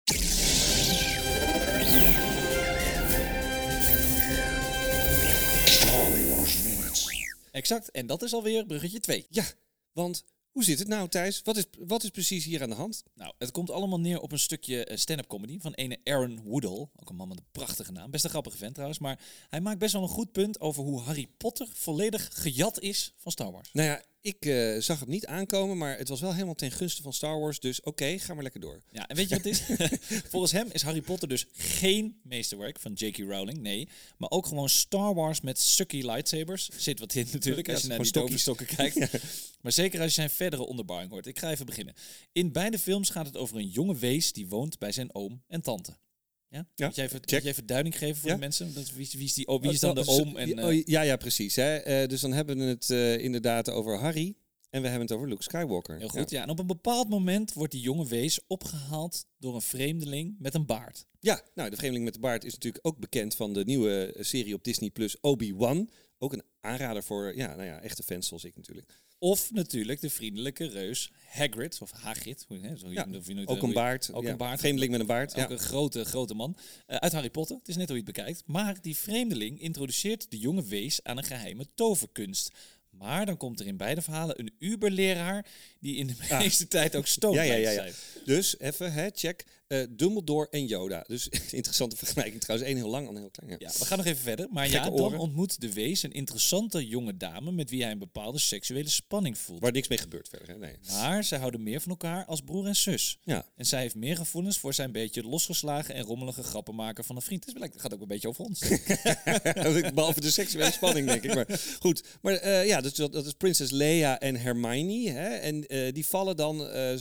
Exact. 7.52 7.92
En 7.92 8.08
dat 8.08 8.22
is 8.22 8.34
alweer 8.34 8.66
bruggetje 8.66 9.00
2. 9.00 9.26
Ja, 9.30 9.44
want 9.92 10.24
hoe 10.52 10.64
zit 10.64 10.80
het 10.80 10.88
nou, 10.88 11.10
Thijs? 11.10 11.42
Wat 11.44 11.58
is, 11.58 11.66
wat 11.80 12.04
is 12.04 12.10
precies 12.10 12.46
hier 12.46 12.62
aan 12.62 12.70
de 12.70 12.76
hand? 12.76 13.04
Nou, 13.16 13.34
het 13.38 13.52
komt 13.52 13.70
allemaal 13.70 14.00
neer 14.00 14.20
op 14.20 14.32
een 14.32 14.40
stukje 14.40 14.86
eh, 14.86 14.98
stand-up 14.98 15.28
comedy 15.28 15.60
van 15.60 15.74
ene 15.74 16.00
Aaron 16.04 16.42
Woodall. 16.44 16.88
Ook 16.96 17.10
een 17.10 17.16
man 17.16 17.28
met 17.28 17.38
een 17.38 17.46
prachtige 17.52 17.92
naam. 17.92 18.12
Best 18.12 18.24
een 18.24 18.30
grappige 18.30 18.58
vent 18.58 18.74
trouwens. 18.74 19.00
Maar 19.00 19.20
hij 19.50 19.62
maakt 19.62 19.80
best 19.80 19.94
wel 19.94 20.02
een 20.02 20.08
goed 20.08 20.32
punt 20.32 20.60
over 20.60 20.84
hoe 20.84 21.02
Harry 21.02 21.28
Potter 21.38 21.68
volledig 21.74 22.30
gejat 22.34 22.80
is 22.80 23.14
van 23.18 23.32
Star 23.32 23.52
Wars. 23.52 23.70
Nou 23.74 23.88
ja, 23.88 24.04
ik 24.22 24.46
eh, 24.46 24.78
zag 24.78 25.00
het 25.00 25.10
niet 25.10 25.26
aankomen, 25.26 25.78
maar 25.78 25.98
het 25.98 26.10
was 26.10 26.22
wel 26.22 26.34
helemaal 26.34 26.56
ten 26.56 26.72
gunste 26.72 27.02
van 27.02 27.14
Star 27.14 27.40
Wars. 27.40 27.60
Dus 27.60 27.82
oké, 27.82 28.20
ga 28.20 28.34
maar 28.34 28.44
lekker 28.44 28.62
door. 28.62 28.82
Ja, 28.92 29.08
en 29.08 29.16
weet 29.16 29.30
je 29.30 29.36
wat 29.36 29.44
het 29.44 29.54
is? 29.54 29.88
Volgens 30.32 30.52
hem 30.52 30.68
is 30.72 30.82
Harry 30.82 31.02
Potter 31.02 31.28
dus 31.28 31.46
geen 31.54 32.20
meesterwerk 32.24 32.80
van 32.80 32.94
J.K. 32.94 33.18
Rowling, 33.18 33.60
nee. 33.60 33.90
Maar 34.18 34.30
ook 34.30 34.46
gewoon 34.46 34.70
Star 34.70 35.14
Wars 35.14 35.42
met 35.42 35.60
sucky 35.60 36.02
lightsabers. 36.02 36.70
Zit 36.78 37.00
wat 37.00 37.16
in 37.16 37.28
natuurlijk, 37.32 37.68
Ja, 37.68 37.74
als 37.74 37.82
je 37.82 37.88
naar 37.88 38.02
die 38.02 38.12
toverstokken 38.12 38.66
kijkt. 38.66 39.10
Maar 39.62 39.72
zeker 39.72 40.00
als 40.00 40.10
je 40.10 40.16
zijn 40.16 40.30
verdere 40.30 40.66
onderbouwing 40.66 41.12
hoort. 41.12 41.28
Ik 41.28 41.40
ga 41.40 41.52
even 41.52 41.66
beginnen. 41.66 41.94
In 42.32 42.52
beide 42.52 42.80
films 42.80 43.10
gaat 43.10 43.26
het 43.26 43.38
over 43.38 43.58
een 43.58 43.68
jonge 43.68 43.96
wees 43.96 44.34
die 44.34 44.48
woont 44.48 44.78
bij 44.80 44.92
zijn 44.92 45.16
oom 45.16 45.44
en 45.48 45.62
tante. 45.62 45.98
Ja? 46.50 46.68
Ja, 46.76 46.86
Moet 46.86 46.96
jij 46.96 47.06
even, 47.06 47.22
moet 47.58 47.68
duiding 47.68 47.98
geven 47.98 48.16
voor 48.16 48.30
Ja. 48.30 48.36
de 48.36 48.42
mensen? 48.42 48.74
Dat, 48.74 48.92
wie, 48.92 49.02
is- 49.06 49.14
wie 49.14 49.24
is, 49.24 49.34
die, 49.34 49.48
oh, 49.48 49.62
wie 49.62 49.72
is 49.72 49.80
dan 49.80 49.96
de 49.96 50.02
Oh, 50.06 50.08
oom? 50.20 50.38
En, 50.38 50.64
oh, 50.64 50.70
eh, 50.72 50.84
ja, 50.86 51.02
ja, 51.02 51.16
precies. 51.18 51.56
Hè. 51.56 51.76
Eh, 51.76 52.08
dus 52.08 52.22
dan 52.22 52.32
hebben 52.34 52.58
we 52.58 52.64
het 52.64 52.90
eh, 52.90 53.18
inderdaad 53.18 53.70
over 53.70 54.00
Harry. 54.00 54.36
En 54.70 54.82
we 54.82 54.88
hebben 54.88 55.08
het 55.08 55.16
over 55.16 55.30
Luke 55.30 55.44
Skywalker. 55.44 55.98
Heel 55.98 56.08
goed, 56.08 56.30
ja. 56.30 56.42
En 56.44 56.50
op 56.50 56.60
een 56.60 56.68
bepaald 56.68 57.10
moment 57.10 57.54
wordt 57.54 57.72
die 57.72 57.82
jonge 57.82 58.08
wees 58.08 58.40
opgehaald 58.48 59.26
door 59.38 59.56
een 59.56 59.62
vreemdeling 59.62 60.36
met 60.40 60.54
een 60.54 60.66
baard. 60.66 61.06
Ja, 61.20 61.42
nou, 61.56 61.70
de 61.70 61.76
Vreemdeling 61.76 62.06
met 62.06 62.14
de 62.14 62.20
Baard 62.20 62.44
is 62.44 62.54
natuurlijk 62.54 62.88
ook 62.88 63.00
bekend 63.00 63.36
van 63.36 63.54
de 63.54 63.64
nieuwe 63.64 64.16
serie 64.20 64.54
op 64.54 64.64
Disney 64.64 64.90
Plus, 64.90 65.20
Obi-Wan. 65.22 65.90
Ook 66.18 66.34
een 66.34 66.44
aanrader 66.62 67.04
voor 67.04 67.36
ja, 67.36 67.56
nou 67.56 67.68
ja, 67.68 67.82
echte 67.82 68.04
fans 68.04 68.28
zoals 68.28 68.44
ik 68.44 68.56
natuurlijk. 68.56 69.02
Of 69.20 69.52
natuurlijk 69.52 70.02
de 70.02 70.10
vriendelijke 70.10 70.66
reus 70.68 71.12
Hagrid, 71.30 71.82
of 71.82 71.92
Hagrid. 71.92 72.46
Hoe, 72.48 72.58
hè, 72.62 72.78
zo, 72.78 72.90
Ja, 72.92 73.08
of 73.16 73.28
je 73.28 73.34
nooit- 73.34 73.48
Ook 73.48 73.62
een 73.64 73.74
baard. 73.74 74.14
Ook 74.14 74.24
ja. 74.24 74.30
een 74.30 74.38
baard. 74.38 74.60
Vreemdeling 74.60 74.92
met 74.92 75.00
een 75.02 75.08
baard. 75.08 75.32
Ook 75.32 75.38
Ja. 75.38 75.50
een 75.50 75.60
grote, 75.60 76.06
grote 76.06 76.34
man. 76.34 76.58
Eh, 76.86 76.98
uit 76.98 77.12
Harry 77.14 77.30
Potter. 77.30 77.56
Het 77.58 77.68
is 77.68 77.76
net 77.76 77.88
hoe 77.90 77.98
je 77.98 78.04
het 78.04 78.14
bekijkt. 78.16 78.44
Maar 78.46 78.82
die 78.82 78.96
vreemdeling 78.98 79.62
introduceert 79.62 80.32
de 80.32 80.38
jonge 80.38 80.64
wees 80.64 81.04
aan 81.04 81.18
een 81.18 81.24
geheime 81.24 81.66
toverkunst. 81.76 82.52
Maar 82.90 83.26
dan 83.26 83.38
komt 83.38 83.60
er 83.60 83.68
in 83.68 83.78
beide 83.78 84.02
verhalen 84.02 84.40
een 84.40 84.54
Uberleraar 84.60 85.46
die 85.80 85.96
in 85.96 86.08
de 86.08 86.14
Ah. 86.30 86.40
meeste 86.40 86.68
tijd 86.68 86.96
ook 86.96 87.08
stoot 87.08 87.34
Ja, 87.34 87.42
ja, 87.42 87.56
ja. 87.70 87.86
Dus 88.26 88.60
even, 88.60 88.94
hè, 88.94 89.08
check. 89.14 89.46
eh 89.68 89.84
Dumbledore 89.90 90.48
en 90.52 90.66
Yoda. 90.66 91.04
Dus 91.08 91.28
interessante 91.52 91.96
vergelijking 91.98 92.42
trouwens. 92.42 92.70
Eén 92.72 92.78
heel 92.78 92.90
lang, 92.90 93.08
ander 93.08 93.22
heel 93.22 93.32
klein. 93.32 93.52
Ja. 93.52 93.58
Ja, 93.60 93.80
we 93.80 93.86
gaan 93.86 93.98
nog 93.98 94.06
even 94.08 94.22
verder. 94.24 94.48
Maar 94.50 94.64
Gekke 94.68 94.78
ja, 94.90 94.96
dan 94.96 95.00
oren. 95.06 95.20
ontmoet 95.20 95.62
de 95.62 95.74
wees 95.74 96.04
een 96.04 96.12
interessante 96.12 96.88
jonge 96.88 97.18
dame 97.18 97.52
met 97.52 97.70
wie 97.70 97.82
hij 97.84 97.92
een 97.92 98.00
bepaalde 98.00 98.40
seksuele 98.40 98.90
spanning 98.90 99.38
voelt. 99.38 99.60
Waar 99.62 99.72
niks 99.72 99.88
mee 99.88 99.98
gebeurt 99.98 100.30
verder. 100.30 100.48
Hè? 100.48 100.58
Nee. 100.58 100.76
Maar 100.92 101.24
zij 101.24 101.38
houden 101.40 101.64
meer 101.64 101.82
van 101.82 101.90
elkaar 101.92 102.26
als 102.26 102.42
broer 102.42 102.66
en 102.68 102.76
zus. 102.76 103.18
Ja. 103.24 103.46
En 103.56 103.66
zij 103.66 103.82
heeft 103.82 103.96
meer 103.96 104.16
gevoelens 104.16 104.58
voor 104.58 104.74
zijn 104.74 104.92
beetje 104.92 105.24
losgeslagen 105.24 105.96
en 105.96 106.04
rommelige 106.04 106.44
grappenmaker 106.44 107.04
van 107.04 107.16
een 107.16 107.22
vriend. 107.22 107.46
Dus 107.46 107.54
het 107.60 107.82
gaat 107.82 107.94
ook 107.94 108.02
een 108.02 108.08
beetje 108.08 108.28
over 108.28 108.44
ons. 108.46 108.60
Behalve 109.94 110.22
de 110.22 110.32
seksuele 110.32 110.72
spanning, 110.72 111.08
denk 111.08 111.24
ik. 111.24 111.36
Maar 111.36 111.60
goed. 111.80 112.04
Maar 112.22 112.34
eh, 112.34 112.66
ja, 112.68 112.82
dus 112.82 112.94
dat, 112.94 113.14
dat 113.14 113.26
is 113.26 113.34
Prinses 113.34 113.72
Leia 113.72 114.20
en 114.20 114.36
Hermione. 114.36 115.10
Hè? 115.10 115.28
En 115.36 115.67
eh, 115.68 115.94
die 115.94 116.06
vallen 116.06 116.36
dan 116.36 116.68
eh, 116.68 116.96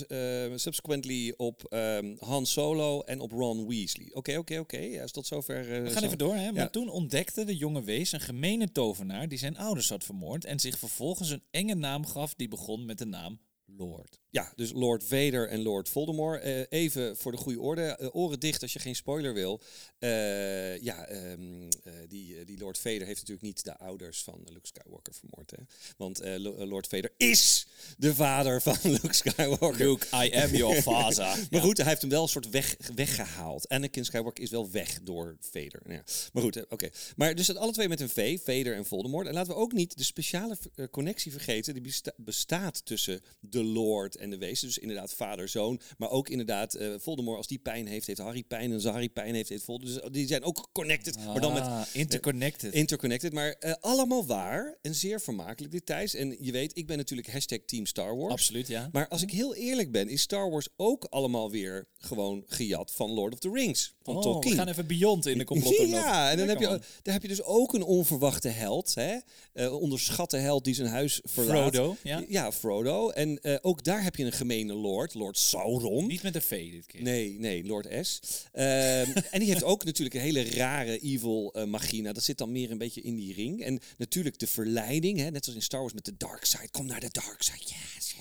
subsequently 0.55 1.35
op 1.37 1.65
ehm, 1.65 2.15
Han 2.19 2.47
Solo 2.47 3.01
en 3.01 3.21
op 3.21 3.33
Ron 3.33 3.69
Weasley. 3.69 4.11
Oké, 4.13 4.37
oké, 4.37 4.59
oké. 4.59 4.79
Ja, 4.79 5.03
is 5.03 5.13
tot 5.13 5.27
zover. 5.27 5.65
We 5.83 5.91
gaan 5.91 6.01
zo- 6.01 6.07
even 6.07 6.19
door, 6.19 6.35
hè? 6.35 6.53
Maar 6.53 6.71
toen 6.71 6.89
ontdekte 6.89 7.45
de 7.45 7.57
jonge 7.57 7.83
wees 7.83 8.13
een 8.13 8.21
gemene 8.21 8.73
tovenaar 8.73 9.29
die 9.29 9.39
zijn 9.39 9.57
ouders 9.57 9.89
had 9.89 10.05
vermoord 10.05 10.45
en 10.45 10.61
zich 10.61 10.79
vervolgens 10.79 11.31
een 11.31 11.43
enge 11.51 11.75
naam 11.75 12.07
gaf 12.07 12.35
die 12.35 12.49
begon 12.49 12.85
met 12.85 12.99
de 12.99 13.07
naam 13.07 13.39
Lord. 13.77 14.21
Ja, 14.31 14.53
dus 14.57 14.73
Lord 14.73 15.05
Vader 15.05 15.49
en 15.49 15.63
Lord 15.63 15.89
Voldemort. 15.89 16.43
Eh, 16.43 16.61
even 16.69 17.17
voor 17.17 17.33
de 17.33 17.39
goede 17.39 17.61
orde, 17.61 17.83
eh, 17.83 18.15
oren 18.15 18.41
dicht 18.41 18.63
als 18.63 18.73
je 18.73 18.79
geen 18.79 18.97
spoiler 18.97 19.35
wil. 19.35 19.61
Eh, 19.99 20.81
ja, 20.83 21.07
ehm, 21.07 21.63
eh, 21.85 21.93
die, 22.09 22.45
die 22.45 22.59
Lord 22.59 22.79
Vader 22.79 23.07
heeft 23.07 23.21
natuurlijk 23.21 23.47
niet 23.47 23.65
de 23.65 23.77
ouders 23.79 24.23
van 24.23 24.41
Luke 24.45 24.67
Skywalker 24.67 25.15
vermoord. 25.15 25.51
Hè? 25.51 25.57
Want 25.97 26.21
Lo- 26.25 26.67
Lord 26.67 26.87
Vader 26.87 27.13
is 27.17 27.67
de 27.99 28.15
vader 28.15 28.63
van 28.63 28.77
Luke 28.93 29.13
Skywalker. 29.13 29.87
Luke, 29.87 30.07
I 30.27 30.35
am 30.35 30.51
your 30.55 30.83
father. 30.93 31.47
Maar 31.51 31.61
goed, 31.61 31.77
hij 31.77 31.87
heeft 31.87 32.01
hem 32.01 32.11
wel 32.11 32.23
een 32.23 32.29
soort 32.29 32.51
weg, 32.51 32.77
weggehaald. 32.95 33.69
Anakin 33.69 34.05
Skywalker 34.05 34.43
is 34.45 34.51
wel 34.51 34.71
weg 34.71 35.01
door 35.03 35.37
Vader. 35.41 35.83
Ja. 35.89 36.05
Maar 36.33 36.43
goed, 36.43 36.67
oké. 36.69 36.89
Maar 37.17 37.35
dus 37.35 37.47
dat 37.47 37.57
alle 37.57 37.73
twee 37.73 37.89
met 37.89 38.01
een 38.01 38.09
V, 38.09 38.39
Vader 38.45 38.75
en 38.75 38.85
Voldemort. 38.87 39.27
En 39.27 39.35
laten 39.35 39.53
we 39.53 39.59
ook 39.59 39.73
niet 39.73 39.97
de 39.97 40.05
speciale 40.05 40.57
connectie 40.91 41.33
vergeten 41.33 41.73
die 41.75 41.83
besta- 41.83 42.13
bestaat 42.17 42.85
tussen 42.87 43.21
de 43.41 43.65
Lord 43.65 44.17
en 44.17 44.26
de 44.31 44.39
Wezen. 44.39 44.67
Dus 44.67 44.79
inderdaad 44.79 45.15
vader-zoon. 45.15 45.81
Maar 45.99 46.11
ook 46.11 46.29
inderdaad 46.29 46.75
eh, 46.75 46.89
Voldemort, 46.99 47.37
als 47.37 47.47
die 47.47 47.59
pijn 47.59 47.87
heeft, 47.87 48.07
heeft 48.07 48.19
Harry 48.19 48.43
pijn. 48.43 48.69
En 48.69 48.73
als 48.75 48.85
Harry 48.85 49.09
pijn 49.09 49.35
heeft, 49.35 49.49
heeft 49.49 49.65
Voldemort. 49.65 50.03
Dus 50.03 50.13
die 50.13 50.27
zijn 50.27 50.43
ook 50.43 50.69
connected. 50.73 51.25
maar 51.27 51.41
dan 51.41 51.53
met 51.53 51.63
Ah, 51.63 51.83
interconnected. 51.93 52.73
Interconnected, 52.75 53.33
maar 53.33 53.51
eh, 53.59 53.73
allemaal 53.81 54.27
waar 54.27 54.79
en 54.83 54.95
zeer 54.95 55.21
vermakelijk 55.21 55.73
details. 55.73 56.15
En 56.15 56.37
je 56.41 56.53
weet, 56.53 56.77
ik 56.77 56.87
ben 56.87 56.97
natuurlijk 56.97 57.29
hashtag 57.31 57.59
Team 57.67 57.87
Star 57.87 58.17
Wars. 58.17 58.33
Absoluut, 58.33 58.67
ja. 58.69 58.89
Maar 58.93 59.09
als 59.09 59.23
ik 59.23 59.31
heel 59.31 59.55
eerlijk 59.55 59.91
ben, 59.93 60.09
is 60.09 60.21
Star 60.21 60.51
Wars 60.51 60.69
ook 60.77 61.05
allemaal 61.05 61.51
weer 61.51 61.89
gewoon 61.99 62.45
gejat 62.47 62.93
van 62.93 63.11
Lord 63.11 63.33
of 63.33 63.39
the 63.39 63.51
Rings. 63.53 63.95
Van 64.03 64.17
Oh, 64.17 64.23
Tolkien. 64.23 64.51
we 64.51 64.57
gaan 64.57 64.69
even 64.69 64.87
beyond 64.87 65.27
in 65.27 65.39
de 65.39 65.45
complot. 65.45 65.75
Ja, 65.87 66.31
en 66.31 66.39
dan 66.39 66.49
heb, 66.49 66.59
je, 66.61 66.81
daar 67.03 67.15
heb 67.15 67.23
je 67.23 67.29
dus 67.29 67.43
ook 67.43 67.75
een 67.75 67.83
onverwachte 67.83 68.49
held. 68.49 68.95
Hè? 68.95 69.17
Eh, 69.53 69.73
onderschatte 69.81 70.37
held 70.37 70.65
die 70.65 70.75
zijn 70.75 70.89
huis 70.89 71.21
verlaat. 71.25 71.75
Frodo, 71.75 71.97
ja. 72.29 72.53
Frodo. 72.53 73.11
En 73.11 73.41
eh, 73.43 73.57
ook 73.61 73.85
daar 73.85 74.03
heb 74.07 74.17
je 74.17 74.25
een 74.25 74.33
gemene 74.33 74.73
lord, 74.73 75.15
Lord 75.15 75.39
Sauron. 75.39 76.07
Niet 76.07 76.23
met 76.23 76.35
een 76.35 76.43
V 76.43 76.71
dit 76.71 76.87
keer. 76.87 77.03
Nee, 77.03 77.39
nee, 77.39 77.65
Lord 77.65 78.07
S. 78.07 78.21
Ehm, 78.53 79.11
en 79.33 79.39
die 79.39 79.49
heeft 79.49 79.65
ook 79.65 79.85
natuurlijk 79.85 80.17
een 80.17 80.23
hele 80.23 80.51
rare 80.51 80.99
evil 80.99 81.55
machina. 81.67 82.13
Dat 82.13 82.23
zit 82.23 82.39
dan 82.39 82.53
meer 82.53 82.71
een 82.71 82.79
beetje 82.79 83.01
in 83.01 83.17
die 83.17 83.35
ring. 83.35 83.63
En 83.63 83.81
natuurlijk 83.97 84.39
de 84.39 84.47
verleiding, 84.47 85.19
hè, 85.19 85.31
net 85.31 85.45
zoals 85.45 85.59
in 85.59 85.65
Star 85.65 85.81
Wars 85.81 85.93
met 85.93 86.05
de 86.05 86.17
dark 86.17 86.45
side. 86.45 86.69
Kom 86.71 86.87
naar 86.87 87.01
de 87.01 87.11
dark 87.11 87.43
side, 87.43 87.75
yes. 87.95 88.15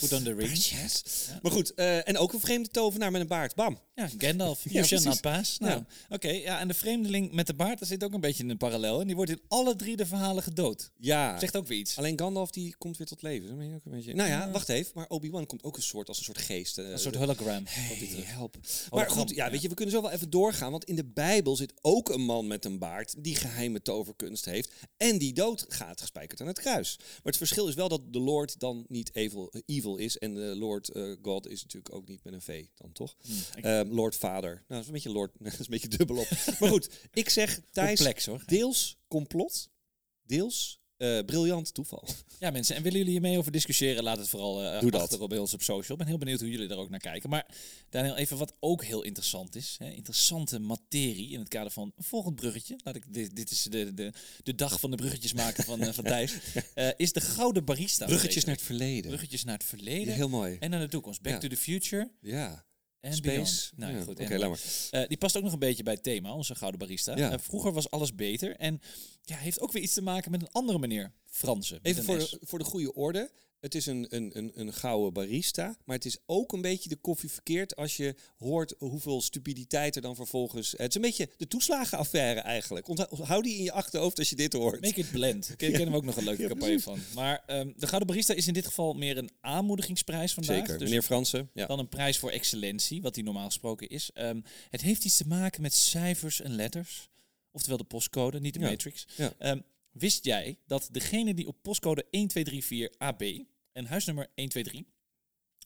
Put 0.00 0.12
on 0.12 0.22
the 0.22 0.34
ring. 0.34 0.56
Yes. 0.56 1.02
Maar 1.42 1.52
goed, 1.52 1.74
eh, 1.74 2.08
en 2.08 2.18
ook 2.18 2.32
een 2.32 2.40
vreemde 2.40 2.68
tovenaar 2.68 3.10
met 3.10 3.20
een 3.20 3.26
baard. 3.26 3.54
Bam. 3.54 3.78
Ja, 3.94 4.10
Gandalf. 4.18 4.64
Ja, 4.64 4.70
You 4.70 4.84
shall 4.86 5.02
not 5.02 5.20
pass. 5.20 5.58
Nou, 5.58 5.82
oké. 6.08 6.28
ja, 6.28 6.58
en 6.60 6.68
de 6.68 6.74
vreemdeling 6.74 7.32
met 7.32 7.46
de 7.46 7.54
baard, 7.54 7.78
daar 7.78 7.88
zit 7.88 8.04
ook 8.04 8.12
een 8.12 8.20
beetje 8.20 8.44
een 8.44 8.56
parallel. 8.56 9.00
En 9.00 9.06
die 9.06 9.16
wordt 9.16 9.30
in 9.30 9.40
alle 9.48 9.76
drie 9.76 9.96
de 9.96 10.06
verhalen 10.06 10.42
gedood. 10.42 10.90
Ja. 10.98 11.38
Zegt 11.38 11.56
ook 11.56 11.66
weer 11.66 11.78
iets. 11.78 11.98
Alleen 11.98 12.18
Gandalf 12.18 12.50
die 12.50 12.74
komt 12.78 12.96
weer 12.96 13.06
tot 13.06 13.22
leven. 13.22 13.48
Dat 13.48 13.74
ook 13.74 13.84
een 13.84 13.90
beetje... 13.92 14.14
Nou 14.14 14.28
ja, 14.28 14.50
wacht 14.50 14.68
even. 14.68 14.92
Maar 14.94 15.06
Obi-Wan 15.08 15.46
komt 15.46 15.62
ook 15.64 15.76
een 15.76 15.82
soort 15.82 16.08
als 16.08 16.18
een 16.18 16.24
soort 16.24 16.38
geest. 16.38 16.78
eh, 16.78 16.90
Een 16.90 16.98
soort 16.98 17.14
hologram. 17.14 17.62
Hey, 17.66 18.08
help. 18.24 18.56
Maar 18.90 19.10
goed, 19.10 19.30
ja, 19.30 19.50
weet 19.50 19.62
je, 19.62 19.68
we 19.68 19.74
kunnen 19.74 19.94
zo 19.94 20.02
wel 20.02 20.10
even 20.10 20.30
doorgaan. 20.30 20.70
Want 20.70 20.84
in 20.84 20.96
de 20.96 21.04
Bijbel 21.04 21.56
zit 21.56 21.72
ook 21.82 22.08
een 22.08 22.24
man 22.24 22.46
met 22.46 22.64
een 22.64 22.78
baard 22.78 23.14
die 23.18 23.34
geheime 23.36 23.82
toverkunst 23.82 24.44
heeft. 24.44 24.70
En 24.96 25.18
die 25.18 25.32
dood 25.32 25.64
gaat 25.68 26.00
gespijkerd 26.00 26.40
aan 26.40 26.46
het 26.46 26.58
kruis. 26.60 26.96
Maar 26.98 27.20
het 27.22 27.36
verschil 27.36 27.68
is 27.68 27.74
wel 27.74 27.88
dat 27.88 28.00
de 28.12 28.20
Lord 28.20 28.60
dan 28.60 28.84
niet 28.88 29.14
evil, 29.14 29.48
eh, 29.50 29.60
evil 29.86 29.96
is. 30.04 30.18
En 30.18 30.34
de 30.34 30.56
Lord 30.56 30.88
eh, 30.88 31.12
God 31.22 31.48
is 31.48 31.62
natuurlijk 31.62 31.94
ook 31.94 32.08
niet 32.08 32.24
met 32.24 32.32
een 32.32 32.42
V 32.42 32.64
dan, 32.74 32.92
toch? 32.92 33.16
ik- 33.56 33.64
Ehm, 33.64 33.88
Lord 33.92 34.16
Vader. 34.16 34.50
Nou, 34.54 34.64
dat 34.68 34.80
is 34.80 34.86
een 34.86 34.92
beetje 34.92 35.10
Lord, 35.12 35.32
dat 35.38 35.52
is 35.52 35.58
een 35.58 35.66
beetje 35.68 35.88
dubbel 35.88 36.16
op. 36.16 36.28
maar 36.60 36.68
goed, 36.70 36.90
ik 37.12 37.28
zeg 37.28 37.60
Thijs, 37.72 37.94
Complex 37.98 38.26
hoor. 38.26 38.42
deels 38.46 38.96
complot, 39.08 39.70
deels 40.22 40.80
eh, 40.96 41.18
briljant 41.26 41.74
toeval. 41.74 42.08
Ja, 42.38 42.50
mensen, 42.50 42.76
en 42.76 42.82
willen 42.82 42.98
jullie 42.98 43.12
hiermee 43.12 43.38
over 43.38 43.52
discussiëren? 43.52 44.02
Laat 44.02 44.18
het 44.18 44.28
vooral 44.28 44.64
eh 44.64 44.80
Doe 44.80 44.90
dat. 44.90 45.00
achter 45.00 45.20
op 45.20 45.28
bij 45.28 45.38
ons 45.38 45.54
op 45.54 45.62
social. 45.62 45.92
Ik 45.92 45.98
ben 45.98 46.06
heel 46.06 46.18
benieuwd 46.18 46.40
hoe 46.40 46.50
jullie 46.50 46.66
daar 46.68 46.78
ook 46.78 46.90
naar 46.90 47.00
kijken. 47.00 47.30
Maar 47.30 47.46
Daniel, 47.90 48.16
even 48.16 48.36
wat 48.36 48.52
ook 48.60 48.84
heel 48.84 49.02
interessant 49.02 49.54
is. 49.56 49.76
Hè? 49.78 49.90
Interessante 49.90 50.58
materie 50.58 51.30
in 51.30 51.38
het 51.38 51.48
kader 51.48 51.72
van 51.72 51.92
een 51.96 52.04
volgend 52.04 52.34
bruggetje. 52.36 52.76
Laat 52.84 52.96
ik, 52.96 53.04
dit, 53.14 53.36
dit 53.36 53.50
is 53.50 53.62
de, 53.62 53.94
de, 53.94 54.12
de 54.42 54.54
dag 54.54 54.80
van 54.80 54.90
de 54.90 54.96
bruggetjes 54.96 55.32
maken 55.32 55.64
van, 55.64 55.80
eh, 55.80 55.92
van 55.92 56.04
Thijs. 56.14 56.32
Is 56.96 57.12
de 57.12 57.20
Gouden 57.20 57.64
Barista. 57.64 58.06
Bruggetjes 58.06 58.44
naar 58.44 58.54
het 58.54 58.64
verleden. 58.64 59.06
Bruggetjes 59.10 59.44
naar 59.44 59.54
het 59.54 59.64
verleden 59.66 60.06
Ja, 60.08 60.12
heel 60.14 60.28
mooi. 60.28 60.56
en 60.60 60.70
naar 60.70 60.80
de 60.80 60.88
toekomst. 60.88 61.22
Back 61.22 61.32
Ja. 61.32 61.38
to 61.38 61.48
the 61.48 61.56
future 61.56 62.10
Ja. 62.20 62.65
En 63.00 63.14
Space. 63.14 63.30
beyond. 63.34 63.72
Nou 63.76 63.96
ja, 63.96 64.02
goed. 64.02 64.20
Oké, 64.20 64.38
laat 64.38 64.48
maar. 64.48 65.00
eh, 65.02 65.08
die 65.08 65.16
past 65.16 65.36
ook 65.36 65.42
nog 65.42 65.52
een 65.52 65.58
beetje 65.58 65.82
bij 65.82 65.92
het 65.92 66.02
thema, 66.02 66.32
onze 66.32 66.54
Gouden 66.54 66.78
Barista. 66.80 67.16
Ja. 67.16 67.32
Eh, 67.32 67.38
vroeger 67.38 67.72
was 67.72 67.90
alles 67.90 68.14
beter 68.14 68.56
en 68.56 68.80
ja, 69.22 69.36
heeft 69.36 69.60
ook 69.60 69.72
weer 69.72 69.82
iets 69.82 69.94
te 69.94 70.02
maken 70.02 70.30
met 70.30 70.42
een 70.42 70.52
andere 70.52 70.78
meneer, 70.78 71.12
Fransen. 71.26 71.78
Even 71.82 72.04
voor 72.04 72.18
de, 72.18 72.38
voor 72.40 72.58
de 72.58 72.64
goede 72.64 72.94
orde. 72.94 73.30
Het 73.60 73.74
is 73.74 73.86
een, 73.86 74.06
een, 74.08 74.30
een, 74.38 74.52
een 74.54 74.72
gouden 74.72 75.12
barista. 75.12 75.76
Maar 75.84 75.96
het 75.96 76.04
is 76.04 76.16
ook 76.26 76.52
een 76.52 76.60
beetje 76.60 76.88
de 76.88 76.96
koffie 76.96 77.30
verkeerd 77.30 77.76
als 77.76 77.96
je 77.96 78.14
hoort 78.38 78.74
hoeveel 78.78 79.20
stupiditeit 79.22 79.96
er 79.96 80.02
dan 80.02 80.14
vervolgens. 80.14 80.70
Het 80.76 80.88
is 80.88 80.94
een 80.94 81.00
beetje 81.00 81.28
de 81.36 81.48
toeslagenaffaire 81.48 82.40
eigenlijk. 82.40 82.88
Onthoud- 82.88 83.18
Hou 83.18 83.42
die 83.42 83.56
in 83.56 83.62
je 83.62 83.72
achterhoofd 83.72 84.18
als 84.18 84.30
je 84.30 84.36
dit 84.36 84.52
hoort. 84.52 84.80
Make 84.80 85.00
it 85.00 85.10
blend. 85.10 85.46
Daar 85.48 85.56
kennen 85.56 85.90
we 85.90 85.96
ook 85.96 86.04
nog 86.04 86.16
een 86.16 86.24
leuke 86.24 86.46
campagne 86.46 86.80
van. 86.80 86.98
Maar 87.14 87.42
ehm, 87.46 87.72
de 87.76 87.86
Gouden 87.86 88.06
Barista 88.08 88.34
is 88.34 88.46
in 88.46 88.52
dit 88.54 88.66
geval 88.66 88.92
meer 88.94 89.16
een 89.18 89.30
aanmoedigingsprijs 89.40 90.32
vandaag. 90.34 90.56
Zeker, 90.56 90.78
Dus 90.78 90.88
meneer 90.88 91.02
Fransen. 91.02 91.50
Ja. 91.54 91.66
dan 91.66 91.78
een 91.78 91.88
prijs 91.88 92.18
voor 92.18 92.30
excellentie, 92.30 93.02
wat 93.02 93.14
die 93.14 93.24
normaal 93.24 93.46
gesproken 93.46 93.88
is. 93.88 94.10
Ehm, 94.14 94.40
het 94.70 94.80
heeft 94.80 95.04
iets 95.04 95.16
te 95.16 95.26
maken 95.26 95.62
met 95.62 95.74
cijfers 95.74 96.40
en 96.40 96.50
letters. 96.54 97.08
Oftewel 97.50 97.78
de 97.78 97.84
postcode, 97.84 98.40
niet 98.40 98.54
de 98.54 98.60
Ja. 98.60 98.68
matrix. 98.70 99.06
Ja. 99.16 99.32
Wist 99.98 100.24
jij 100.24 100.58
dat 100.66 100.88
degene 100.92 101.34
die 101.34 101.46
op 101.46 101.62
postcode 101.62 102.06
1234 102.10 102.98
AB 102.98 103.46
en 103.72 103.86
huisnummer 103.86 104.30
123 104.34 104.94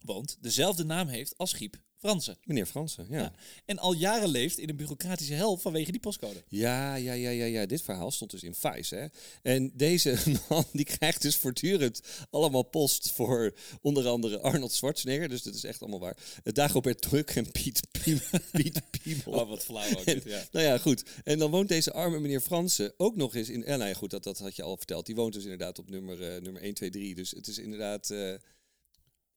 woont, 0.05 0.43
dezelfde 0.43 0.85
naam 0.85 1.09
heeft 1.09 1.39
als 1.39 1.53
Giep 1.53 1.83
Fransen. 2.01 2.37
Meneer 2.45 2.67
Fransen, 2.67 3.07
ja. 3.11 3.19
Ja. 3.19 3.33
En 3.65 3.79
al 3.79 3.93
jaren 3.93 4.29
leeft 4.29 4.59
in 4.59 4.69
een 4.69 4.77
bureaucratische 4.77 5.35
hel 5.35 5.57
vanwege 5.57 5.91
die 5.91 6.01
postcode. 6.01 6.43
Ja, 6.49 6.95
ja, 6.95 7.13
ja, 7.13 7.31
ja, 7.31 7.45
ja. 7.45 7.67
Dit 7.67 7.83
verhaal 7.83 8.11
stond 8.11 8.31
dus 8.31 8.43
in 8.43 8.55
Vice. 8.55 8.95
Hè? 8.95 9.07
En 9.43 9.71
deze 9.75 10.19
man 10.49 10.65
die 10.73 10.85
krijgt 10.85 11.23
dus 11.23 11.37
voortdurend 11.37 12.01
allemaal 12.31 12.63
post 12.63 13.11
voor 13.11 13.55
onder 13.81 14.07
andere 14.07 14.39
Arnold 14.39 14.73
Schwarzenegger. 14.73 15.29
Dus 15.29 15.43
dat 15.43 15.55
is 15.55 15.65
echt 15.65 15.81
allemaal 15.81 16.01
waar. 16.01 16.17
Uh, 16.45 16.53
Dagobert 16.53 17.01
Druk 17.01 17.31
en 17.31 17.51
Piet, 17.51 17.81
Piet, 18.03 18.31
Piet 18.53 18.81
Piemel. 18.91 19.41
Oh, 19.41 19.49
wat 19.49 19.65
flauw 19.65 19.97
ook. 19.97 20.05
dit, 20.05 20.25
ja. 20.25 20.45
Nou 20.51 20.67
ja, 20.67 20.79
goed. 20.79 21.05
En 21.25 21.39
dan 21.39 21.51
woont 21.51 21.69
deze 21.69 21.93
arme 21.93 22.21
meneer 22.21 22.41
Fransen 22.41 22.93
ook 22.97 23.17
nog 23.17 23.35
eens 23.35 23.49
in... 23.49 23.61
Ja, 23.67 23.77
nou 23.77 23.89
ja, 23.89 23.95
goed, 23.95 24.11
dat, 24.11 24.23
dat 24.23 24.39
had 24.39 24.57
je 24.57 24.63
al 24.63 24.77
verteld. 24.77 25.07
Die 25.07 25.15
woont 25.15 25.33
dus 25.33 25.43
inderdaad 25.43 25.79
op 25.79 25.91
nummer, 25.91 26.23
eh, 26.23 26.43
nummer 26.43 26.63
1, 26.63 26.75
2, 26.75 26.91
3. 26.91 27.15
Dus 27.15 27.31
het 27.31 27.47
is 27.47 27.59
inderdaad... 27.59 28.11
eh, 28.11 28.35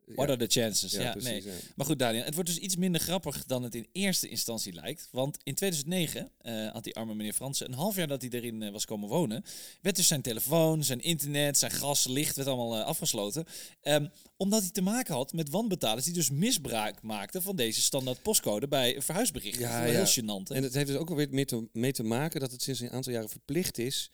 What 0.05 0.29
are 0.29 0.47
the 0.47 0.59
chances? 0.59 0.91
Ja, 0.91 1.11
precies, 1.11 1.43
nee. 1.43 1.53
Maar 1.75 1.85
goed, 1.85 1.99
Daniel, 1.99 2.23
het 2.23 2.33
wordt 2.33 2.49
dus 2.49 2.59
iets 2.59 2.75
minder 2.75 3.01
grappig 3.01 3.45
dan 3.45 3.63
het 3.63 3.75
in 3.75 3.87
eerste 3.91 4.27
instantie 4.27 4.73
lijkt. 4.73 5.07
Want 5.11 5.37
in 5.43 5.55
2009 5.55 6.31
eh, 6.37 6.71
had 6.71 6.83
die 6.83 6.95
arme 6.95 7.15
meneer 7.15 7.33
Fransen, 7.33 7.67
een 7.67 7.73
half 7.73 7.95
jaar 7.95 8.07
dat 8.07 8.21
hij 8.21 8.31
erin 8.31 8.61
eh, 8.61 8.71
was 8.71 8.85
komen 8.85 9.09
wonen, 9.09 9.43
werd 9.81 9.95
dus 9.95 10.07
zijn 10.07 10.21
telefoon, 10.21 10.83
zijn 10.83 11.01
internet, 11.01 11.57
zijn 11.57 11.71
gas, 11.71 12.07
licht, 12.07 12.35
werd 12.35 12.47
allemaal 12.47 12.79
eh, 12.79 12.85
afgesloten. 12.85 13.45
Ehm, 13.81 14.07
omdat 14.37 14.61
hij 14.61 14.71
te 14.71 14.81
maken 14.81 15.13
had 15.13 15.33
met 15.33 15.49
wanbetalers 15.49 16.05
die 16.05 16.13
dus 16.13 16.29
misbruik 16.29 17.01
maakten 17.01 17.41
van 17.41 17.55
deze 17.55 17.81
standaard 17.81 18.21
postcode 18.21 18.67
bij 18.67 19.01
verhuisberichten. 19.01 19.61
Ja, 19.61 19.81
Dat 19.81 19.91
ja. 19.91 20.03
heel 20.03 20.23
gênant. 20.23 20.47
hè? 20.47 20.55
En 20.55 20.63
het 20.63 20.73
heeft 20.73 20.87
dus 20.87 20.97
ook 20.97 21.09
alweer 21.09 21.27
mee 21.31 21.45
te, 21.45 21.67
mee 21.71 21.91
te 21.91 22.03
maken 22.03 22.39
dat 22.39 22.51
het 22.51 22.61
sinds 22.61 22.79
een 22.79 22.91
aantal 22.91 23.13
jaren 23.13 23.29
verplicht 23.29 23.77
is 23.77 24.11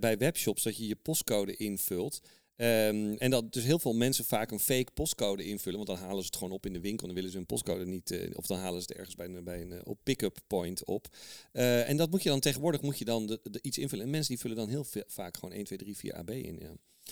bij 0.00 0.18
webshops 0.18 0.62
dat 0.62 0.76
je 0.76 0.86
je 0.86 0.96
postcode 0.96 1.56
invult. 1.56 2.20
Ehm, 2.56 3.14
en 3.18 3.30
dat 3.30 3.52
dus 3.52 3.64
heel 3.64 3.78
veel 3.78 3.92
mensen 3.92 4.24
vaak 4.24 4.50
een 4.50 4.60
fake 4.60 4.90
postcode 4.94 5.44
invullen, 5.44 5.84
want 5.84 5.98
dan 5.98 6.08
halen 6.08 6.20
ze 6.20 6.26
het 6.26 6.36
gewoon 6.36 6.52
op 6.52 6.66
in 6.66 6.72
de 6.72 6.80
winkel 6.80 7.00
en 7.00 7.06
dan 7.06 7.14
willen 7.14 7.30
ze 7.30 7.36
hun 7.36 7.46
postcode 7.46 7.86
niet, 7.86 8.10
eh, 8.10 8.30
of 8.32 8.46
dan 8.46 8.58
halen 8.58 8.82
ze 8.82 8.86
het 8.88 8.96
ergens 8.96 9.14
bij 9.14 9.26
een, 9.26 9.44
bij 9.44 9.60
een 9.60 9.72
eh, 9.72 9.92
pick-up 10.02 10.38
point 10.46 10.84
op. 10.84 11.06
Eh, 11.52 11.88
en 11.88 11.96
dat 11.96 12.10
moet 12.10 12.22
je 12.22 12.28
dan 12.28 12.40
tegenwoordig 12.40 12.82
moet 12.82 12.98
je 12.98 13.04
dan 13.04 13.38
iets 13.62 13.78
invullen. 13.78 14.04
En 14.04 14.10
mensen 14.10 14.30
die 14.30 14.40
vullen 14.40 14.56
dan 14.56 14.68
heel 14.68 14.86
vaak 15.06 15.36
gewoon 15.36 15.54
1, 15.54 15.64
2, 15.64 15.78
3, 15.78 15.96
4 15.96 16.14
AB 16.14 16.30
in. 16.30 16.60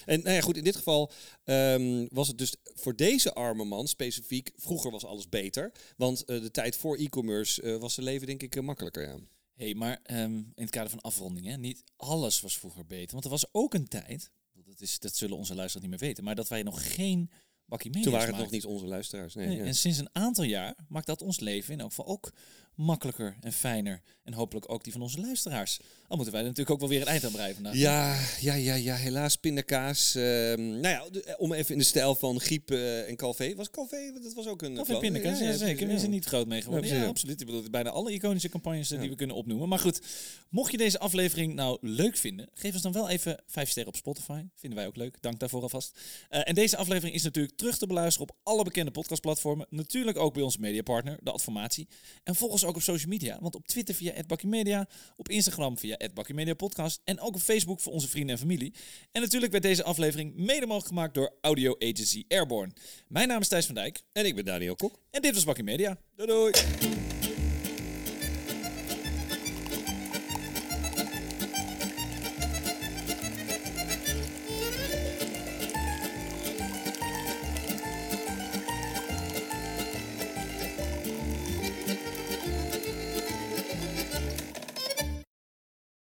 En 0.05 0.23
nou 0.23 0.35
ja, 0.35 0.41
goed, 0.41 0.57
in 0.57 0.65
dit 0.65 0.77
geval 0.77 1.11
ehm, 1.45 2.07
was 2.11 2.29
het 2.29 2.39
dus 2.39 2.55
voor 2.63 2.97
deze 2.97 3.33
arme 3.33 3.65
man 3.65 3.89
specifiek. 3.89 4.51
Vroeger 4.57 4.91
was 4.91 5.05
alles 5.05 5.29
beter, 5.29 5.73
want 5.97 6.27
de 6.27 6.51
tijd 6.51 6.77
voor 6.77 6.97
e-commerce 6.97 7.79
was 7.79 7.95
zijn 7.95 8.07
leven 8.07 8.27
denk 8.27 8.43
ik 8.43 8.63
makkelijker. 8.63 9.03
Ja. 9.03 9.17
hey, 9.55 9.75
maar 9.75 10.01
ehm, 10.03 10.33
in 10.35 10.53
het 10.55 10.71
kader 10.71 10.91
van 10.91 11.01
afronding, 11.01 11.47
hè, 11.47 11.57
niet 11.57 11.83
alles 11.97 12.41
was 12.41 12.59
vroeger 12.59 12.87
beter. 12.87 13.13
Want 13.13 13.25
er 13.25 13.31
was 13.31 13.47
ook 13.53 13.75
een 13.75 13.89
tijd, 13.89 14.31
dat, 14.75 14.89
is, 14.89 14.99
dat 14.99 15.17
zullen 15.17 15.37
onze 15.37 15.55
luisteraars 15.55 15.89
niet 15.89 16.01
meer 16.01 16.09
weten, 16.09 16.25
maar 16.25 16.35
dat 16.35 16.49
wij 16.49 16.63
nog 16.63 16.95
geen 16.95 17.31
bakkie 17.65 17.91
Toen 17.91 18.13
waren 18.13 18.29
het 18.29 18.37
nog 18.37 18.51
niet 18.51 18.65
onze 18.65 18.87
luisteraars. 18.87 19.35
Nee, 19.35 19.47
Nee, 19.47 19.57
ja. 19.57 19.65
En 19.65 19.75
sinds 19.75 19.99
een 19.99 20.09
aantal 20.13 20.45
jaar 20.45 20.75
maakt 20.89 21.07
dat 21.07 21.23
ons 21.23 21.41
leven 21.41 21.73
in 21.73 21.81
elk 21.81 21.89
geval 21.89 22.07
ook 22.07 22.33
makkelijker 22.75 23.37
en 23.41 23.53
fijner. 23.53 24.03
En 24.25 24.33
hopelijk 24.33 24.73
ook 24.73 24.85
die 24.85 24.93
van 24.93 25.03
onze 25.03 25.21
luisteraars. 25.21 25.81
Al 26.09 26.17
moeten 26.17 26.35
wij 26.35 26.43
er 26.43 26.49
natuurlijk 26.49 26.75
ook 26.75 26.81
wel 26.81 26.89
weer 26.89 27.01
een 27.01 27.07
eind 27.07 27.25
aan 27.25 27.33
breien 27.33 27.55
vandaag. 27.55 27.75
Ja, 27.75 28.19
ja, 28.41 28.55
ja, 28.55 28.75
ja, 28.75 28.95
helaas 28.95 29.37
pindakaas. 29.37 30.15
Ehm, 30.15 30.81
nou 30.81 30.89
ja, 30.89 31.05
eh, 31.25 31.35
om 31.37 31.53
even 31.53 31.73
in 31.73 31.79
de 31.79 31.85
stijl 31.85 32.15
van 32.15 32.41
Griep 32.41 32.71
eh, 32.71 33.09
en 33.09 33.17
Calvé. 33.17 33.55
Was 33.55 33.71
Calvé, 33.71 34.13
dat 34.23 34.35
was 34.35 34.47
ook 34.47 34.63
een... 34.63 34.75
Café 34.75 34.87
vlag. 34.87 35.01
Pindakaas, 35.01 35.39
ja, 35.39 35.53
zeker. 35.53 35.87
We 35.87 35.99
zijn 35.99 36.11
niet 36.11 36.25
groot 36.25 36.47
mee 36.47 36.63
geworden. 36.63 36.97
Ja, 36.97 37.07
absoluut. 37.07 37.41
Ik 37.41 37.47
bedoel, 37.47 37.71
bijna 37.71 37.91
alle 37.91 38.13
iconische 38.13 38.49
campagnes 38.49 38.91
eh, 38.91 39.01
die 39.01 39.09
we 39.09 39.15
kunnen 39.15 39.37
opnoemen. 39.37 39.69
Maar 39.69 39.79
goed, 39.79 40.01
mocht 40.49 40.71
je 40.71 40.77
deze 40.77 40.99
aflevering 40.99 41.55
nou 41.55 41.79
leuk 41.81 42.17
vinden, 42.17 42.49
geef 42.55 42.73
ons 42.73 42.83
dan 42.83 42.93
wel 42.93 43.09
even 43.09 43.43
vijf 43.47 43.71
sterren 43.71 43.93
op 43.93 43.99
Spotify. 43.99 44.43
Vinden 44.55 44.79
wij 44.79 44.89
ook 44.89 44.97
leuk. 44.97 45.17
Dank 45.21 45.39
daarvoor 45.39 45.63
alvast. 45.63 45.99
Eh, 46.29 46.41
en 46.45 46.55
deze 46.55 46.77
aflevering 46.77 47.15
is 47.15 47.23
natuurlijk 47.23 47.57
terug 47.57 47.79
te 47.79 47.87
beluisteren 47.87 48.29
op 48.29 48.37
alle 48.43 48.65
bekende 48.65 48.91
podcastplatformen. 48.91 49.67
Natuurlijk 49.71 50.19
ook 50.19 50.35
bij 50.35 50.43
onze 50.43 50.61
mediapartner, 50.61 51.19
de 51.23 51.31
Adformatie. 51.31 51.89
En 52.23 52.35
volg 52.35 52.53
ons 52.65 52.73
ook 52.73 52.77
op 52.77 52.95
social 52.95 53.11
media. 53.11 53.39
Want 53.41 53.55
op 53.55 53.67
Twitter 53.67 53.95
via 53.95 54.23
@bakkymedia, 54.27 54.89
op 55.17 55.29
Instagram 55.29 55.79
via 55.79 55.97
@bakkymedia_podcast 56.15 57.01
en 57.05 57.21
ook 57.21 57.35
op 57.35 57.41
Facebook 57.41 57.81
voor 57.81 57.93
onze 57.93 58.09
vrienden 58.09 58.35
en 58.35 58.41
familie. 58.41 58.75
En 59.13 59.23
natuurlijk 59.23 59.53
werd 59.53 59.65
deze 59.65 59.85
aflevering 59.85 60.35
mede 60.35 60.67
mogelijk 60.67 60.87
gemaakt 60.87 61.15
door 61.15 61.35
Audio 61.41 61.77
Agency 61.79 62.25
Airborne. 62.29 62.73
Mijn 63.09 63.29
naam 63.29 63.41
is 63.41 63.49
Thijs 63.49 63.67
van 63.67 63.75
Dijk 63.75 64.03
En 64.13 64.27
ik 64.27 64.35
ben 64.35 64.45
Daniel 64.45 64.77
Kok. 64.77 64.99
en 65.11 65.23
dit 65.23 65.35
was 65.35 65.45
Bakkie 65.45 65.65
Media. 65.65 65.99
Doei 66.17 66.29
doei! 66.29 67.14